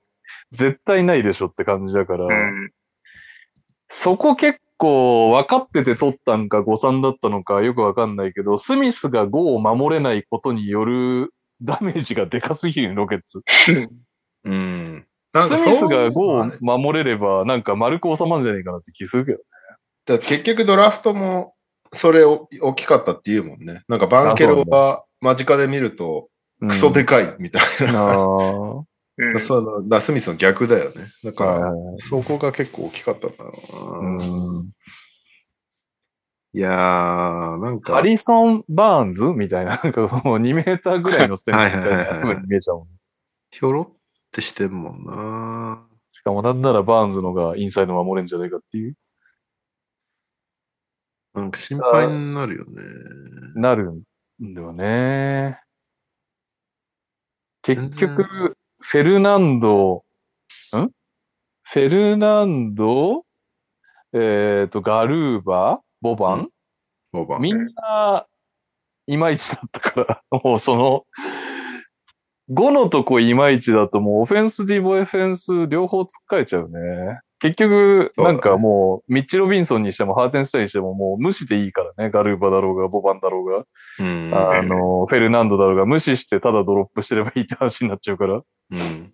[0.51, 2.71] 絶対ないでしょって感じだから、うん。
[3.89, 13.41] そこ結構分かってて取ったんか誤算だったのかよくわかんないけど、スミスが5を守れないことによるダメージがでかすぎるロケッツ。
[14.43, 15.05] うん。
[15.33, 19.39] なんスかそうミスが5まあねを守れれば、なんか丸く収まるんじゃないかなって気するけど。
[20.05, 21.53] だって結局ドラフトも
[21.93, 23.83] それお大きかったって言うもんね。
[23.87, 26.29] なんかバンケロは間近で見ると
[26.61, 28.17] クソでかいみたいうんな。
[28.17, 28.85] うん
[29.39, 31.07] そのダスミスの逆だよね。
[31.23, 34.23] だから、そこが結構大きかったんだろうな。
[34.23, 34.71] うん
[36.53, 42.87] いやー、なんか、ハリソン・バーンズみたいな、なんかもう2メーターぐらいのステンスみたいな風に見えちゃうもん。
[43.51, 43.96] ひょろっ
[44.31, 45.87] てしてんもんな。
[46.11, 48.95] しかもなんならバーンズのがインサイド守れんじゃないかっていう、
[51.33, 52.81] なんか心配になるよね。
[53.55, 54.03] なるん
[54.53, 55.59] だよね。
[57.61, 60.03] 結局、フェルナンド、
[60.75, 60.89] ん？
[61.63, 63.25] フェルナンド、
[64.13, 66.49] えっ、と、ガルーバ、ボバン、
[67.13, 68.25] オーバーみんな、
[69.05, 71.05] いまいちだったから、もうその、
[72.49, 77.19] 5のとこいまいちだともうオフェンス、ディボエフェンス両方突っかえちゃうね。
[77.39, 82.09] 結局、なんかもう、ミッチ・ロビンソンにしても、ハーテンスタインにしても、もう無視でいいからね。
[82.09, 83.65] ガルーバだろうが、ボバンだろうが、
[83.99, 84.31] うん。
[84.33, 88.41] あの、フェルナンドだろうが、無視してただドロップしてればいいって話になっちゃうから、
[88.71, 89.13] うん。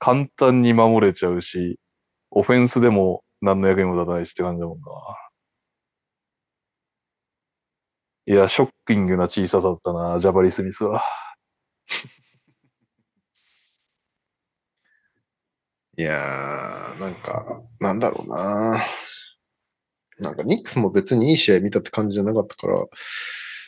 [0.00, 1.78] 簡単に守れちゃうし、
[2.32, 4.84] オフェンスでも何の役にも立たないしって感じだもんな。
[8.26, 11.04] いや、ショッキングな小ささだったな、ジャバリ・スミスは。
[15.96, 18.84] いやー、なんか、なんだろうな。
[20.18, 22.84] なんか、ニックスも別にいい試合見たって感じじゃなかったから、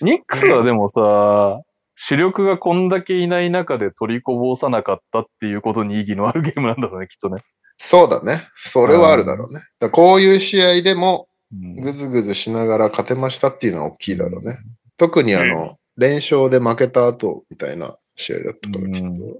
[0.01, 1.63] ニックスはでもさ、
[1.95, 7.43] 主力がこんだけいない中で取りこぼさなかったっていうことに意義のあるゲームなんだろうね、きっとね。
[7.79, 8.49] そうだね。
[8.57, 9.61] それはあるだろうね。
[9.79, 14.59] だこういう試合でも、うんぐずぐずしながら勝てましたっていうのは大きいだろうね。
[14.97, 19.37] 特にあの、連勝で負けた後みたいな試合だったから、きっとうん。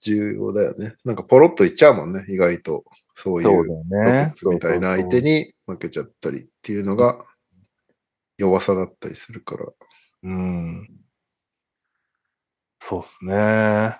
[0.00, 0.94] 重要だよね。
[1.04, 2.84] なんかポロッといっちゃうもんね、意外と。
[3.14, 4.32] そういうね。
[4.34, 7.18] ツみたいな相手に負けちゃったりっていうのが
[8.38, 9.66] 弱さだったりするから。
[10.22, 10.88] うん。
[12.80, 13.98] そうっすね。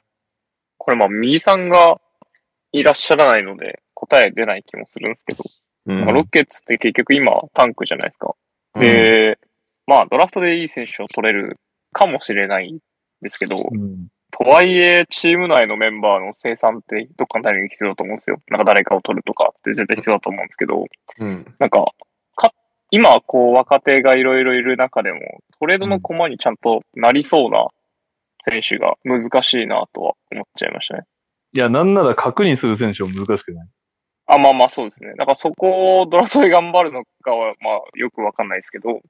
[0.79, 2.01] これまあ、ミーさんが
[2.73, 5.45] いらっしゃらないので答え出ない気もするんですけど、
[5.87, 8.35] うんまあロケッツって結局今タンクじゃないですか。
[8.75, 9.39] で、
[9.87, 11.59] まあドラフトでいい選手を取れる
[11.93, 12.79] かもしれないん
[13.23, 14.09] ですけど、うん。
[14.31, 18.41] とはいえチーム内のメンバーの生産ってどっかのタイミングで必要だと思うんですよ。
[18.49, 20.87] なんか誰かを取るとかって絶対必要だと思うんですけど、
[21.19, 21.55] うん。
[21.59, 21.85] なんか、
[22.37, 22.55] か、
[22.91, 25.21] 今こう若手がいろいろいる中でも、
[25.59, 27.67] トレードの駒にちゃんとなりそうな
[28.43, 31.03] 選手が難しいなとは思っちゃいましたね。
[31.53, 33.69] いや、なんなら角にする選手も難しくない？
[34.27, 35.11] あ、まあまあそうですね。
[35.19, 39.01] だからそこをドラフトで頑張るのかは、まあよくわかんないですけど、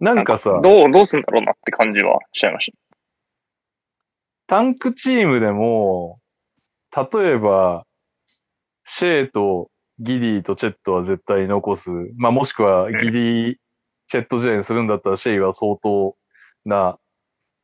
[0.00, 2.72] なんかさ、どう、どうすんだろうなって感じはしちゃいまし
[4.46, 6.18] タンクチームでも、
[6.96, 7.84] 例えば、
[8.84, 9.70] シェイと
[10.00, 11.90] ギディとチェットは絶対残す。
[12.16, 13.54] まあ、もしくはギディ、
[14.08, 16.16] チェット時代にするんだったらシェイは相当
[16.64, 16.98] な、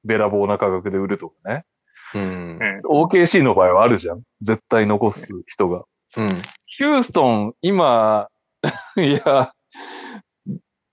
[0.05, 1.65] べらぼうな価格で売るとかね。
[2.15, 2.67] うんた。
[2.67, 2.99] う。
[2.99, 3.03] ん。
[3.03, 4.23] OKC の場合はあるじゃん。
[4.43, 5.85] 絶対残す人が。
[6.17, 6.29] うん。
[6.67, 8.29] ヒューストン、今、
[8.97, 9.53] いや、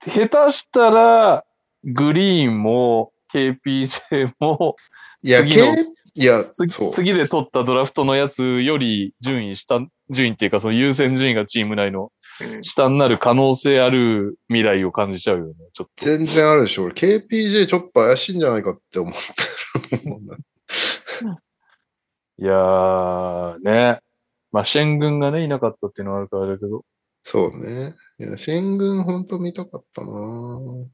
[0.07, 1.43] 下手したら、
[1.83, 4.75] グリーンも、KPJ も、
[5.23, 5.75] いや、次の
[6.15, 6.45] いや。
[6.91, 12.11] 次で取ったドラフトのやつより順位下、順位っていうかその優先順位がチーム内の
[12.41, 16.05] うん下になる可能性ある未来を感じちゃうよね、ちょっと。
[16.05, 16.83] 全然あるでしょ。
[16.83, 20.01] 俺 KPJ ちょっと怪しいんじゃないかって思ってる。
[22.39, 23.99] いやー、ね。
[24.51, 26.83] まあ、シェン軍がね、いなかったっていうのはあるからだけど。
[27.23, 27.93] そうね。
[28.23, 30.87] いや、新軍ほんと見たかったなぁ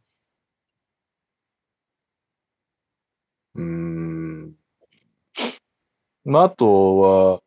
[3.55, 4.55] うーん。
[6.25, 7.41] まあ、あとは、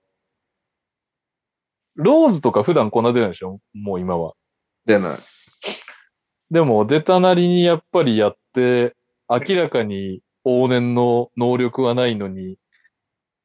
[1.97, 3.61] ローズとか普段こんな出ないでしょ？
[3.75, 4.35] もう今は。
[4.87, 5.19] 出ない。
[6.51, 8.95] でも、出たなりにやっぱりやって、
[9.29, 12.57] 明らかに往年の能力はないのに、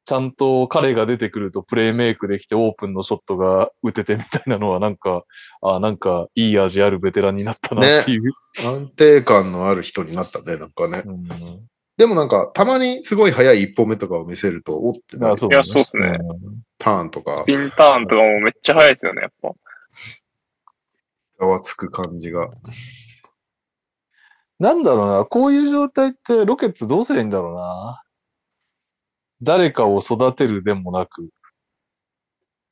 [0.08, 5.24] ちゃんと彼が出てくるとプレイメイクできてオープンのショットが打ててみたいなのはなんか、
[5.60, 8.32] あなんかいい味あるベテランになったなっていう。
[8.64, 11.02] 安定感のある人になったね、なんかね。
[11.04, 11.28] うん
[11.98, 19.50] でもなんか、たまにすごい速い一歩目とかを見せると、おってなるあそういやそうっすねうんターンとかス、ピンターンとかもめっちゃ速いですよね、やっぱ。
[21.40, 22.48] ざわつく感じが。
[24.58, 28.02] なんだろうな、こういう状態ってロケッツどうすりゃいいんだろうな。
[29.42, 31.30] 誰かを育てるでもなく。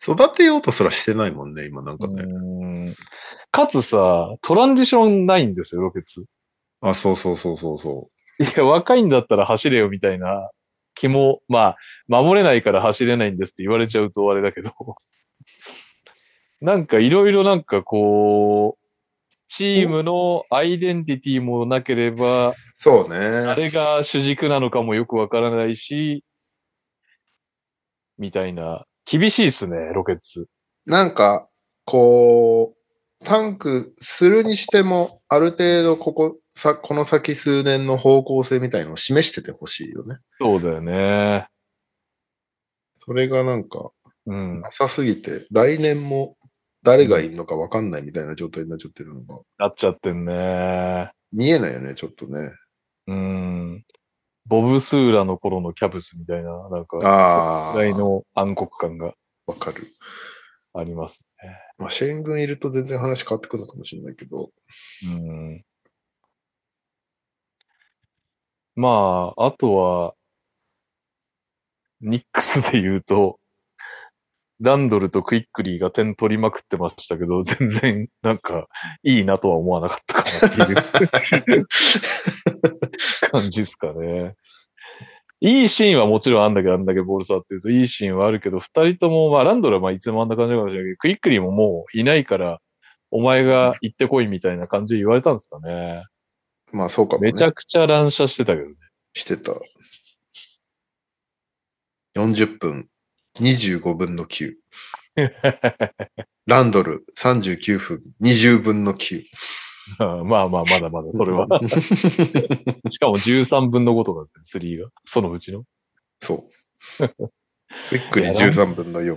[0.03, 2.23] 育てようとすらしてないもんね、今なんかね。
[2.23, 2.95] うん
[3.51, 6.25] かつさ、トランジションないんですよ、ロケッツ。
[6.83, 10.51] あ、そうそうそうそうそいや、若いんだったら走れよみたいな
[10.95, 11.77] 気も、まあ、
[12.09, 14.73] 守れないから走れないんですって言われちゃうとあれだけど、
[16.61, 18.87] なんかいろいろなんかこう、
[19.49, 22.55] チームのアイデンティティもなければ、う。
[22.75, 23.19] そうね。
[23.47, 26.25] 誰が主軸なのかもよくわからないし、
[28.19, 28.87] みたいな。
[29.05, 30.47] 厳しいっすね、ロケッツ。
[30.85, 31.49] なんか、
[31.85, 32.75] こ
[33.21, 40.17] う、タンクするにしても、ある程度ここ、さ、この先数年の方向性みたいのを示しててほしいよね。
[40.41, 41.49] そうだよね。
[42.99, 43.91] それがなんか、
[44.27, 44.61] うん。
[44.61, 46.37] なさすぎて、来年も
[46.83, 51.11] 誰がいるのかわかんないみたいな状態になっちゃってるのが、なっちゃってんね。
[51.33, 52.51] 見えないよね、ちょっとね。
[53.07, 53.85] うん。
[54.47, 59.15] ボブ・スーラの頃のキャブスみたいな、なんか、ああ、ぐらいの暗黒感が
[59.47, 59.87] わかる。
[60.79, 61.59] ありますね。
[61.79, 64.51] まあ、シェーン軍いると全然話変わってくるのかもしれないけど、
[65.05, 65.65] うん。
[68.75, 70.15] まあ、あとは、
[72.03, 73.41] ニックスで言うと、
[74.61, 78.69] ランドルとクイックリーが点取りまくってましたけど、 全然なんか
[79.03, 81.67] いいなとは思わなかったかなっていう
[83.31, 84.35] 感じですかね。
[85.41, 92.61] いいシーンはもちろんあんだけど、あんだけボール触ってるといいシーンはあるけど、二人とも、まあランドルはまあいつもあんな感じかもしれないけど、クイックリーももういないから、
[93.11, 96.05] お前が行ってこいみたいな感じで言われたんですかね。
[96.73, 97.33] まあそうかもね。
[97.33, 98.75] めちゃくちゃ乱射してたけどね。
[99.13, 99.53] してた。
[102.17, 102.89] 40分、
[103.41, 104.55] 25分の9。
[106.47, 109.25] ランドル39分、20分の9。
[110.25, 111.47] まあまあ、まだまだ、それは。
[112.91, 114.91] しかも13分の5とかだって、3が。
[115.05, 115.65] そのうちの。
[116.21, 116.49] そ
[116.99, 117.09] う。
[117.89, 119.17] クイックリ13分の4。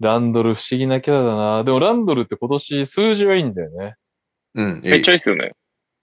[0.00, 1.64] ランドル不思議なキャラだな。
[1.64, 3.94] でもランドルって今年数字はいいんだよね。
[4.54, 4.80] うん。
[4.82, 5.52] めっちゃいいっすよね。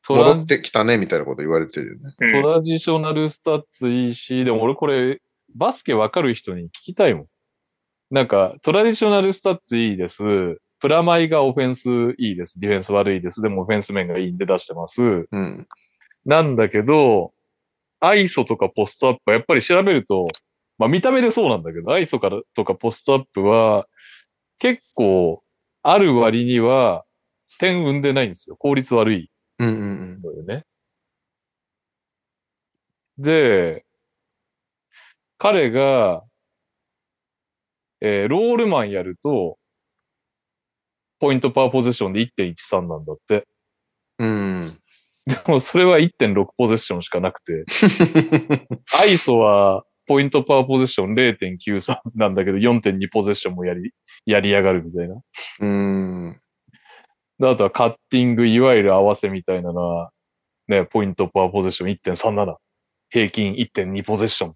[0.07, 1.99] 戻ってきたね、みたいなこと言われてるよね。
[2.19, 5.21] うんトラディショナルスタッツいいし、でも俺これ、
[5.55, 7.25] バスケわかる人に聞きたいもん。
[8.11, 10.23] なんか、トラディショナルスタッツいいです。
[10.79, 12.59] プラマイがオフェンスいいです。
[12.59, 13.41] ディフェンス悪いです。
[13.41, 15.03] でもオフェンス面がいいんで出してます。
[15.03, 15.67] うん。
[16.25, 17.33] なんだけど、
[17.99, 20.27] アイソとかポストアップはやっぱり調べると、
[20.77, 23.87] まあ見た目でそうなんだけど、アイソからとかポストアップは
[24.57, 25.43] 結構
[25.83, 27.03] ある割には
[27.59, 28.55] 点生んでないんですよ。
[28.55, 30.65] 効率悪いうんうんのよね。
[33.17, 33.85] で、
[35.39, 36.23] 彼が、
[38.01, 39.57] えーロールマンやると、
[41.19, 43.45] ポイントパワーポゼッションで1.13なんだって。
[44.19, 44.27] うん。
[44.27, 44.79] うん。
[45.25, 47.65] でもそれは1.6ポゼッションしかなくて、
[48.99, 53.93] アイソはポイントパワーポゼッション0.93なんだけど4.2ポゼッションもやり、
[54.25, 55.21] やりやがるみたいな。
[55.59, 56.39] うん。
[57.39, 60.11] であとはカッティング、いわゆる合わせみたいなのは、
[60.67, 62.55] ね、ポイントパワーポゼッション1.37。
[63.11, 64.55] 平均1.2ポゼッション。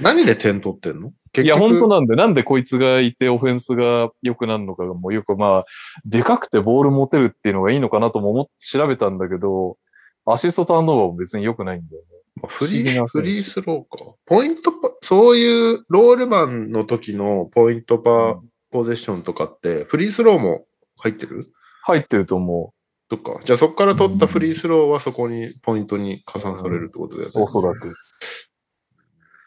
[0.00, 1.12] 何で点取ってんの？
[1.32, 5.64] 結いや、局本当なんで、なんでこいつがいてオフェンスが良くなるのかがもうよく、まあ、
[6.04, 9.78] でかくてボール持てるっていうのがいいのかなとも思って調べたんだけど、
[10.26, 12.08] アシストターンオーバーも別に良くないんだよね。
[12.42, 14.04] まあフリフリースローか。
[14.26, 18.34] ポイントパ、そういうロールマンの時のポイントパー
[18.70, 20.66] ポゼッションとかって、フリースローも
[20.98, 21.46] 入ってる？
[21.84, 22.74] 入ってると思
[23.08, 23.40] とか。
[23.44, 27.32] じゃあそこから取ったフリースローはそこにポイントに加算されるってことだよね。
[27.36, 27.42] う。
[27.42, 27.94] おそらく。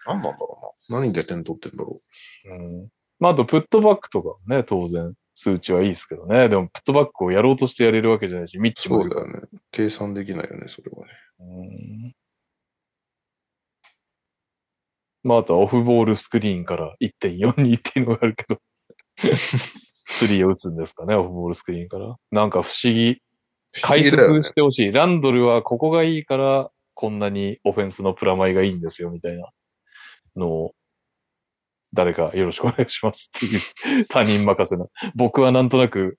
[0.10, 1.00] 何なんだろうな。
[1.00, 2.02] 何で点取ってんだろ
[2.46, 2.90] うん。
[3.20, 6.50] まあ、あと、プットバックとかね、当然、数値はいいですけどね。
[6.50, 8.76] でも、プットバックをやろうとしてやれるわけじゃないし、ミッう。
[8.76, 9.48] チもそうだよね。
[9.72, 11.14] 計算できないよね、それはね。
[11.40, 12.16] うん
[15.22, 18.62] まあ、あとはオフボールスクリーンから1.42っていうのがあるけど、
[20.10, 22.16] 3を打つんですかね、オフボールスクリーンから。
[22.32, 23.22] なんか不思議。
[23.82, 24.92] 解説してほしい。
[24.92, 29.52] ランドルはここがいいから、こんなにオフェンスのプラマイがいいんですよ、みたいな
[30.40, 30.76] のを、
[31.94, 34.86] 誰かよろしくお願いしますっていう 他人任せな。
[35.16, 36.18] 僕はなんとなく、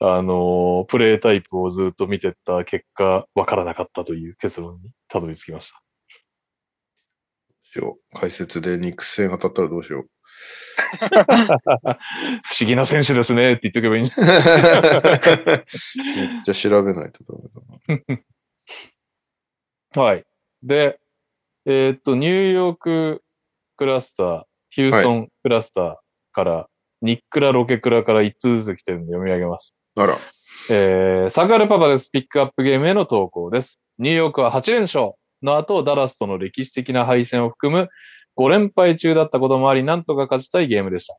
[0.00, 5.82] あのプレイタイプをずっと見てった結果、わからなかったという結論にたどり着きました。
[7.62, 10.06] しよう解説でニックス戦当たったらどうしよう。
[12.42, 14.28] 不思議な選手ですねって言っとけばいいんじゃ め
[16.40, 17.48] っちゃ調べないとダメ
[18.06, 18.20] だ
[19.94, 20.02] な。
[20.02, 20.24] はい。
[20.62, 21.00] で、
[21.64, 23.22] えーっと、ニューヨーク
[23.82, 25.94] クラスター、ヒューストンクラスター
[26.30, 26.66] から、
[27.00, 29.74] ニックラ、ロケクラから1通ずつ来てるんで読み上げます。
[29.96, 30.18] あら。
[30.70, 32.08] えー、サガルパパです。
[32.12, 33.80] ピックアップゲームへの投稿です。
[33.98, 37.88] ニューヨークは8連勝の後、ダラスとの歴史的な敗戦を含む
[38.36, 41.16] 5連敗中だったこともあり、なんとか勝ちたいゲームでした。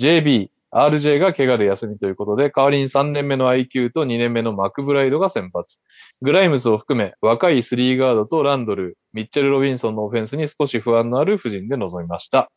[0.00, 5.78] JB、RJ が怪我で休みということで、代わりに3年目の IQ と2年目のマクブライドが先発。
[6.20, 12.50] グライムスを含め、若いスリーガードとランドル、ミッチェル・ロビンソンのオフェンスに少し不安のある布陣で臨みました。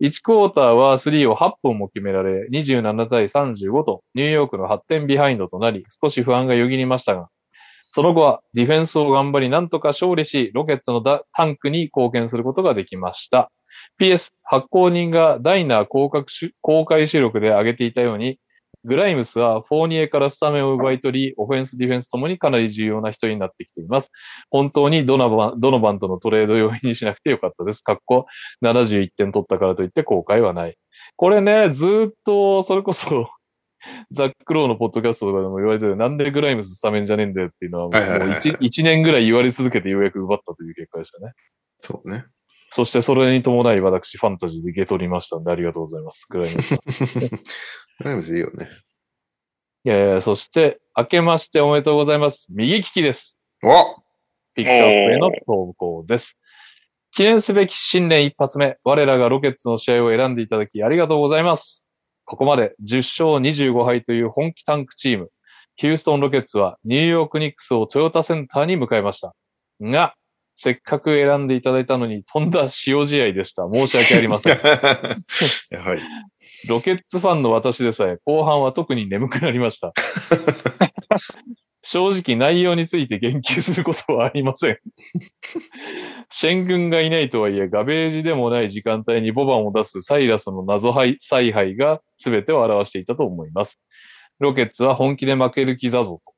[0.00, 7.28] 1クォーターは3を8本も決められ、27対35とニューヨークの8点ビハインドとなり、少し不安がよぎりましたが、
[7.90, 13.52] その後はディフェンスを頑張り、なんとか勝利し、ロケッツのタンクに貢献することができました。
[14.00, 18.38] PS、発行人がダイナー公開し公開収録で挙げていたように、
[18.84, 24.10] グライムスはフォーニエからスタメンを奪い取り、オフェンス、ディフェンスともにかなり重要な人になってきています。
[24.50, 27.82] 本当にドナバン、ドノバンとのトレード要因にしなくてよかったです。
[27.82, 28.26] かっこ
[28.62, 30.76] 71点取ったからといって後悔はない。
[31.16, 33.30] これね、ずーっと、それこそ、
[34.10, 41.32] ザックローのポッドキャストとかでも言われてる、なんでグライムススタメンじゃねえんだよっていうのは、もうはいはいはいはい 1, 一年ぐらい言われ続けてようやく奪ったという結果でしたね。
[41.80, 42.24] そうね。
[42.76, 46.26] そしてそれに伴い私、ファンタジーでゲ取りましたんで、ありがとうございます。
[46.28, 46.78] グライムスさん。
[47.30, 47.38] グ
[48.00, 48.68] ライムズいいよね。
[49.84, 52.48] いやいや、そして、明けましておめでとうございます。
[52.50, 53.38] 右利きです。
[53.62, 53.68] お
[54.56, 56.36] ピックアップへの投稿です。
[57.12, 61.88] 記念すべき新年一発目、我らがロケッツの試合を選んでいただきありがとうございます。
[62.24, 65.30] ここまで10勝25敗という本気タンクチーム。
[65.76, 69.32] ヒューストンロケッツはニューヨークニックスをトヨタセンターに迎えました。
[69.80, 70.16] が、
[70.56, 73.68] せっかく選んでいただいたのに飛んだ塩試合でした。
[73.72, 74.58] 申し訳ありません。
[75.70, 76.00] やはり。
[76.68, 79.92] ロケッツファンの私でさえ、後半は特に眠くなりました。
[81.86, 84.78] 正直内容について言及することはありません。
[86.30, 93.78] シェン軍がいないとはいえ、ガベージでもない時間帯にボバンを出すサイラスの謎敗采配が全てを表していたと思います。
[94.40, 96.33] ロケッツは本気で負ける気だぞと。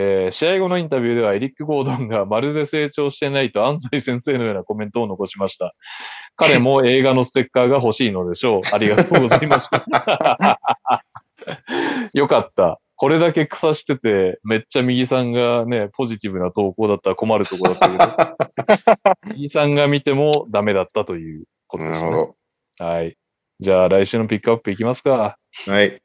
[0.00, 5.74] えー試合後のインタビューではエリック・ゴードンがまるで成長してないと安西先生のようなコメントを残しました。
[6.36, 8.60] 彼も映画のステッカーが欲しいのでしょう。
[8.72, 10.60] ありがとうございました。
[12.14, 12.80] よかった。
[12.94, 22.10] これだけ草してて、めっちゃ右さんがね、ポジティブな投稿だったら困るところだったけど、 右さんが見てもダメだったということですね。
[22.10, 22.36] なるほ
[22.78, 22.84] ど。
[22.84, 23.16] はい。
[23.60, 25.36] じゃあ来週のピックアップいきますか。
[25.66, 26.00] はい。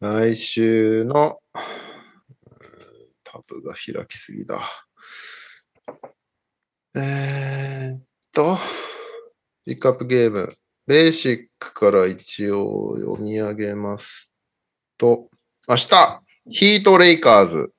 [0.00, 1.38] 来週の、
[3.50, 4.60] うーんタブが開きすぎだ。
[6.96, 8.02] えーっ
[8.32, 8.58] と、
[9.64, 10.48] ピックアップゲーム。
[10.86, 14.30] ベーシックから一応読み上げます
[14.96, 15.28] と、
[15.68, 17.72] 明日、ヒートレイカーズ。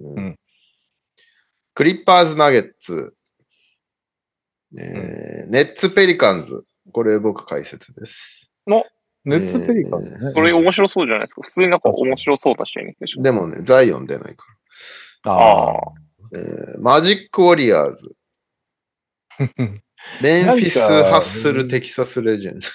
[0.00, 0.38] うんうん
[1.74, 3.14] クリッパーズナゲッツ。
[4.78, 6.66] えーネッツペリカンズ。
[6.92, 8.52] これ僕解説です。
[9.24, 10.10] ネッツペリカンね。
[10.34, 11.42] これ面白そうじゃないですか。
[11.42, 13.22] 普通になんか面白そうな試合にでしょ。
[13.22, 14.61] でもね、ザイオン出ないかあ
[15.24, 15.76] あ。
[16.34, 18.16] えーマジック・ウォリアーズ。
[19.38, 19.80] ー。
[20.20, 22.66] メンフィス・ハッスル・テキサス・レジェンド。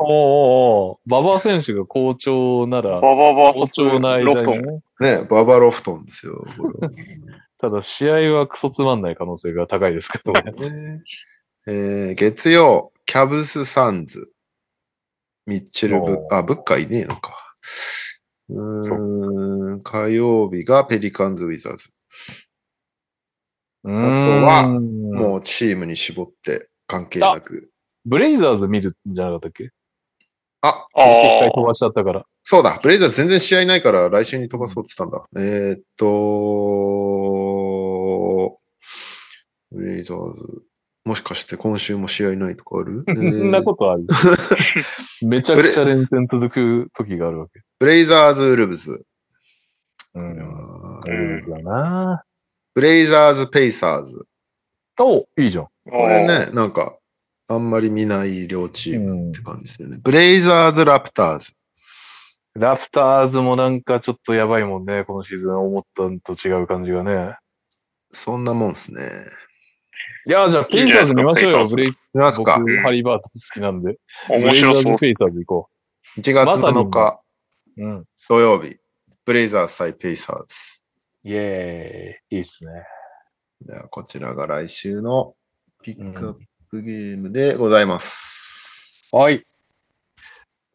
[0.00, 4.60] おーおーおー馬場選手が好調なら、バババ好ソ調なロフトン。
[4.60, 4.82] ね。
[5.00, 6.44] ね、ババロフトンですよ。
[6.58, 6.72] こ
[7.58, 11.00] ただ試合はクソつまんない可能性が高いですけどね
[11.68, 14.32] えー月曜、キャブス・サンズ。
[15.46, 17.36] ミッチェル・ブおーあ、ブッカーいねえのか。
[18.48, 21.90] うーん、火曜日がペリカンズ・ウィザーズ。
[23.84, 27.70] あとはももうチームに絞って関係なく。
[28.04, 29.70] ブレイザーズ見るんじゃなかったっけ？
[30.60, 31.04] あ、一あ
[31.40, 32.24] 回飛ばしちゃったから。
[32.44, 35.26] そうだ、ブレイザーズ全然試合ないから来週に飛ばそうって言ったんだ。
[35.40, 36.06] えーっと、
[39.72, 40.62] ブレイザーズ、
[41.04, 44.04] もしかして今週も試合ないとかある、 えそんなーことある？
[45.26, 47.60] めちゃくちゃ連戦続く時があるわけ。
[47.78, 49.04] ブレイザーズ・ウルブズ。
[50.14, 50.40] うん。
[50.40, 52.24] あーエルズだな。
[52.74, 54.26] ブレイザーズ・ペイサーズ。
[55.00, 55.64] おいいじゃん。
[55.64, 55.68] あ。
[55.90, 56.96] これね、なんか、
[57.48, 59.98] あんまり見ない両チームうんって感じですよね。
[60.02, 61.52] ブレイザーズ・ラプターズ。
[62.54, 65.04] ラプターズもなんかちょっとやばいもんね。
[65.04, 67.36] このシーズン思ったんと違う感じがね。
[68.12, 69.00] そんなもんっすね。
[70.26, 71.60] いや、じゃあペイサーズ見ましょうよ。
[71.60, 73.98] いいブレイ見ますかハリバート好きなんで。
[74.28, 75.68] 面白そうペイサーズ行こ
[76.18, 77.20] ?1 月まさに7日
[77.76, 77.84] う。
[77.84, 78.04] うん。
[78.28, 78.76] 土曜日。
[79.24, 80.54] ブレイザーズ対ペイサーズ。
[81.24, 82.36] イエーイ。
[82.36, 82.70] いいっすね。
[83.62, 85.34] では、こちらが来週の
[85.82, 86.34] ピックアッ
[86.70, 89.08] プゲームでございます。
[89.12, 89.44] はい。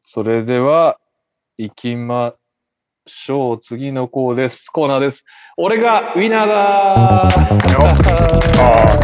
[0.05, 0.99] それでは、
[1.57, 2.35] 行きま
[3.07, 3.59] しょう。
[3.59, 4.69] 次のコーです。
[4.69, 5.23] コーナーです。
[5.57, 7.37] 俺がウィナーだー
[8.59, 8.99] あ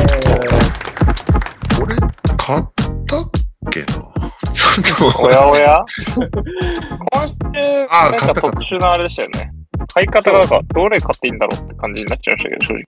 [1.79, 1.95] これ、
[2.37, 2.63] 買っ
[3.07, 3.29] たっ
[3.71, 3.85] けな？
[3.85, 5.83] ちょっと、おやおや？
[7.13, 7.35] 今週、
[7.89, 9.51] なんか特殊なあれでしたよね。
[9.93, 12.83] 買い方がなんか、どれ買っていいんだろうって感じになっちゃいましたけど、正直。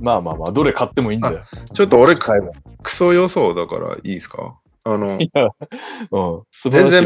[0.00, 1.40] まあまあまあ、どれ買ってもいいんだよ。
[1.72, 2.14] ちょっと俺。
[2.14, 4.54] クソ予想だからいいですか？
[4.84, 6.42] あの、いや、うん。
[6.50, 7.04] 素晴らし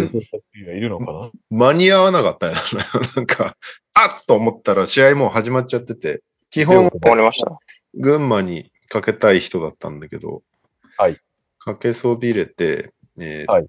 [0.54, 1.30] いがいるのかな？
[1.50, 2.54] 間に合わなかったよ。
[3.16, 3.56] なんか、
[3.94, 7.58] あっと思ったら試合もう始まっちゃってて、基本、終わりました。
[7.94, 10.42] 群馬にかけたい人だったんだけど、
[10.96, 11.18] はい。
[11.58, 13.66] かけそびれて、えーはい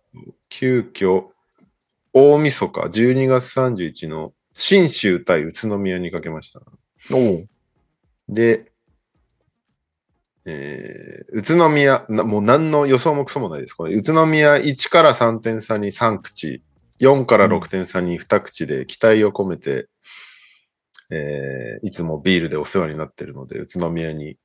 [0.50, 1.28] 急遽、
[2.14, 6.62] 大晦日、12月31の新州対宇都宮にかけました。
[8.30, 8.72] で、
[10.48, 13.74] えー宇都宮な、もう何の予想もクソもないです。
[13.74, 16.64] これ、宇都宮1から3点差に3口、
[16.99, 19.88] 4から6点差に2口で期待を込めて、
[21.11, 24.38] えーいつもビールでお世話になってるので、宇都宮に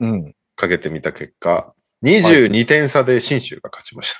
[0.00, 0.34] うん。
[0.56, 4.14] かけてみた結果、22点差で新州が勝ちまし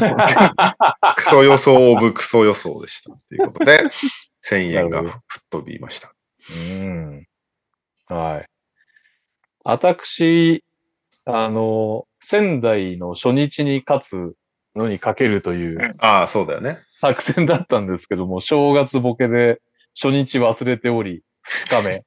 [0.00, 1.14] た。
[1.14, 3.10] クソ予想オブクソ予想でした。
[3.28, 3.84] ということで、
[4.42, 6.14] 1000円が吹っ飛びました。
[6.50, 7.26] うん。
[8.06, 8.50] はい。
[9.64, 10.64] 私、
[11.24, 14.34] あの、仙台の初日に勝つ
[14.76, 16.78] のにかけるというああ、そうだよね。
[17.00, 19.60] 作戦だったんですけども、正月ボケで
[19.94, 22.02] 初日忘れており、二日目。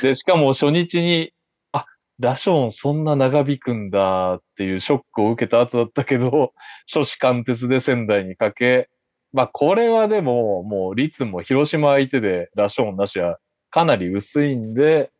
[0.02, 1.32] で、しかも初日に、
[1.72, 1.86] あ、
[2.18, 6.52] ラショーンそんな長引くんだっていうショックを受けた後だったけど、
[6.92, 8.88] 初子貫徹で仙台にかけ、
[9.32, 13.38] まあこれはでももう率も広島相手でラショーンなしは
[13.70, 15.10] かなり薄いんで、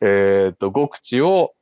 [0.00, 1.52] えっ、と、極地を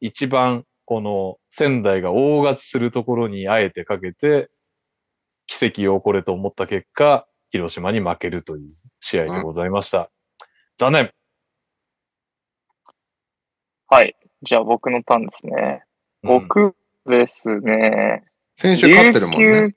[0.00, 4.50] 一番この仙台が大勝ちするところにあえてかけて、
[5.46, 10.10] 奇跡を起これと思った結果、広島に負けるという試合でございました。
[10.78, 11.10] 残念
[13.88, 14.14] はい。
[14.42, 15.82] じゃあ僕のターンですね。
[16.22, 16.74] 僕
[17.06, 18.22] ですね。
[18.56, 19.74] 先週勝ってるもんね。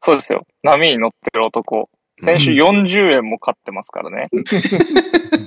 [0.00, 0.46] そうですよ。
[0.62, 1.90] 波に乗ってる男。
[2.20, 4.28] 先週40円も勝ってますからね。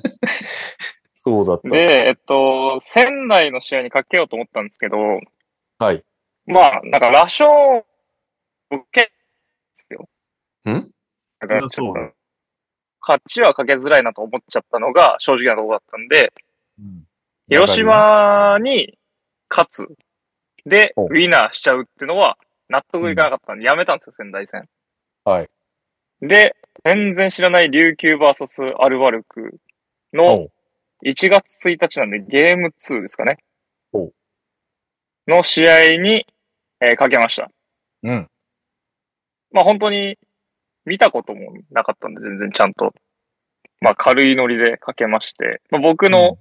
[1.26, 1.70] そうだった。
[1.70, 4.98] で、えっと、仙台の試合にかけようと思ったんですけど、
[5.80, 6.04] はい。
[6.46, 7.46] まあ、なんか、羅生
[8.70, 9.12] 受けで
[9.74, 10.10] すよ。
[10.70, 10.92] ん？
[11.40, 11.80] だからち
[13.00, 16.34] 勝ちはかけづらいなと思っちゃったのが正直なところだったんで、
[16.78, 17.04] うん
[17.50, 18.98] 広島に
[19.50, 19.88] 勝つ。
[20.66, 22.38] で、おウィナーしちゃうっていうのは
[22.70, 24.68] 納得いかなかったんで、やめたんですよ、仙台戦。
[25.26, 25.50] はい。
[26.22, 26.56] で、
[26.86, 29.60] 全然知らない琉球 VS アルバルク
[30.14, 30.52] のお
[31.06, 33.38] 1月1日なんでゲーム2ですかね
[33.94, 34.12] お。
[35.28, 36.26] の試合に、
[36.80, 37.50] えーかけました。
[38.04, 38.28] うん。
[39.52, 40.18] まあ本当に
[40.86, 42.94] 見たこともなかったんで、全然ちゃんと。
[43.80, 46.38] まあ軽いノリでかけまして、まあ、僕の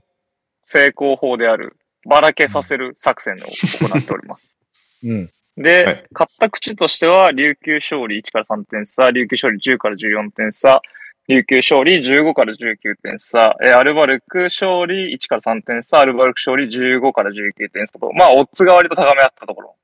[0.64, 1.76] 成功法である、
[2.08, 4.58] ばらけさせる作戦を行っております。
[5.04, 5.30] うん。
[5.56, 10.82] で、はい勝った口としては、琉球勝利1から3点差、琉球勝利10から14点差、
[11.28, 19.76] 琉球勝利15から19点差、えーアルバルク勝利1から3点差、アルバルク勝利15から19点差と、まあ、オッズが割と高めあったところ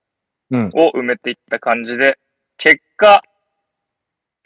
[0.51, 2.19] うんを埋めていった感じで、
[2.57, 3.23] 結果、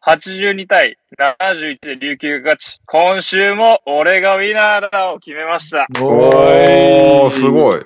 [0.04, 5.86] 82対71で琉球が勝ち、今週も俺がウィナーだを決めました。
[6.02, 7.80] おー、すごい。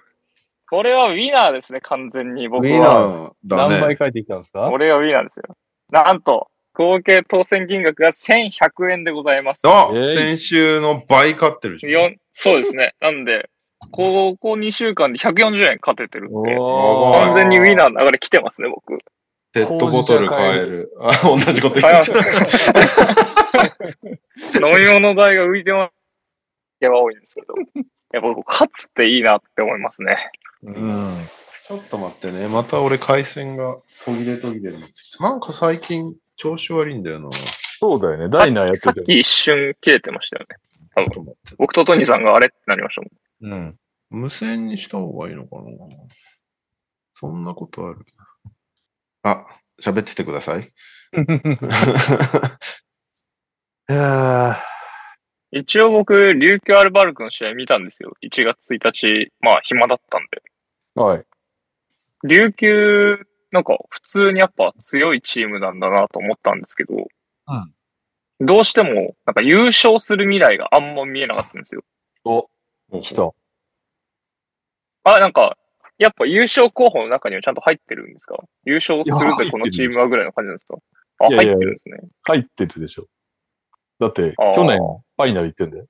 [0.68, 2.70] これはウィナーですね、完全に僕は。
[2.70, 3.78] ウィナーだね。
[3.78, 4.68] 何倍書いてきたんですか？
[4.70, 5.54] 俺がウィナーですよ。
[5.90, 9.66] なんと、合計当選金額が1100円でございます。
[9.66, 12.16] あ、えい先週の倍勝ってるじゃん。
[12.32, 12.94] そうですね。
[13.00, 13.48] なんで、
[13.90, 18.98] ここ2週間で140円勝ててるんで、完全にウィナーの流れ来てますね、僕。
[19.54, 20.92] ペットボトル買える。
[21.00, 22.12] あ、同じこと言っます
[24.52, 24.68] た。
[24.68, 25.92] 飲み物代が浮いてます。
[26.80, 27.54] やば多いんですけど。
[28.12, 30.30] やっぱ僕、勝つっていいなって思いますね。
[30.62, 31.26] うん。
[31.66, 32.48] ちょっと待ってね。
[32.48, 37.30] また俺回線が途切れ途切れになってきたなんか最近調子悪いんだよな。
[37.30, 37.38] ち
[37.78, 38.28] そうだよね。
[38.28, 38.84] ダイナーやってて。
[38.84, 40.56] さっき一瞬切れてましたよね。
[40.96, 41.56] ょっと待って。
[41.58, 43.08] 僕とトニーさんがあれってなりましたも
[43.50, 43.52] ん。
[43.52, 43.76] うん。
[44.10, 45.62] 無線にした方がいいのかな
[47.14, 48.06] そんなことある
[49.22, 49.44] あ、
[49.82, 50.72] 喋っててください。
[53.88, 54.58] いや
[55.52, 58.14] 一応僕、琉球アルバルクの試合見たんですよ。
[58.22, 60.42] 1月1日、まあ暇だったんで。
[60.96, 61.24] ーはい。
[62.24, 66.98] 琉球、なんか普通にやっぱ強いチームなんだなと思ったんですけど、う
[67.52, 67.73] ん
[68.39, 71.82] どうしてもなんか優勝する未来があんま見えなかったんですよ。
[72.23, 72.51] お、
[73.01, 73.31] 来た。
[75.05, 75.56] あ、なんか、
[75.97, 78.36] やっぱ優勝候補の中にはちゃんと入ってるんですか？
[78.66, 80.77] 優勝するぜこのチームはぐらいの感じなんですか？
[81.20, 81.97] あ、いやいや入ってるんですね。
[82.24, 83.06] 入ってるでしょ。
[84.01, 85.86] だって、去年、ファイナル行ってんだよ。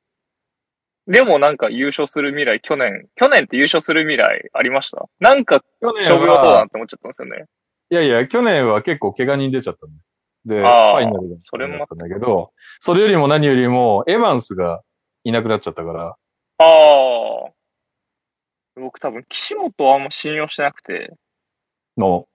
[1.07, 5.09] でもなんか優勝する未来、去年、去年って優勝する未来ありました？
[5.21, 7.45] なんか去年勝負良そうだなって思っちゃったんですよね。
[7.91, 10.03] いやいや、去年は結構怪我人出ちゃったんだよ。
[10.45, 14.83] で、ファイナルがそれもだったんだけど、それよりも何よりも、エヴァンスが
[15.23, 16.17] いなくなっちゃったから、
[16.59, 17.53] ああ。
[18.75, 21.15] 僕多分、岸本はあんま信用してなくて、
[21.97, 22.27] の、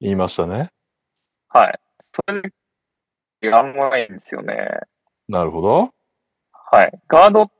[0.00, 0.70] 言いましたね。
[1.48, 1.78] はい。
[2.00, 2.42] それ
[3.40, 4.68] で、あんまないんですよね。
[5.28, 5.90] なるほど。
[6.72, 6.92] はい。
[7.08, 7.50] ガード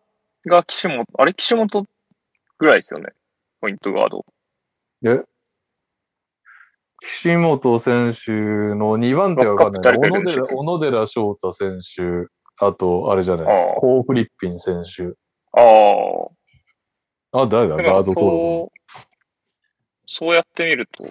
[0.47, 1.35] が岸本、あれ？
[1.35, 1.87] 岸本
[2.59, 3.11] ぐらいですよね。
[3.61, 4.25] ポイントガード。
[5.03, 5.23] で、
[7.01, 9.97] 岸本選手の2番手はわかんない。
[9.97, 15.15] 小野寺、翔太選手、あと、あれじゃない、ああコー・フリッピン選手。
[15.59, 15.63] あ
[17.33, 17.41] あ。
[17.43, 17.77] あ、誰だ？
[17.77, 18.15] ガード登録。
[18.15, 18.79] そう、
[20.07, 21.05] そうやってみると、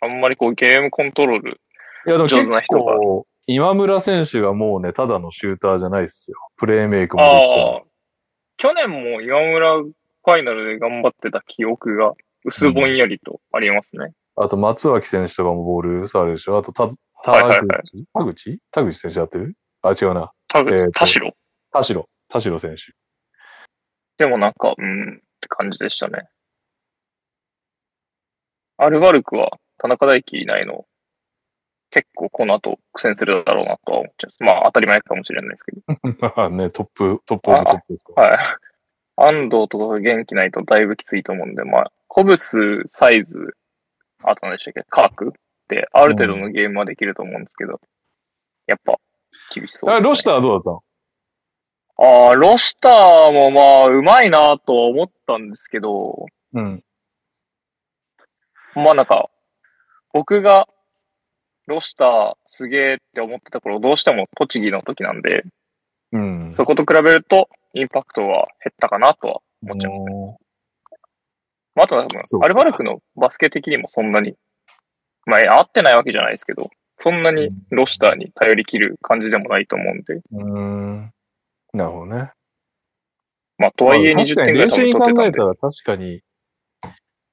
[0.00, 1.60] あんまりこうゲームコントロール。
[2.06, 6.38] 上結手な人が構、今村選手がもうね、ただのシューターじゃないっすよ。
[6.56, 7.84] プレーメイクもできて。
[8.56, 12.14] 去年も今村ファイナルで頑張ってた記憶が
[12.44, 14.12] 薄ぼんやりとありますね。
[14.36, 16.58] あと、松脇選手とかもボール触るでしょ？
[16.58, 16.88] あと、た、
[17.22, 18.58] 田はいはいはい口田口？
[18.70, 19.54] 田口選手やってる？
[19.82, 20.32] あ、違うな。
[20.48, 21.36] 田口、えーと田代。
[21.72, 22.08] 田代。
[22.28, 22.92] 田代選手。
[24.18, 26.28] でもなんか、うん、って感じでしたね。
[28.76, 30.86] アルバルクは田中大輝いないの、
[31.94, 34.44] 結構この後苦戦するだろうなとは思っちゃう。
[34.44, 36.50] まあ当たり前かもしれないですけど。
[36.50, 38.20] ね、トップ、トップオブトップですか。
[38.20, 38.38] はい。
[39.16, 43.56] 安藤とかが元気ないとだいぶきついと思うんで、まあ、コブス、サイズ、
[44.24, 45.32] あと何でしたっけ、カークっ
[45.68, 47.80] てある程度のゲームはできると思うんですけど、
[48.66, 48.98] やっぱ
[49.54, 50.82] 厳しそうね、あロシターはどうだったの？
[52.26, 56.82] ああ、ロシターもまあ、うまいなとは思ったんですけど、うん。
[58.74, 59.30] まあなんか、
[60.12, 60.66] 僕が
[61.66, 65.44] ロシターすげえって思ってた頃、どうしても栃木の時なんで、
[66.12, 66.48] うん。
[66.52, 70.12] そこと比べると、インパクトは減ったかなとは思っちゃいますね。
[70.12, 70.38] も
[71.74, 74.34] まあ、あとは多分アルバルクのバスケ的にもそんなに、
[75.26, 81.12] まあ、合ってないわけじゃないですけど、そんなにロシターに頼り切る感じでもないと思うんで、ううん。
[81.72, 82.30] なるほどね。
[83.58, 86.22] まあ、とはいえまあ20点ぐらい取ってたんで考えた、ら確かに、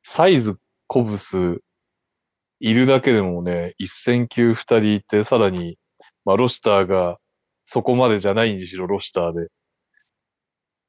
[0.03, 1.61] サイズ、コブス、
[2.61, 5.79] いるだけでもね、一戦級二人いて、さらに、
[6.25, 7.17] まあ、ロシターが、
[7.65, 9.47] そこまでじゃないにしろ、ロシターで。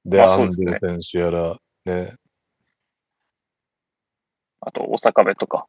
[0.04, 2.14] で、まあアンデル選手やら、ね、
[4.60, 5.66] あと、大阪部とか。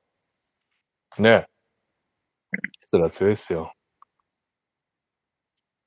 [1.19, 1.47] ね。
[2.85, 3.73] それは強いっすよ。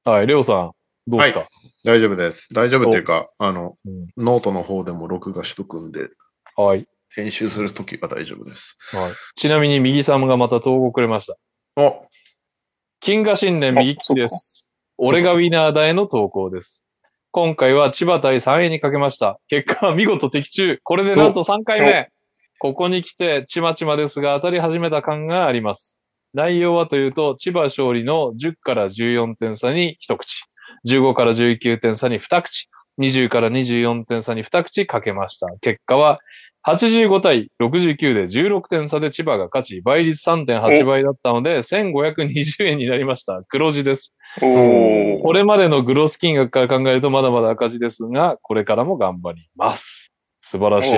[0.05, 0.73] はい、レオさん、
[1.07, 1.47] どうですか、
[1.85, 2.55] 大丈夫です。
[2.55, 6.09] 大丈夫っていうか、あの、うんノートの方でも録画しとくんで、
[6.57, 8.77] はい、編集するときは大丈夫です。
[8.93, 9.13] はい。
[9.35, 11.37] ちなみに、右さんがまた投稿くれました。
[11.77, 14.75] 謹賀新年右利きです。
[14.99, 16.85] 俺がウィナーだへの投稿です。
[17.31, 19.39] 今回は千葉対3位にかけました。
[19.49, 20.79] 結果は見事的中。
[20.83, 22.11] これでなんと3回目。
[22.59, 25.99] ここに来て、ちまちまですが当たり始めた感があります。
[26.35, 30.45] 内容はというと、千葉勝利の10から14点差に一口、
[30.87, 32.69] 15から19点差に二口、
[32.99, 35.47] 20から24点差に二口かけました。
[35.61, 36.19] 結果は、
[36.67, 43.41] 85対69で16点差で千葉が勝ち、倍率3.8倍だったので、1520円になりました。
[43.49, 44.13] 黒字です。
[44.43, 45.23] おー。
[45.23, 50.13] これまでのグロス金額から考えるとまだまだ赤字ですが、これからも頑張ります。
[50.43, 50.97] 素晴らしい。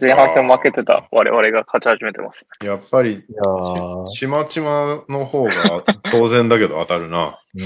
[0.00, 2.46] 前半戦負けてた我々が勝ち始めてます。
[2.64, 3.24] やっぱり、
[4.12, 5.52] ちちまちまの方が
[6.10, 7.40] 当然だけど当たるな。
[7.54, 7.62] うー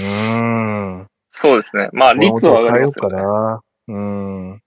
[1.03, 1.07] ん。
[1.27, 1.89] そうですね。
[1.93, 3.21] まあ、率は上がりますよね。
[3.87, 4.61] うん。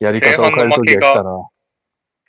[0.00, 1.48] やり方を変えるときが来たな。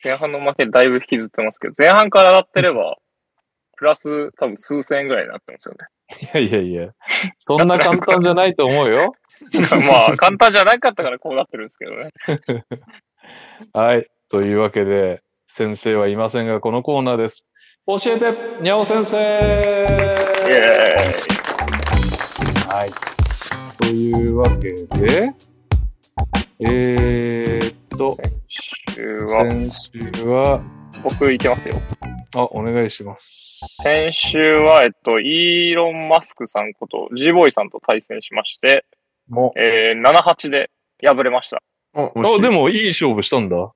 [0.03, 2.97] 前半の負けだいぶ引きずってますけど、前半から当たってれば、
[3.77, 5.87] プラス多分数千円ぐらいになってますよね。
[6.21, 6.91] いやいやいや。
[7.37, 9.13] そんな簡単じゃないと思うよ。
[9.87, 12.11] まあ、簡単じゃなかったからこうなってるんですけどね。
[13.73, 14.07] はい。
[14.29, 17.47] というわけで、先生はいませんが、このコーナーです。
[17.87, 20.11] 教えて、にゃお先生イエー
[21.07, 21.61] イ。
[22.67, 22.89] はい。
[23.77, 24.69] というわけ
[24.99, 25.33] で、
[26.63, 28.15] えー、っと、
[28.47, 30.61] 週は、先週は、
[31.03, 31.73] 僕いけますよ。
[32.35, 33.61] あ、お願いします。
[33.81, 38.85] 先週は、えっと、イーロン・マスクさんこと G ボーイさんと対戦しまして、
[39.27, 40.69] もえー、7-8で
[41.03, 41.63] 敗れました。
[41.95, 43.71] あ、あ、でもいい勝負したんだ。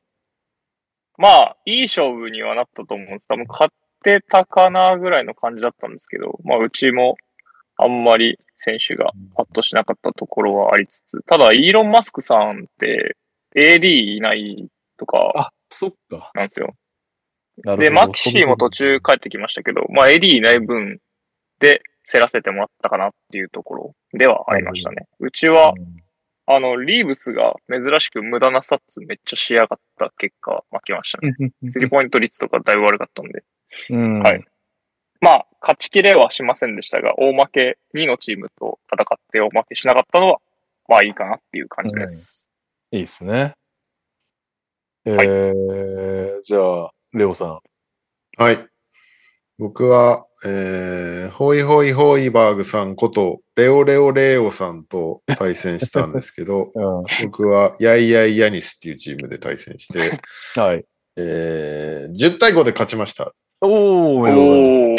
[1.18, 3.28] まあ、いい勝負にはなったと思うんです。
[3.28, 7.18] 多分勝ってたかなぐらいの感じだったんですけど、まあ、うちも
[7.78, 13.18] あんまり選手がパッとしなかったところはありつつ、ただ、イーロン・マスクさんって
[13.56, 14.68] AD いない
[14.98, 16.32] とかあ、そっか。
[16.34, 16.74] なんですよ。
[17.78, 21.00] で、マキシーも途中帰ってきましたけど、まあ、AD いない分
[21.60, 25.08] で競らせてもらったかなっていうところではありましたね。
[25.20, 25.74] うちは、
[26.48, 31.36] あの、リーブスが珍しく無駄なサッツめっちゃしやがった結果負けましたね。
[31.40, 31.72] うん。
[31.72, 33.44] スリーポイント率とかだいぶ悪かったんで。
[33.90, 34.20] うん。
[34.22, 34.44] はい。
[35.26, 40.38] まあ、勝ちきれはしませんでしたが、大負け2のチームと戦って大負けしなかったのは、
[40.88, 42.52] まあいいかなっていう感じです。
[42.92, 43.56] いいっすね。
[45.04, 47.60] えはいー、じゃあ、レオさん。
[48.38, 48.68] はい。
[49.58, 57.04] 僕は、えー、ホイホイホイバーグさんこと、レオレオレオさんと対戦したんですけど、 うん。
[57.24, 60.20] 僕は、ヤイヤイヤニスっていうチームで対戦して、
[60.62, 60.86] はい。
[61.18, 63.34] えー、10対5で勝ちました。
[63.62, 64.96] おー、お。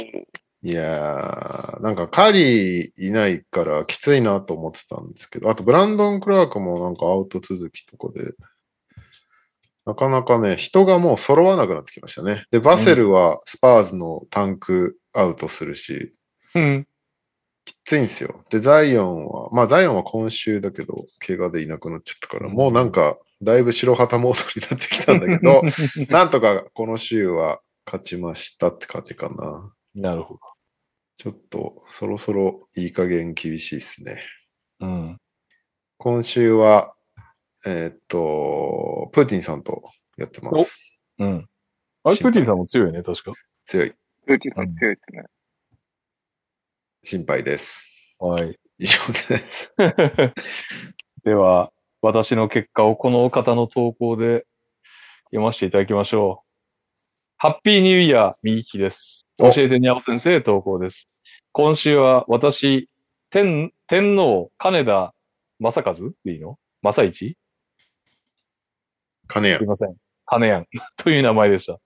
[0.62, 8.32] いやー、なんかカリーいないからきついなと思ってたんですけど、あとブランドン・クラークもなんかアウト続きとかで、
[9.86, 12.44] なかなかね、人がもう揃わなくなってきましたね。
[12.50, 16.12] で、バセルはスパーズのタンクアウトするし、
[16.54, 16.88] うん。
[17.64, 18.44] きついんですよ。
[18.50, 25.62] で、ザイオンは、まあザイオンは今週だけど、怪我でいなくなっちゃったから、もうなんか、だいぶ白旗モードになってきたんだけど、
[26.10, 29.72] なんとかこの週は勝ちましたって感じかな。
[29.94, 30.38] なるほ
[31.16, 34.22] ちょっとそろそろいい加減厳しいですね。
[34.80, 34.86] ど。
[34.86, 35.18] うん。
[35.96, 36.94] 今週は、
[37.64, 39.82] えーっと、プーティンさんと
[40.18, 41.04] やってます。
[41.18, 41.48] うん。
[42.04, 43.32] あれ、プーティンさんも強いね、確か。
[43.64, 43.94] 強い。
[44.26, 45.24] ルーティさん強いですね。
[47.02, 47.88] 心配です。
[48.18, 48.58] はい。
[48.78, 49.74] 以上です。
[51.24, 51.72] では、
[52.02, 54.46] 私の結果をこの方の投稿で
[55.26, 56.45] 読ませていただきましょう。
[57.38, 59.26] ハッピーニューイヤー右利きです。
[59.36, 61.10] 教おえてにゃお先生投稿です。
[61.52, 62.88] 今週は私、
[63.28, 65.12] 天、天皇金田
[65.58, 65.94] 正和？
[66.24, 66.58] でいいの？
[66.82, 67.36] 正一？
[69.28, 69.66] 金やすい。
[69.66, 69.94] ません。
[70.24, 70.66] 金やん。
[70.96, 71.78] という名前でした。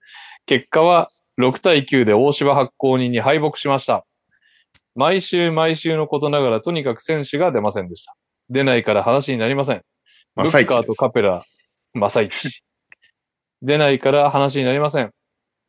[0.47, 1.09] 結果は
[1.41, 4.07] 6対9で大柴発行人に敗北しました。
[4.95, 8.15] 毎週毎週のことながらとにかく選手が出ませんでした。
[8.51, 9.83] 出ないから話になりません。
[10.37, 11.45] ブマサイチッカーとカペラ、
[11.93, 12.63] マサイチ。
[13.63, 15.13] 出ないから話になりません。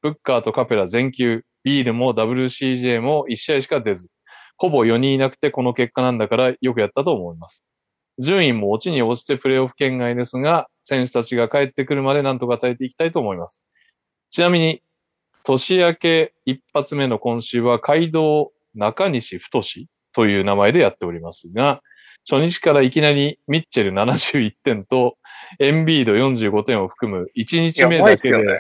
[0.02, 4.10] ブッカーとカペラ全休、ビールも WCJ も1試合しか出ず、
[4.57, 7.64] ほぼ4人いなくてこの結果なんだからよくやったと思います。
[8.19, 13.64] 順位も落ちに落ちてプレーオフ圏外ですが、選手たちが帰ってくるまでなんとか耐えていきたいと思います。
[14.30, 14.82] ちなみに、
[15.44, 19.61] 年明け一発目の今週は街道中西太
[20.14, 21.82] という名前でやっておりますが、
[22.30, 25.18] 初日からいきなりミッチェル71点と
[25.60, 28.60] エンビード45点を含む1日目だけで。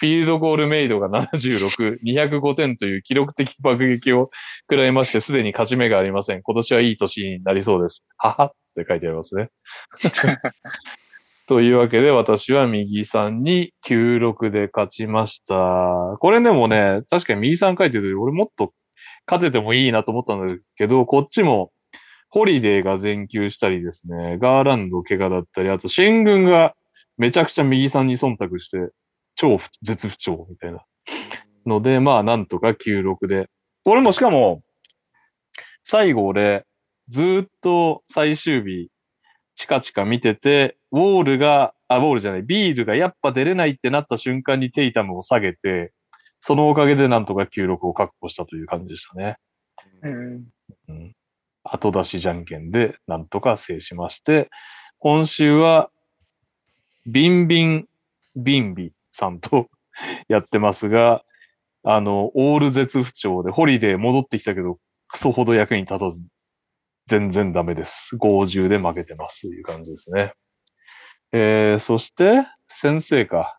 [0.00, 4.30] フィールドゴールメイドが76、205点という記録的爆撃を
[4.62, 6.42] 食らいまして、すでに勝ち目がありません。
[6.42, 8.02] 今年はいい年になりそうです。
[8.16, 9.50] ははって書いてありますね。
[11.46, 16.16] というわけで、私は右さんに96で勝ちました。
[16.18, 18.72] これでもね、確かに右さん書いてる俺もっと
[19.26, 21.72] 勝ててもいいなと思ったんだけど、こっちも、
[22.30, 26.74] ホリデーが全休したりですね、ガーランド怪我だったり、あと、新軍が
[27.18, 28.78] めちゃくちゃ右さんに忖度して、
[29.40, 30.84] 超不絶不調みたいな。
[31.64, 33.48] ので、まあ、なんとか96で。
[33.86, 34.62] 俺もしかも、
[35.82, 36.66] 最後俺、
[37.08, 38.90] ずーっと最終日、
[39.54, 45.94] チカチカ見てて、ウォールが、あ、ウォールじゃない、ビールがやっぱ出れないってなった瞬間にテイタムを下げて、
[46.40, 49.36] そのおかげでなんとか96を確保したという感じでしたね。
[50.02, 50.44] うん
[50.88, 51.16] うん。
[51.64, 54.50] 後出しじゃんけんでなんとか制しまして、
[54.98, 55.90] 今週は、
[57.06, 57.88] ビンビン、
[58.36, 59.68] ビンビさんと
[60.28, 61.22] やってますが、
[61.82, 64.78] あの、オール絶不調で、ホリデー戻ってきたけど、
[65.08, 66.26] クソほど役に立たず、
[67.06, 68.16] 全然ダメです。
[68.16, 70.32] 50で負けてますという感じですね。
[71.32, 73.58] えー、そして、先生か。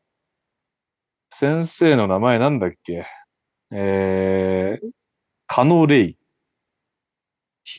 [1.32, 3.06] 先生の名前なんだっけ？
[3.72, 4.90] えー、
[5.48, 6.18] カノレイ。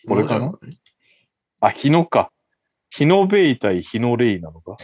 [0.08, 0.58] これかな
[1.60, 2.32] あ、日野か。
[2.90, 4.76] 日野ベイ対日野レイなのか。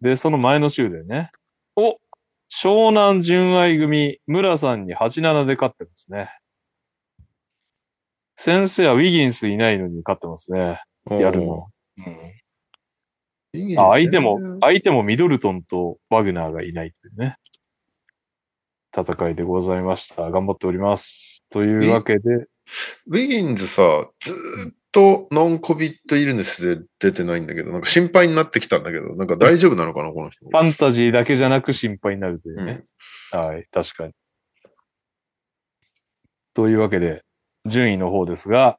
[0.00, 1.30] で、その前の週でね。
[1.76, 1.98] お
[2.50, 6.30] 湘南純愛組、村さんに8-7で勝ってますね。
[8.36, 10.80] 先生はウィギンスいないのに勝ってますね。
[11.10, 11.68] やるの。
[11.96, 17.36] うん、あ相手も、相手もミドルトンとワグナーがいないというね。
[18.96, 20.30] 戦いでございました。
[20.30, 21.44] 頑張っております。
[21.50, 22.46] というわけで。
[23.06, 30.48] ウィギンズさ、ずーっとノンコビットイルネスで出てないんだけど、なんか心配になってきたんだけど、なんか大丈夫なのかな、 この人。
[30.48, 32.84] ファンタジーだけじゃなく心配になるというね。
[33.32, 34.12] はい、確かに。
[36.54, 37.24] というわけで、
[37.66, 38.78] 順位の方ですが、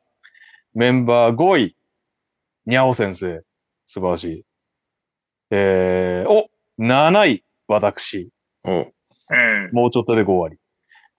[0.74, 1.76] メンバー5位、
[2.66, 3.42] にゃお先生、
[3.86, 4.46] 素晴らしい。
[5.52, 6.48] えー、お、
[6.80, 8.30] 7位、私、
[8.64, 9.70] おうん。
[9.74, 10.58] もうちょっとで5割。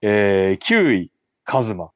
[0.01, 1.11] えー、9位、
[1.43, 1.91] カズマ。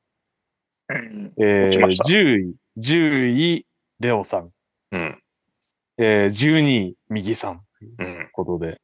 [0.89, 1.33] うん。
[1.39, 3.65] えー、落ちました10位、10位、
[3.99, 4.49] レオさん。
[4.91, 5.21] うん。
[5.97, 7.61] えー、12位、右さん。
[7.99, 8.29] うん。
[8.33, 8.77] ことで、うん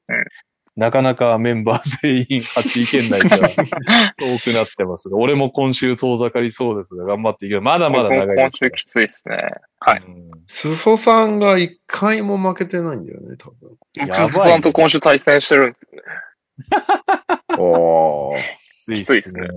[0.78, 3.49] なかなかメンバー全員8位圏内から
[4.15, 7.64] 遠くなってますが、俺も今週遠ざかりそうですが、頑張っていける。
[7.64, 9.53] まだまだ長い今です週きついっすね。
[9.80, 10.03] はい。
[10.07, 13.72] うん裾さんが一回も負けてないんだよね、多分。
[13.95, 17.57] やばいね僕、スパンと今週対戦してるんですよね。
[17.57, 18.38] おー。
[18.78, 19.48] きついっきついっすね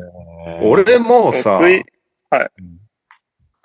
[0.62, 1.84] 俺もさ、ついうん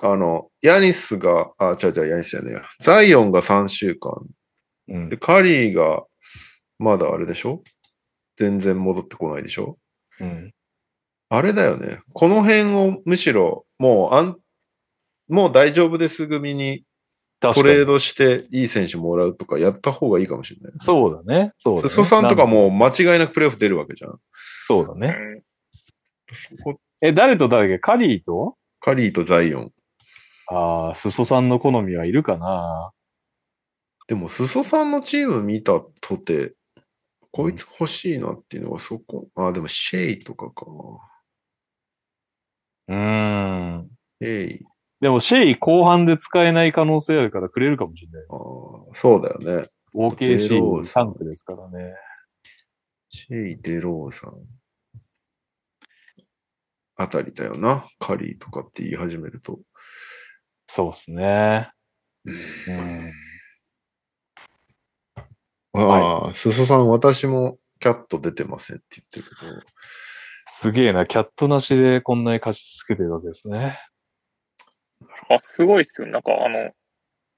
[0.01, 2.63] あの、ヤニスが、あ、違う違う、ヤニスじゃねえや。
[2.81, 4.11] ザイオンが3週間。
[4.87, 6.03] うんで、カリーが、
[6.77, 7.63] まだあれでしょ？
[8.37, 9.77] 全然戻ってこないでしょ？
[10.19, 10.51] うん
[11.29, 12.01] あれだよね。
[12.13, 14.37] この辺をむしろ、もう、あん、
[15.27, 16.83] もう大丈夫です組に
[17.39, 20.73] トレードしていい選手もらうとかやった方がいいかもしれない。
[20.75, 21.51] そうだね。
[21.57, 21.89] そうだね。
[21.89, 24.19] 裾さんとかも間違いなくプレーオフ出るわけじゃん。
[24.67, 25.15] そうだね。
[27.01, 27.79] え、誰と誰だっけ？
[27.79, 28.55] カリーと？
[28.79, 29.71] カリーとザイオン。
[30.47, 32.91] ああ、裾さんの好みはいるかな
[34.07, 36.53] でも、裾さんのチーム見たとて、
[37.31, 39.27] こいつ欲しいなっていうのはそこ。
[39.35, 40.65] あ、でもシェイとかか。
[42.87, 43.89] うーん。
[44.21, 44.65] シェイ。
[45.01, 48.23] でも、シェイ後半で使えない可能性あるからくれるかもしれない。
[48.29, 49.67] あーそうだよね。
[50.19, 51.93] デロー OKC3 区ですからね。
[53.09, 54.33] シェイ、デローさん。
[56.97, 57.85] あたりだよな。
[57.99, 59.59] カリーとかって言い始めると。
[60.67, 61.71] そうですね。
[62.25, 62.31] う
[62.71, 63.11] ん。
[65.73, 69.51] ああ、すそさん、私もキャット出てませんって言ってるけど、
[70.47, 73.79] すげえな、キャットなしでこんなに勝ち続けてるわけですね。
[75.29, 76.07] あ、すごいっすよ。
[76.07, 76.71] なんかあの、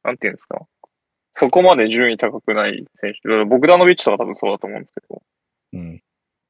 [0.03, 0.65] なんていうんですか。
[1.33, 3.45] そこまで順位高くない選手。
[3.45, 5.21] ボグダノビッチとか多分そうだと思うんですけど、
[5.73, 6.01] うん。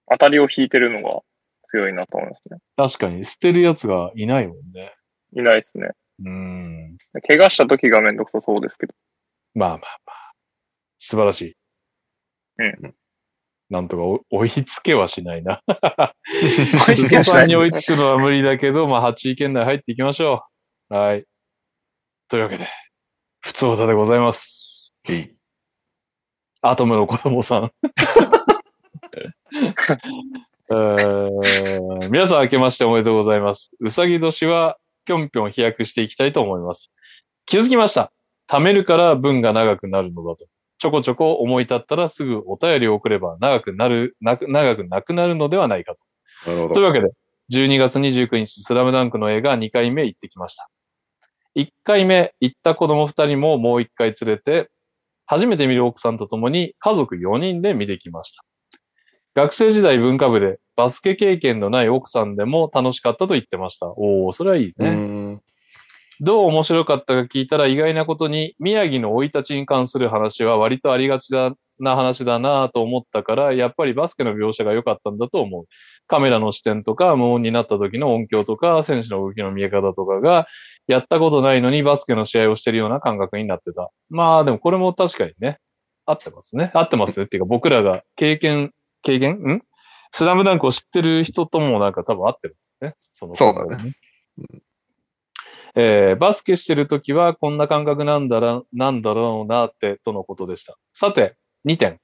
[0.09, 1.21] 当たりを引いてるのが
[1.67, 2.59] 強いなと思いますね。
[2.77, 4.93] 確かに、捨てるやつがいないもんね。
[5.33, 5.89] いないですね。
[6.23, 6.97] うん。
[7.27, 8.93] 怪我した時がめんどくさそうですけど。
[9.53, 10.31] まあまあまあ。
[10.99, 11.55] 素晴らしい。
[12.59, 12.95] うん。
[13.69, 15.61] なんとかお追いつけはしないな。
[16.87, 20.45] 追いつけさんに追いつくのは無理だけど、まあ8位圏内入っていきましょ
[20.89, 20.93] う。
[20.93, 21.25] はい。
[22.29, 22.67] というわけで、
[23.41, 24.95] 普通歌でございます。
[25.09, 25.37] いい。
[26.61, 27.71] アトムの子供さん。
[30.69, 33.71] えー皆さん明けましておめでとうございます。
[33.79, 34.77] うさぎ年は
[35.07, 36.91] ぴょんぴょん飛躍していきたいと思います。
[37.45, 38.11] 気づきました。
[38.49, 40.45] 貯めるから文が長くなるのだと。
[40.79, 45.95] ちょこちょこ思い立ったらすぐお便りを送れば長くなる、なく長くなくなるのではないか
[46.43, 46.51] と。
[46.51, 46.73] なるほど。
[46.75, 47.07] というわけで、
[47.51, 50.69] 12月29日、スラムダンクの映画2回目行ってきました。
[51.55, 54.69] 1回目行った子供2人ももう1回連れて、
[55.25, 58.43] 初めて見る奥さんと共に家族4人で見てきました。
[59.33, 63.87] 学生時代文化部でバスケ経験のない奥さんでも楽しかったと言ってました。
[63.87, 64.89] おー、それはいいうね。
[64.91, 65.41] ん。
[66.21, 75.65] どう面白かったか聞いたら意外なことに宮城の生い立ちに関する話は割とありがちだな話だなと思ったから、やっぱりバスケの描写が良かったんだと思う。
[76.07, 80.47] カメラの視点とか、無音になった時の音響とか、選手の動きの見え方とかが、
[80.87, 83.91] やったことないのにバスケの試合をしてるような感覚になってた。
[84.09, 85.59] まあでもこれも確かにね、
[86.05, 86.71] 合ってますね。
[86.73, 87.25] 合ってますね。
[87.25, 88.71] っていうか僕らが経験、
[89.03, 89.33] 経験？
[89.33, 89.61] ん？
[90.11, 92.95] スラムダンクを知ってる人ともなんか多分合ってますね。
[93.13, 93.93] そのそうだね。
[95.75, 100.75] えーバスケしてるときはこんな感覚なんだら、なんだろうなって、とのことでした。
[100.91, 101.35] さて、
[101.65, 101.99] 2点。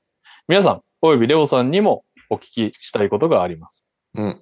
[0.47, 3.85] 皆さん、およびレオさんにもお聞きしたいことがあります。
[4.13, 4.41] うん。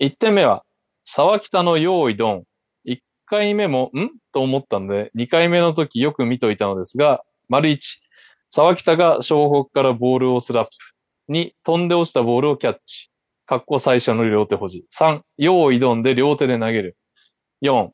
[0.00, 0.64] 1点目は、
[1.04, 2.44] 沢北の用意ドン。
[2.86, 4.10] 1回目も、ん？
[4.32, 7.98] と思ったので、2回目の時よく見といたのですが、丸1、
[8.48, 10.70] 沢北が湘北からボールをスラップ。
[11.30, 13.10] 2、飛んで落ちたボールをキャッチ。
[13.46, 14.84] かっこ最初の両手保持。
[14.98, 16.96] 3、用意ドンで両手で投げる。
[17.62, 17.90] 4、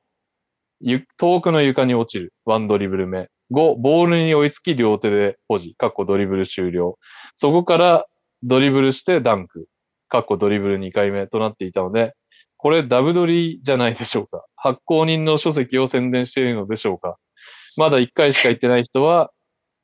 [0.80, 2.32] ゆ遠くの床に落ちる。
[2.44, 3.28] ワンドリブル目。
[3.52, 5.74] 5、ボールに追いつき両手で保持。
[5.74, 6.98] かっこドリブル終了。
[7.36, 8.06] そこから
[8.42, 9.66] ドリブルしてダンク。
[10.08, 12.14] かっこドリブル2回目となっていたので、
[12.56, 14.44] これダブドリじゃないでしょうか。
[14.56, 17.16] 発行人の書籍を宣伝しているのでしょうか。
[17.76, 19.30] まだ1回しか行ってない人は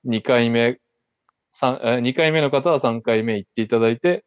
[0.07, 0.79] 2回目、
[1.63, 4.25] 2回目の方は3回目行っていただいて、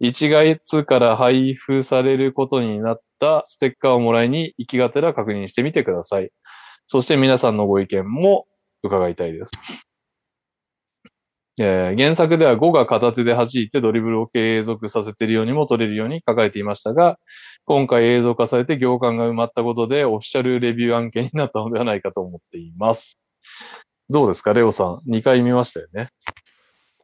[0.00, 6.30] 1月から配布されることになったステッカーをもらいに行きがてら確認してみてください。
[6.86, 8.46] そして皆さんのご意見も
[8.82, 9.50] 伺いたいです。
[11.58, 17.18] えー原作では5が片手で弾いてドリブルを継続させているようにも取れるように書かれていましたが、
[17.66, 23.20] 今回映像化されて行間が埋まったことでオフィシャルレビュー案件になったのではないかと思っています。
[24.08, 26.08] どうですかレオさん、2回見ましたよね。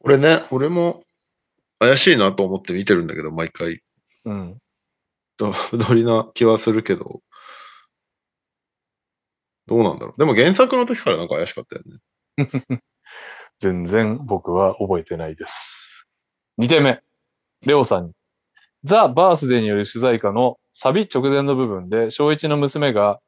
[0.07, 1.03] これね、俺も
[1.81, 3.81] 怪しいなと思って見てるんだけど、毎回。
[4.25, 4.57] うん。
[5.37, 7.23] どどりな気はするけど、
[9.67, 10.21] どうなんだろう。
[10.21, 11.99] でも原作の時からなんか怪しかったよね。
[13.59, 16.07] 全然僕は覚えてないです。
[16.61, 17.03] 2点目。
[17.63, 18.13] レオさんに。
[18.85, 23.19] ザ・バースデーによる主題歌のサビ直前の部分で、小一の娘が、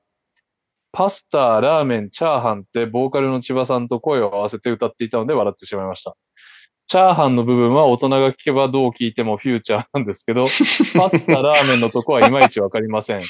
[0.93, 6.17] パスタ、ラーメン、チャーハンってボーカルの千葉さんと声を合わせて歌っていたので笑ってしまいました。
[6.89, 10.45] チャーハンの部分は大人が聞けばどう聞いてもフューチャーなんですけど、
[10.97, 13.23] パスタ、ラーメンのとこはいまいちわかりません。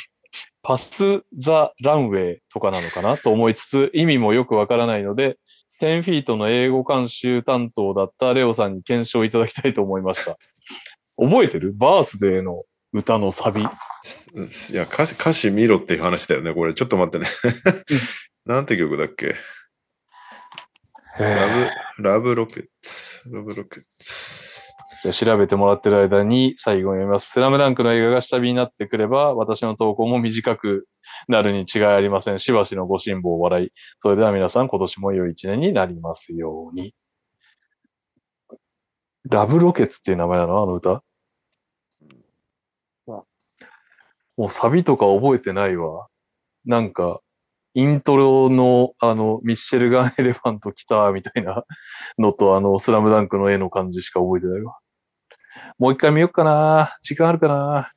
[0.63, 5.39] パス・ザ・ランウェイとかなのかなと思いつつ、意味もよくわからないので、
[5.81, 10.39] 10フィートの英語監修担当だったレオさんに検証いただきたいと思いました。
[11.17, 11.75] 覚えてる？
[11.77, 12.63] バースデーの
[12.93, 13.63] 歌のサビ。
[13.63, 13.65] い
[14.73, 16.55] や歌詞、歌詞見ろっていう話だよね。
[16.55, 17.27] これ、ちょっと待ってね。
[18.47, 19.35] なんて曲だっけ？
[21.19, 23.29] ラブ、ラブロケッツ。
[23.31, 24.73] ラブロケッツ。
[25.03, 27.31] じゃあ調べてもらってる間に最後に読みます。
[27.31, 30.87] スラムダンクの映画が下火になってくれば、私の投稿も短く
[31.27, 32.39] なるに違いありません。
[32.39, 33.71] しばしのご辛抱を笑い。
[34.01, 36.95] それでは皆さん今年も良い一年になりますように。
[39.29, 40.63] ラブロケッツっていう名前なの？
[40.63, 41.03] あの歌？
[44.37, 46.07] もうサビとか覚えてないわ。
[46.65, 47.21] なんか、
[47.81, 51.65] イントロの、あの、ミッシェルガンエレファント来た、みたいな
[52.19, 54.77] のと、あの、スラムダンクの絵の感じしか覚えてないわ。
[55.79, 56.97] もう一回見よっかな。
[57.03, 57.93] 時間あるかな。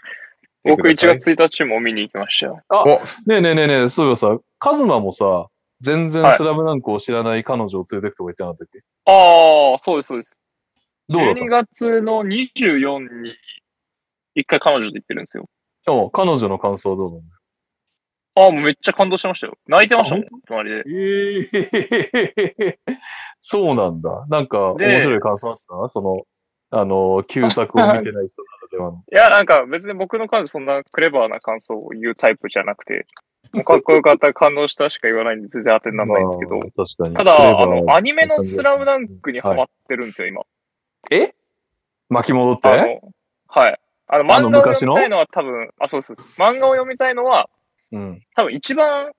[0.63, 2.61] 僕1見てください月1日も見に行きましたよ。
[2.69, 2.85] あ、お
[3.25, 5.47] ねえねえねえねえ、そういえばさ、カズマもさ、
[5.79, 8.79] 全然はいスラムダンクを知らない彼女を連れてくとか言ってなかったっけ、
[9.11, 10.39] ああ、そうです、そうです。
[11.09, 11.65] 12どうだった？
[11.65, 13.35] 月の24に
[14.35, 15.49] 一回彼女と行ってるんですよ。
[15.87, 17.23] の彼女の感想はどうなの？
[18.35, 19.57] ああ、もうめっちゃ感動してましたよ。
[19.67, 20.83] 泣いてましたもんあ、隣で。
[20.87, 22.79] ええ
[23.41, 24.25] そうなんだ。
[24.29, 25.89] なんか、面で白い感想あった？
[25.89, 26.21] その、
[26.69, 29.03] あの、旧作を見てない人ならではの。
[29.11, 33.05] いや、なんか別に僕の彼女そんなクレバーな感想を言うタイプじゃなくて、
[33.51, 37.15] もうかっこよかった、感動したしか言わないんで全然当てにならないんですけどまあ、確かに。
[37.15, 40.41] ただ、あの、アニメのスラムダンクにハマはってるんですよ、今。
[40.41, 40.45] い
[41.15, 41.35] え？
[42.07, 43.01] 巻き戻って？
[43.47, 43.77] はい。
[44.07, 46.25] あの、漫画を読みたいのは多分、あ、そうそうそう。
[46.37, 47.49] 漫画を読みたいのは、
[47.91, 48.21] うん。
[48.35, 49.11] 多分一番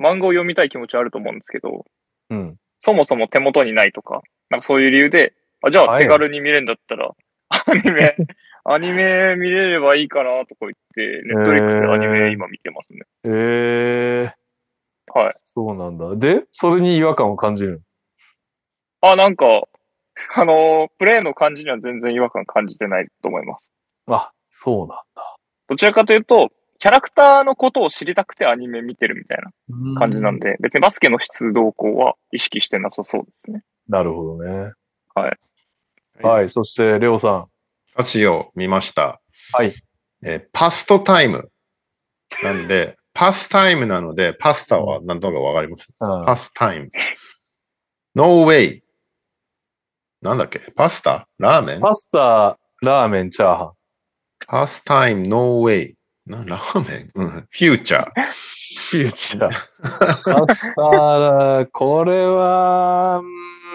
[0.00, 1.84] 漫画を読みたい気持ちはあると思うんですけど、
[2.30, 2.56] うん。
[2.80, 7.10] そもそも手元にないとか、なんかそういう理由で、あじゃはいあ手軽に見れるんだったら、
[7.48, 8.16] アニメ、
[8.64, 13.00] アニメ見れればいいかなとか言って、ネットリックスでアニメ今見てますね。
[13.24, 14.46] ええ
[15.18, 15.36] はい。
[15.44, 16.16] そうなんだ。
[16.16, 17.82] で、それに違和感を感じる。
[19.00, 19.46] あ、なんか、
[20.34, 23.72] あのープレイの感じには全然違和感感じてないと思います。
[24.06, 25.36] あ、そうなんだ。
[25.68, 33.62] どちらかというと、キャラクターのことを知りたくてアニメ見てるみたいな感じなんで、別にバスケの質動向は意識してなさそうですね。
[33.88, 34.72] なるほどね。
[35.14, 35.38] はい。
[36.22, 36.50] はい。
[36.50, 37.46] そして、レオさん。
[37.94, 39.20] 歌詞を見ました。
[39.52, 39.74] はい。
[40.24, 41.50] えーパストタイム。
[42.42, 46.90] なんで、パスタイムなので、パスタは何とかわかります、うんパスタイム。
[48.14, 48.82] No way.
[50.22, 50.58] なんだっけ？
[50.74, 51.28] パスタ？
[51.38, 51.80] ラーメン？
[51.80, 53.72] パスタ、ラーメン、チャーハン。
[54.46, 55.94] パスタイム、no way.
[56.26, 57.10] な、ラーメン？
[57.14, 57.28] うん。
[57.30, 58.10] フューチャー。
[58.90, 59.50] フューチャー。
[60.46, 63.24] パスタ、これは、う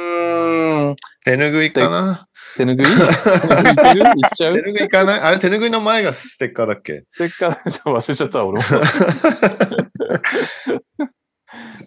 [0.02, 2.28] ーん、手ぬぐいかな？
[2.58, 2.86] 手ぬぐい？
[2.86, 4.02] 手ぬぐいいける？
[4.18, 4.56] いっちゃう？
[4.56, 5.26] 手ぬぐいかな？
[5.26, 7.06] あれ手ぬぐいの前がステッカーだっけ？
[7.12, 8.68] ステッカー、ちょっと忘れちゃった、俺も。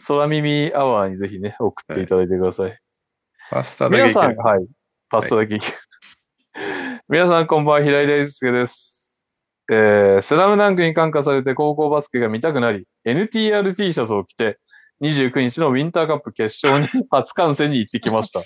[0.07, 2.79] 空耳アワーにぜひね、送っていただいてください。
[3.51, 4.35] パスタだけ皆さん。
[4.37, 4.67] はい。
[5.11, 5.59] パスタだけ。
[7.09, 9.04] 皆さん、こんばんは、平井大輔です。
[9.71, 14.59] えー、スラムダンクに感化されて高校バスケが見たくなり、NTR T シャツを着て、
[15.03, 18.43] 29日のウィンターカップ決勝に 初観戦に行ってきました。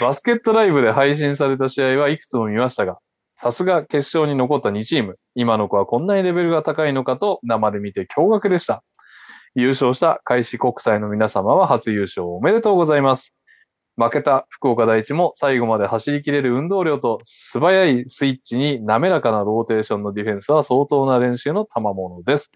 [0.00, 2.98] バスケットライブで配信された試合はいくつも見ましたが、
[3.34, 8.82] さすが決勝に残った2チーム、今の子はこんなにレベルが高いのかと生で見て驚愕でした。
[9.54, 13.34] 優勝した開志国際の皆様は初優勝おめでとうございます。
[13.96, 22.50] 負けた福岡第一も最後まで走り切れる運動量と素早いスイッチに滑らかなローテーションのディフェンスは相当な練習の賜物です。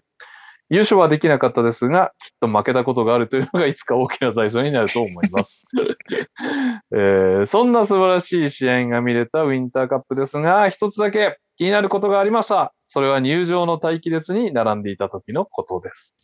[0.69, 5.61] 優勝はできなかったですが、きっと負けたことがあるというのがいつか大きな財産になると思います。
[6.95, 12.73] えーそんな素晴らしい試合が見れたウィンターカップですが、一つだけ気になることがありました。
[12.87, 16.15] それは入場の待機列に並んでいた時のことです。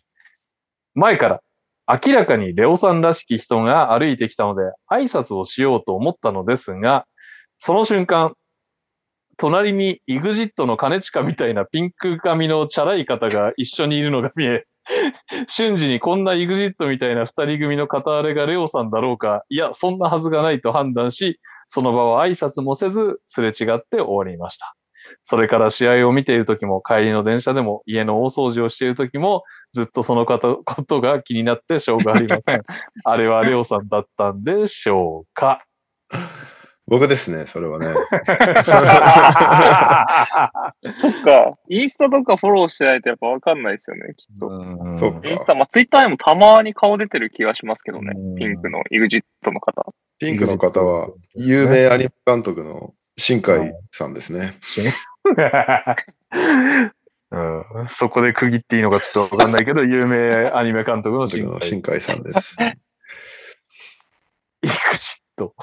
[0.94, 1.42] 前から
[1.88, 4.62] 明らかにレオさんらしき人が歩いてきたので、
[4.92, 7.06] 挨拶をしようと思ったのですが、
[7.60, 8.34] その瞬間、
[9.38, 14.66] 隣に EXIT の兼近みたいなピンク髪のチャラい方が一緒にいるのが見え、
[15.48, 24.76] 瞬時にこんな EXIT みたいな二人組の片割れがレオさんだろうか、いや、そんなはずがないと判断し、その場を挨拶もせず、すれ違って終わりました。
[25.30, 29.44] それから試合を見ている時も、帰りの電車でも、家の大掃除をしている時も、
[29.74, 32.62] ずっとその方 ことが気になってしょうがありません。
[33.04, 35.66] あれはレオさんだったんでしょうか？
[36.88, 37.88] 僕ですね、それはね。
[40.94, 41.58] そっか。
[41.68, 44.48] インスタとかフォローしてないとやっぱわかんないですよね、きっと。
[44.48, 48.36] うんそうかインスタ、まあツイッターにもたまに顔出てる気がしますけどねうん。
[48.36, 49.94] ピンクの EXIT の方。
[50.20, 54.54] ピンクの方は、有名アニメ監督の新海さんですね。
[57.30, 57.38] う
[57.84, 62.56] ん、そこで区切っていいのかちょっとわかんないけど、有名アニメ監督の新海新海さんです。
[64.62, 65.54] イグジット。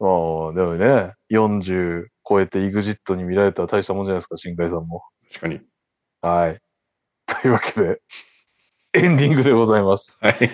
[0.00, 0.04] あ
[0.50, 5.04] あ、でもね、40超えて EXIT に見られたら大したもんじゃないですか、新海さんも。
[5.28, 5.60] 確かに。
[6.20, 6.58] はい。
[7.26, 8.00] というわけで、
[8.94, 10.18] エンディングでございます。
[10.20, 10.36] はい。
[10.40, 10.46] エ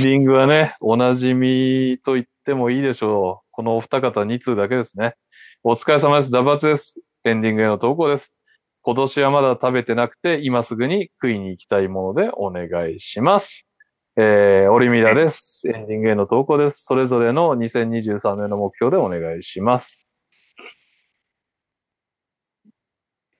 [0.00, 3.46] ンディングはね、おなじみと言ってもいいでしょう。
[3.50, 5.14] このお二方2通だけですね。
[5.62, 6.30] お疲れ様です。
[6.30, 6.98] ダバツです。
[7.22, 8.32] エンディングへの投稿です。
[8.80, 13.68] 今年はまだ食べてなくて、今すぐに食いに行きたいものでお願いします。
[14.16, 15.68] えー、オリミラです。
[15.68, 16.84] エンディングへの投稿です。
[16.84, 20.00] それぞれの2023年の目標でお願いします。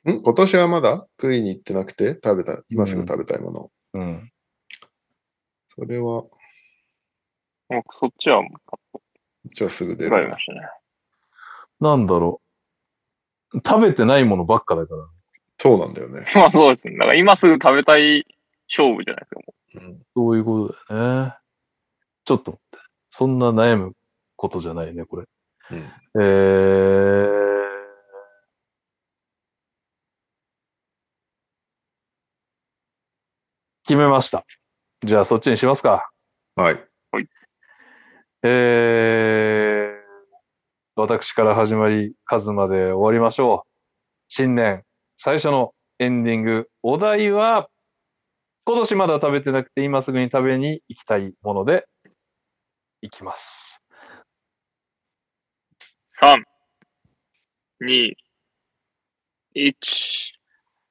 [0.04, 0.20] ん？
[0.20, 3.70] 今年はまだ食いに行ってなくて食べた、今すぐ食べたいもの。
[3.94, 4.30] うん。
[5.68, 6.24] それは、
[7.70, 8.50] 僕そっちはも
[9.54, 10.38] じゃあすぐう、出る選びま。
[10.38, 10.79] したね。
[11.80, 12.40] なんだろ
[13.52, 13.58] う。
[13.66, 15.06] 食べてないものばっかだから。
[15.58, 16.26] そうなんだよね。
[16.34, 16.94] まあそうですね。
[16.96, 18.26] だから今すぐ食べたい
[18.68, 19.40] 勝負じゃないですか。
[19.40, 21.34] もうんそういうことだよね。
[22.24, 22.78] ちょっと待って。
[23.10, 23.94] そんな悩む
[24.36, 25.26] ことじゃないね、これ。
[25.70, 25.92] うん。
[26.22, 27.30] えー、
[33.84, 34.44] 決めました。
[35.04, 36.10] じゃあそっちにしますか。
[36.56, 36.90] はい。
[38.42, 39.99] えー、
[40.96, 43.70] 私から始まり、数まで終わりましょう。
[44.28, 44.82] 新年
[45.16, 47.68] 最初のエンディング、お題は、
[48.64, 51.86] 今年まだ食べてなくて今すぐに食べに行きたいもので、
[53.02, 53.82] いきます。
[56.20, 56.42] 3、
[57.82, 58.12] 2、
[59.56, 60.32] 1。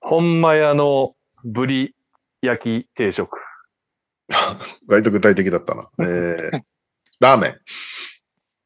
[0.01, 1.95] 本間屋のブリ
[2.41, 3.37] 焼き定食。
[4.87, 5.89] 割と具体的だったな。
[5.99, 6.59] えー、
[7.19, 7.59] ラーメン。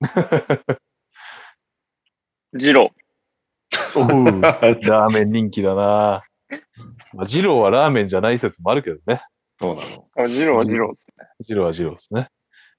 [2.55, 2.91] ジロ
[3.95, 6.23] おう ラーメン人気だな。
[7.13, 9.23] まあ、二郎はラーメンじゃない説もあるけどね。
[9.59, 9.81] そうな
[10.25, 10.27] の。
[10.27, 11.25] ジローはジローですね。
[11.47, 12.27] 二郎は二郎ですね。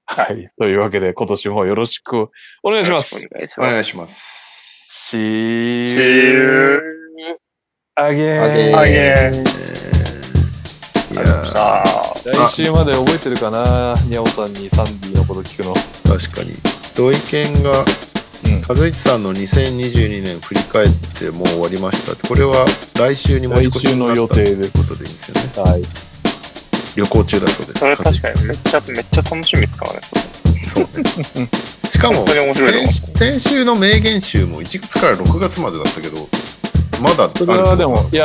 [0.07, 0.49] はい。
[0.59, 2.31] というわけで、今年もよろしく
[2.63, 3.29] お願いします。
[3.33, 3.71] お願いします。
[3.71, 5.09] お願いします。
[5.11, 6.85] シー See
[12.27, 13.95] 来週まで覚えてるかな？
[14.09, 15.75] ニャオさんにサンディのこと聞くの。
[15.75, 16.55] ー確かに。
[16.95, 18.14] 土井健が、うん
[18.67, 22.29] 和一さんの2022年振り返ってもう終わりましたって。
[22.29, 22.65] これは
[22.99, 25.71] 来週に持ち越しになった来週の予定ですということでいいんですよね。
[25.71, 25.83] はい。
[26.97, 27.79] 旅行中だそうです。
[27.81, 30.01] それ確かにめっちゃ、めっちゃ楽しみですからね。
[30.67, 31.49] そうね。
[31.93, 36.29] しかも先先週の名言集も1月から6月までだったけど、
[37.01, 38.25] まだあるそれはでも、いや、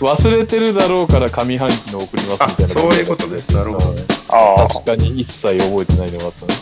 [0.00, 2.64] 忘れてるだろうから上半期の送りますみたいな。
[2.64, 3.94] あそういうことねなるほど
[4.28, 4.68] ああ。
[4.68, 6.54] 確かに一切覚えてないのがあったね。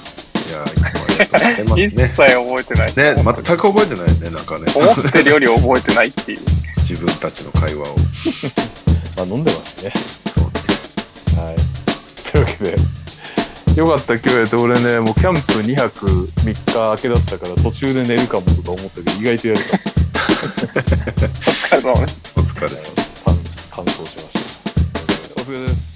[0.48, 0.64] いや、
[1.22, 2.28] いつもありがとうございます一切ね。
[2.34, 3.14] 覚えてない。
[3.16, 4.66] ね、全く覚えてないね、なんかね。
[4.74, 6.40] 思ってるより覚えてないっていう。
[6.88, 7.97] 自分たちの会話を。
[9.16, 9.93] まあ飲んでますね。
[10.34, 11.43] そうね。
[11.43, 11.56] はい。
[12.30, 12.76] というわけで、
[13.80, 19.78] よかった、今日やって、俺ね、もうキャンプ2泊3日明けだったから途中で寝るかもとか思ったけど、意外とやるか
[20.47, 22.18] お疲れ様です。
[22.36, 22.76] お疲れ様。
[23.24, 23.36] 完
[23.70, 24.18] 完走しまし
[25.34, 25.43] た。
[25.43, 25.95] お疲れ様です。